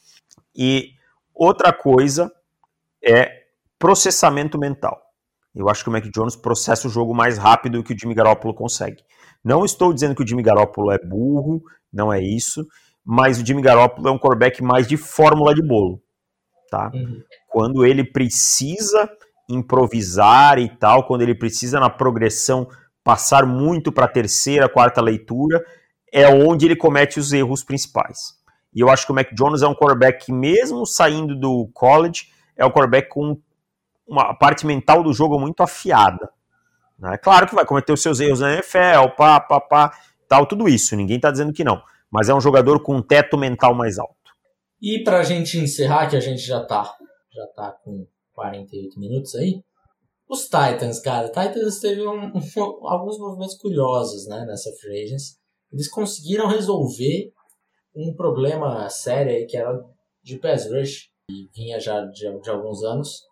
E 0.55 0.93
outra 1.35 1.72
coisa 1.72 2.33
é 3.05 3.43
processamento 3.76 4.57
mental. 4.57 5.03
Eu 5.55 5.69
acho 5.69 5.83
que 5.83 5.89
o 5.89 5.93
Mac 5.93 6.05
Jones 6.15 6.37
processa 6.37 6.87
o 6.87 6.91
jogo 6.91 7.15
mais 7.15 7.37
rápido 7.37 7.79
do 7.79 7.85
que 7.85 7.93
o 7.93 7.99
Jimmy 7.99 8.15
Garoppolo 8.15 8.55
consegue. 8.55 9.03
Não 9.45 9.65
estou 9.65 9.93
dizendo 9.93 10.15
que 10.15 10.23
o 10.23 10.27
Jimmy 10.27 10.43
Garoppolo 10.43 10.93
é 10.93 10.99
burro, 10.99 11.63
não 11.93 12.13
é 12.13 12.23
isso, 12.23 12.67
mas 13.05 13.41
o 13.41 13.47
Jimmy 13.47 13.63
Garoppolo 13.63 14.09
é 14.09 14.13
um 14.13 14.19
quarterback 14.19 14.63
mais 14.63 14.87
de 14.87 14.97
fórmula 14.97 15.55
de 15.55 15.63
bolo, 15.63 16.01
tá? 16.71 16.91
Uhum. 16.95 17.21
Quando 17.49 17.85
ele 17.85 18.05
precisa 18.05 19.11
improvisar 19.49 20.59
e 20.59 20.69
tal, 20.69 21.05
quando 21.05 21.23
ele 21.23 21.35
precisa 21.35 21.81
na 21.81 21.91
progressão 21.91 22.69
passar 23.03 23.45
muito 23.45 23.91
para 23.91 24.05
a 24.05 24.09
terceira, 24.09 24.69
quarta 24.69 25.01
leitura, 25.01 25.65
é 26.13 26.29
onde 26.29 26.67
ele 26.67 26.77
comete 26.77 27.19
os 27.19 27.33
erros 27.33 27.65
principais. 27.65 28.39
E 28.75 28.81
eu 28.81 28.89
acho 28.89 29.05
que 29.05 29.13
o 29.13 29.15
Mac 29.15 29.33
Jones 29.33 29.63
é 29.63 29.67
um 29.67 29.75
quarterback 29.75 30.27
que, 30.27 30.33
mesmo 30.33 30.87
saindo 30.87 31.35
do 31.35 31.69
college, 31.75 32.29
é 32.57 32.65
um 32.65 32.71
quarterback 32.71 33.09
com 33.09 33.41
uma 34.11 34.35
parte 34.35 34.67
mental 34.67 35.03
do 35.03 35.13
jogo 35.13 35.39
muito 35.39 35.63
afiada. 35.63 36.29
Né? 36.99 37.17
Claro 37.19 37.47
que 37.47 37.55
vai 37.55 37.65
cometer 37.65 37.93
os 37.93 38.03
seus 38.03 38.21
erros 38.21 38.41
na 38.41 38.55
NFL, 38.55 39.15
pá, 39.17 39.41
pá, 39.41 39.61
pá, 39.61 39.99
tal, 40.29 40.47
tudo 40.47 40.69
isso. 40.69 40.97
Ninguém 40.97 41.17
está 41.17 41.31
dizendo 41.31 41.53
que 41.53 41.65
não. 41.65 41.81
Mas 42.11 42.29
é 42.29 42.35
um 42.35 42.41
jogador 42.41 42.83
com 42.83 42.97
um 42.97 43.03
teto 43.03 43.39
mental 43.39 43.75
mais 43.75 43.99
alto. 43.99 44.15
E 44.83 45.05
para 45.05 45.21
a 45.21 45.23
gente 45.23 45.59
encerrar, 45.59 46.09
que 46.09 46.17
a 46.17 46.21
gente 46.21 46.41
já 46.41 46.63
está 46.63 46.93
já 47.33 47.47
tá 47.55 47.73
com 47.85 48.07
48 48.33 48.99
minutos 48.99 49.35
aí, 49.37 49.63
os 50.29 50.45
Titans, 50.45 51.01
cara, 51.01 51.29
Titans 51.29 51.81
teve 51.81 52.07
um, 52.07 52.27
um, 52.27 52.89
alguns 52.89 53.19
movimentos 53.19 53.57
curiosos 53.57 54.27
né, 54.27 54.45
nessa 54.47 54.71
free 54.81 55.05
agency. 55.05 55.37
Eles 55.73 55.89
conseguiram 55.89 56.49
resolver 56.49 57.33
um 57.95 58.15
problema 58.15 58.89
sério 58.89 59.33
aí, 59.33 59.47
que 59.47 59.57
era 59.57 59.85
de 60.23 60.39
pass 60.39 60.71
rush, 60.71 61.11
que 61.29 61.51
vinha 61.55 61.79
já 61.81 62.01
de, 62.05 62.41
de 62.41 62.51
alguns 62.51 62.83
anos. 62.85 63.23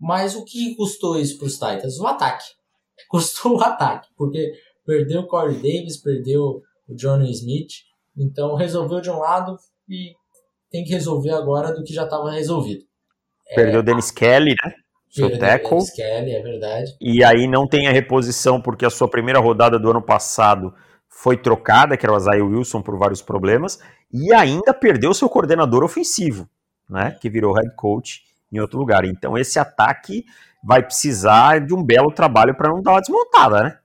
Mas 0.00 0.36
o 0.36 0.44
que 0.44 0.74
custou 0.76 1.18
isso 1.18 1.38
para 1.38 1.46
os 1.46 1.54
Titans? 1.54 1.98
O 1.98 2.06
ataque. 2.06 2.44
Custou 3.08 3.56
o 3.56 3.62
ataque, 3.62 4.08
porque 4.16 4.52
perdeu 4.84 5.20
o 5.20 5.26
Corey 5.26 5.54
Davis, 5.54 5.96
perdeu 5.96 6.62
o 6.88 6.94
Johnny 6.94 7.30
Smith, 7.30 7.72
então 8.16 8.54
resolveu 8.54 9.00
de 9.00 9.10
um 9.10 9.18
lado 9.18 9.56
e 9.88 10.14
tem 10.70 10.84
que 10.84 10.90
resolver 10.90 11.30
agora 11.30 11.72
do 11.72 11.82
que 11.82 11.94
já 11.94 12.04
estava 12.04 12.30
resolvido. 12.30 12.84
Perdeu 13.54 13.80
o 13.80 13.82
é, 13.82 13.84
Dennis 13.84 14.10
Kelly, 14.10 14.54
né? 14.62 14.74
Seu 15.10 15.38
tackle. 15.38 15.70
Dennis 15.70 15.90
Kelly, 15.90 16.32
é 16.32 16.42
verdade. 16.42 16.96
E 17.00 17.24
aí 17.24 17.46
não 17.46 17.66
tem 17.66 17.88
a 17.88 17.92
reposição 17.92 18.60
porque 18.60 18.84
a 18.84 18.90
sua 18.90 19.08
primeira 19.08 19.40
rodada 19.40 19.78
do 19.78 19.90
ano 19.90 20.02
passado 20.02 20.74
foi 21.08 21.36
trocada, 21.36 21.96
que 21.96 22.04
era 22.04 22.12
o 22.12 22.18
Isaiah 22.18 22.44
Wilson, 22.44 22.82
por 22.82 22.98
vários 22.98 23.22
problemas, 23.22 23.78
e 24.12 24.32
ainda 24.34 24.74
perdeu 24.74 25.14
seu 25.14 25.28
coordenador 25.28 25.82
ofensivo, 25.82 26.48
né? 26.88 27.16
Que 27.20 27.30
virou 27.30 27.54
head 27.54 27.74
coach 27.74 28.27
em 28.52 28.60
outro 28.60 28.78
lugar. 28.78 29.04
Então 29.04 29.36
esse 29.36 29.58
ataque 29.58 30.24
vai 30.64 30.82
precisar 30.82 31.64
de 31.64 31.74
um 31.74 31.84
belo 31.84 32.12
trabalho 32.12 32.56
para 32.56 32.70
não 32.70 32.82
dar 32.82 32.92
uma 32.92 33.00
desmontada, 33.00 33.62
né? 33.62 33.78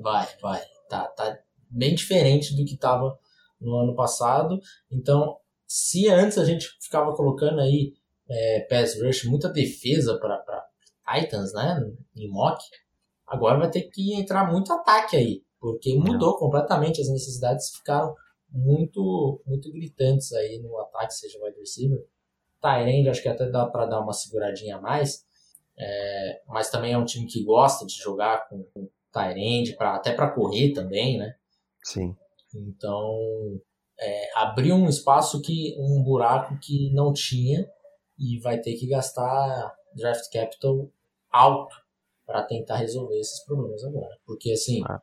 Vai, 0.00 0.26
vai. 0.40 0.60
Tá, 0.88 1.04
tá 1.08 1.38
bem 1.70 1.94
diferente 1.94 2.54
do 2.56 2.64
que 2.64 2.74
estava 2.74 3.18
no 3.60 3.76
ano 3.76 3.94
passado. 3.94 4.58
Então, 4.90 5.36
se 5.66 6.08
antes 6.08 6.38
a 6.38 6.44
gente 6.44 6.68
ficava 6.80 7.14
colocando 7.14 7.60
aí 7.60 7.94
é, 8.28 8.60
pass 8.68 9.00
rush, 9.00 9.24
muita 9.24 9.48
defesa 9.48 10.18
para 10.18 10.64
Titans, 11.08 11.52
né, 11.52 11.80
em 12.16 12.28
mock, 12.28 12.62
agora 13.26 13.58
vai 13.58 13.70
ter 13.70 13.82
que 13.82 14.14
entrar 14.14 14.50
muito 14.50 14.72
ataque 14.72 15.16
aí, 15.16 15.42
porque 15.60 15.94
mudou 15.96 16.36
completamente 16.36 17.00
as 17.00 17.08
necessidades, 17.08 17.70
ficaram 17.76 18.14
muito 18.50 19.42
muito 19.44 19.72
gritantes 19.72 20.32
aí 20.32 20.60
no 20.60 20.78
ataque, 20.80 21.14
seja 21.14 21.38
wide 21.42 21.58
receiver. 21.58 22.04
Tyrande, 22.60 23.08
acho 23.08 23.22
que 23.22 23.28
até 23.28 23.48
dá 23.48 23.66
para 23.66 23.86
dar 23.86 24.00
uma 24.00 24.12
seguradinha 24.12 24.76
a 24.76 24.80
mais, 24.80 25.24
é, 25.78 26.42
mas 26.46 26.70
também 26.70 26.92
é 26.92 26.98
um 26.98 27.04
time 27.04 27.26
que 27.26 27.44
gosta 27.44 27.86
de 27.86 27.94
jogar 27.94 28.48
com, 28.48 28.64
com 28.72 28.88
Tyrande, 29.12 29.76
pra, 29.76 29.96
até 29.96 30.12
para 30.12 30.30
correr 30.30 30.72
também, 30.72 31.18
né? 31.18 31.34
Sim. 31.84 32.16
Então, 32.54 33.60
é, 33.98 34.38
abriu 34.38 34.74
um 34.74 34.88
espaço 34.88 35.40
que 35.40 35.74
um 35.78 36.02
buraco 36.02 36.58
que 36.58 36.92
não 36.92 37.12
tinha 37.12 37.68
e 38.18 38.38
vai 38.40 38.60
ter 38.60 38.74
que 38.74 38.86
gastar 38.86 39.74
draft 39.94 40.30
capital 40.32 40.90
alto 41.30 41.74
para 42.24 42.42
tentar 42.42 42.76
resolver 42.76 43.18
esses 43.18 43.44
problemas 43.44 43.84
agora. 43.84 44.16
Porque 44.26 44.52
assim, 44.52 44.82
ah. 44.84 45.00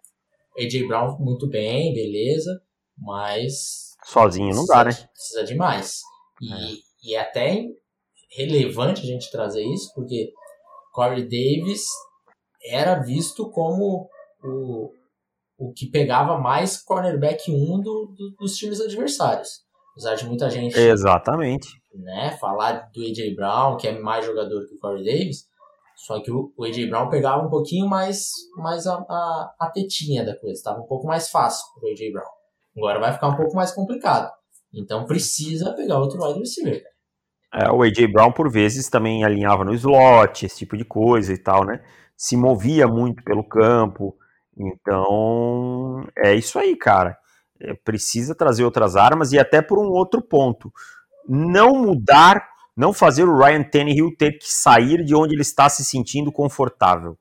AJ 0.60 0.88
Brown 0.88 1.18
muito 1.20 1.48
bem, 1.48 1.94
beleza, 1.94 2.62
mas 2.98 3.96
sozinho 4.06 4.54
não 4.54 4.66
dá, 4.66 4.84
né? 4.86 4.92
Precisa 5.14 5.44
de 5.44 5.56
mais. 5.56 6.02
E 6.42 6.52
é. 6.52 6.58
E 7.04 7.16
é 7.16 7.20
até 7.20 7.66
relevante 8.32 9.02
a 9.02 9.06
gente 9.06 9.32
trazer 9.32 9.64
isso, 9.64 9.92
porque 9.94 10.32
Corey 10.94 11.24
Davis 11.24 11.84
era 12.66 12.96
visto 12.96 13.50
como 13.50 14.08
o, 14.44 14.92
o 15.58 15.74
que 15.74 15.90
pegava 15.90 16.38
mais 16.38 16.82
cornerback 16.82 17.52
1 17.52 17.82
do, 17.82 18.14
do, 18.16 18.36
dos 18.40 18.56
times 18.56 18.80
adversários. 18.80 19.64
Apesar 19.92 20.16
de 20.16 20.26
muita 20.26 20.50
gente. 20.50 20.78
Exatamente. 20.78 21.68
Né, 21.94 22.36
falar 22.40 22.90
do 22.92 23.02
A.J. 23.02 23.36
Brown, 23.36 23.78
que 23.78 23.88
é 23.88 24.00
mais 24.00 24.26
jogador 24.26 24.66
que 24.68 24.74
o 24.74 24.80
Corey 24.80 25.04
Davis. 25.04 25.46
Só 25.96 26.20
que 26.20 26.32
o, 26.32 26.52
o 26.58 26.64
A.J. 26.64 26.88
Brown 26.88 27.10
pegava 27.10 27.46
um 27.46 27.50
pouquinho 27.50 27.88
mais, 27.88 28.30
mais 28.58 28.88
a, 28.88 28.96
a, 28.96 29.56
a 29.60 29.72
tetinha 29.72 30.26
da 30.26 30.36
coisa. 30.36 30.56
Estava 30.56 30.80
um 30.80 30.88
pouco 30.88 31.06
mais 31.06 31.30
fácil 31.30 31.64
pro 31.76 31.88
A.J. 31.90 32.12
Brown. 32.12 32.26
Agora 32.76 33.00
vai 33.00 33.14
ficar 33.14 33.28
um 33.28 33.36
pouco 33.36 33.56
mais 33.56 33.72
complicado. 33.72 34.32
Então 34.74 35.06
precisa 35.06 35.74
pegar 35.74 36.00
outro 36.00 36.24
wide 36.24 36.40
receiver. 36.40 36.84
É, 37.54 37.70
o 37.72 37.84
A.J. 37.84 38.08
Brown, 38.08 38.32
por 38.32 38.50
vezes, 38.50 38.90
também 38.90 39.24
alinhava 39.24 39.64
no 39.64 39.74
slot, 39.76 40.46
esse 40.46 40.58
tipo 40.58 40.76
de 40.76 40.84
coisa 40.84 41.32
e 41.32 41.38
tal, 41.38 41.64
né? 41.64 41.82
Se 42.18 42.36
movia 42.36 42.88
muito 42.88 43.24
pelo 43.24 43.44
campo. 43.44 44.18
Então, 44.58 46.08
é 46.18 46.34
isso 46.34 46.58
aí, 46.58 46.76
cara. 46.76 47.16
É, 47.60 47.76
precisa 47.76 48.34
trazer 48.34 48.64
outras 48.64 48.96
armas 48.96 49.32
e 49.32 49.40
até 49.40 49.62
por 49.62 49.78
um 49.78 49.92
outro 49.92 50.22
ponto. 50.22 50.74
Não 51.28 51.76
mudar, 51.76 52.44
não 52.76 52.92
fazer 52.92 53.24
o 53.24 53.38
Ryan 53.38 53.64
Tannehill 53.64 54.16
ter 54.18 54.34
que 54.34 54.52
sair 54.52 55.04
de 55.06 55.14
onde 55.14 55.36
ele 55.36 55.44
está 55.44 55.70
se 55.70 55.86
sentindo 55.86 56.32
confortável. 56.32 57.18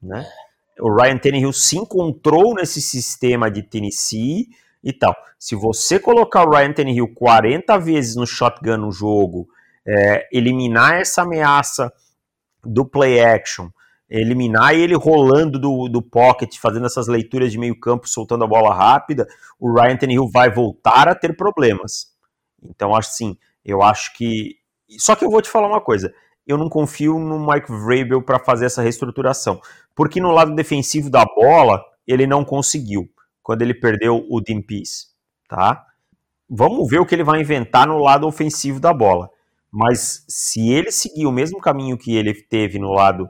Né? 0.00 0.24
O 0.80 0.94
Ryan 0.94 1.18
Tannehill 1.18 1.52
se 1.52 1.76
encontrou 1.76 2.54
nesse 2.54 2.80
sistema 2.80 3.50
de 3.50 3.62
Tennessee 3.62 4.46
e 4.82 4.92
tal. 4.92 5.16
Se 5.38 5.56
você 5.56 5.98
colocar 5.98 6.44
o 6.44 6.50
Ryan 6.50 6.72
Tannehill 6.72 7.12
40 7.12 7.76
vezes 7.78 8.14
no 8.14 8.26
shotgun 8.26 8.76
no 8.76 8.92
jogo, 8.92 9.48
é, 9.86 10.28
eliminar 10.32 10.94
essa 10.94 11.22
ameaça 11.22 11.92
do 12.64 12.84
play 12.84 13.20
action, 13.20 13.68
eliminar 14.08 14.74
ele 14.74 14.94
rolando 14.94 15.58
do, 15.58 15.88
do 15.88 16.02
pocket, 16.02 16.56
fazendo 16.58 16.86
essas 16.86 17.08
leituras 17.08 17.52
de 17.52 17.58
meio 17.58 17.78
campo, 17.78 18.08
soltando 18.08 18.44
a 18.44 18.48
bola 18.48 18.74
rápida, 18.74 19.26
o 19.58 19.72
Ryan 19.72 19.96
Tannehill 19.96 20.30
vai 20.30 20.50
voltar 20.50 21.08
a 21.08 21.14
ter 21.14 21.36
problemas. 21.36 22.12
Então, 22.62 22.94
assim, 22.94 23.36
eu 23.64 23.82
acho 23.82 24.14
que... 24.14 24.56
Só 24.98 25.14
que 25.14 25.24
eu 25.24 25.30
vou 25.30 25.42
te 25.42 25.50
falar 25.50 25.66
uma 25.66 25.80
coisa, 25.80 26.12
eu 26.46 26.58
não 26.58 26.68
confio 26.68 27.18
no 27.18 27.46
Mike 27.46 27.70
Vrabel 27.70 28.22
para 28.22 28.38
fazer 28.38 28.66
essa 28.66 28.82
reestruturação, 28.82 29.60
porque 29.94 30.20
no 30.20 30.30
lado 30.30 30.54
defensivo 30.54 31.10
da 31.10 31.24
bola, 31.24 31.82
ele 32.06 32.26
não 32.26 32.44
conseguiu, 32.44 33.08
quando 33.42 33.62
ele 33.62 33.74
perdeu 33.74 34.24
o 34.28 34.40
Dean 34.40 34.60
Peace, 34.60 35.06
tá? 35.48 35.84
Vamos 36.48 36.88
ver 36.88 36.98
o 36.98 37.06
que 37.06 37.14
ele 37.14 37.24
vai 37.24 37.40
inventar 37.40 37.86
no 37.86 37.98
lado 37.98 38.26
ofensivo 38.26 38.78
da 38.78 38.92
bola. 38.92 39.30
Mas 39.74 40.24
se 40.28 40.70
ele 40.70 40.92
seguir 40.92 41.26
o 41.26 41.32
mesmo 41.32 41.58
caminho 41.58 41.98
que 41.98 42.14
ele 42.14 42.32
teve 42.32 42.78
no 42.78 42.92
lado 42.92 43.28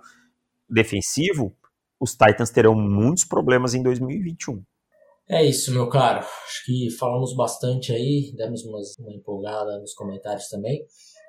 defensivo, 0.69 1.57
os 1.99 2.11
Titans 2.11 2.51
terão 2.51 2.75
muitos 2.75 3.25
problemas 3.25 3.73
em 3.73 3.83
2021. 3.83 4.63
É 5.27 5.43
isso, 5.43 5.73
meu 5.73 5.89
caro. 5.89 6.19
Acho 6.19 6.65
que 6.67 6.91
falamos 6.99 7.35
bastante 7.35 7.93
aí, 7.93 8.31
demos 8.37 8.63
umas, 8.63 8.95
uma 8.99 9.15
empolgada 9.15 9.79
nos 9.79 9.95
comentários 9.95 10.49
também, 10.51 10.85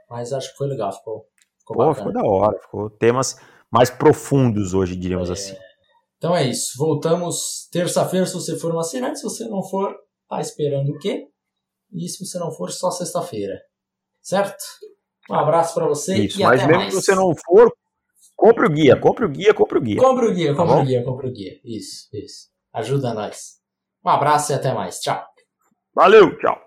mas 0.10 0.34
acho 0.34 0.52
que 0.52 0.58
foi 0.58 0.68
legal, 0.68 0.92
ficou, 0.92 1.26
ficou 1.60 1.78
Pô, 1.78 1.94
ficou 1.94 2.12
da 2.12 2.22
hora, 2.22 2.60
ficou 2.60 2.90
temas 2.90 3.38
mais 3.72 3.90
profundos 3.90 4.74
hoje, 4.74 4.98
diríamos 4.98 5.30
é... 5.30 5.34
assim. 5.34 5.56
Então 6.18 6.36
é 6.36 6.46
isso, 6.46 6.74
voltamos 6.78 7.70
terça-feira 7.72 8.26
se 8.26 8.34
você 8.34 8.58
for 8.58 8.76
um 8.76 8.80
assinante, 8.80 9.20
se 9.20 9.24
você 9.24 9.48
não 9.48 9.64
for, 9.64 9.96
tá 10.28 10.42
esperando 10.42 10.90
o 10.90 11.00
quê? 11.00 11.30
E 11.94 12.10
se 12.10 12.26
você 12.26 12.38
não 12.38 12.52
for, 12.52 12.70
só 12.70 12.92
sexta-feira. 12.92 13.62
Certo? 14.22 14.62
Um 15.30 15.36
abraço 15.36 15.74
para 15.74 15.88
você 15.88 16.18
isso, 16.26 16.40
e 16.40 16.44
mas 16.44 16.62
até 16.62 16.68
mesmo 16.68 16.82
mais. 16.84 16.94
se 16.94 17.02
você 17.02 17.16
não 17.16 17.34
for, 17.36 17.72
Compre 18.36 18.66
o 18.66 18.70
guia, 18.70 19.00
compre 19.00 19.26
o 19.26 19.30
guia, 19.30 19.54
compre 19.54 19.78
o 19.78 19.82
guia. 19.82 19.98
Compre 19.98 20.28
o 20.28 20.34
guia, 20.34 20.54
tá 20.54 20.58
compre 20.58 20.82
o 20.82 20.86
guia, 20.86 21.04
compre 21.04 21.28
o 21.28 21.32
guia. 21.32 21.60
Isso, 21.64 22.10
isso. 22.14 22.50
Ajuda 22.74 23.14
nós. 23.14 23.60
Um 24.06 24.10
abraço 24.10 24.52
e 24.52 24.56
até 24.56 24.74
mais. 24.74 25.00
Tchau. 25.00 25.24
Valeu, 25.94 26.38
tchau. 26.38 26.65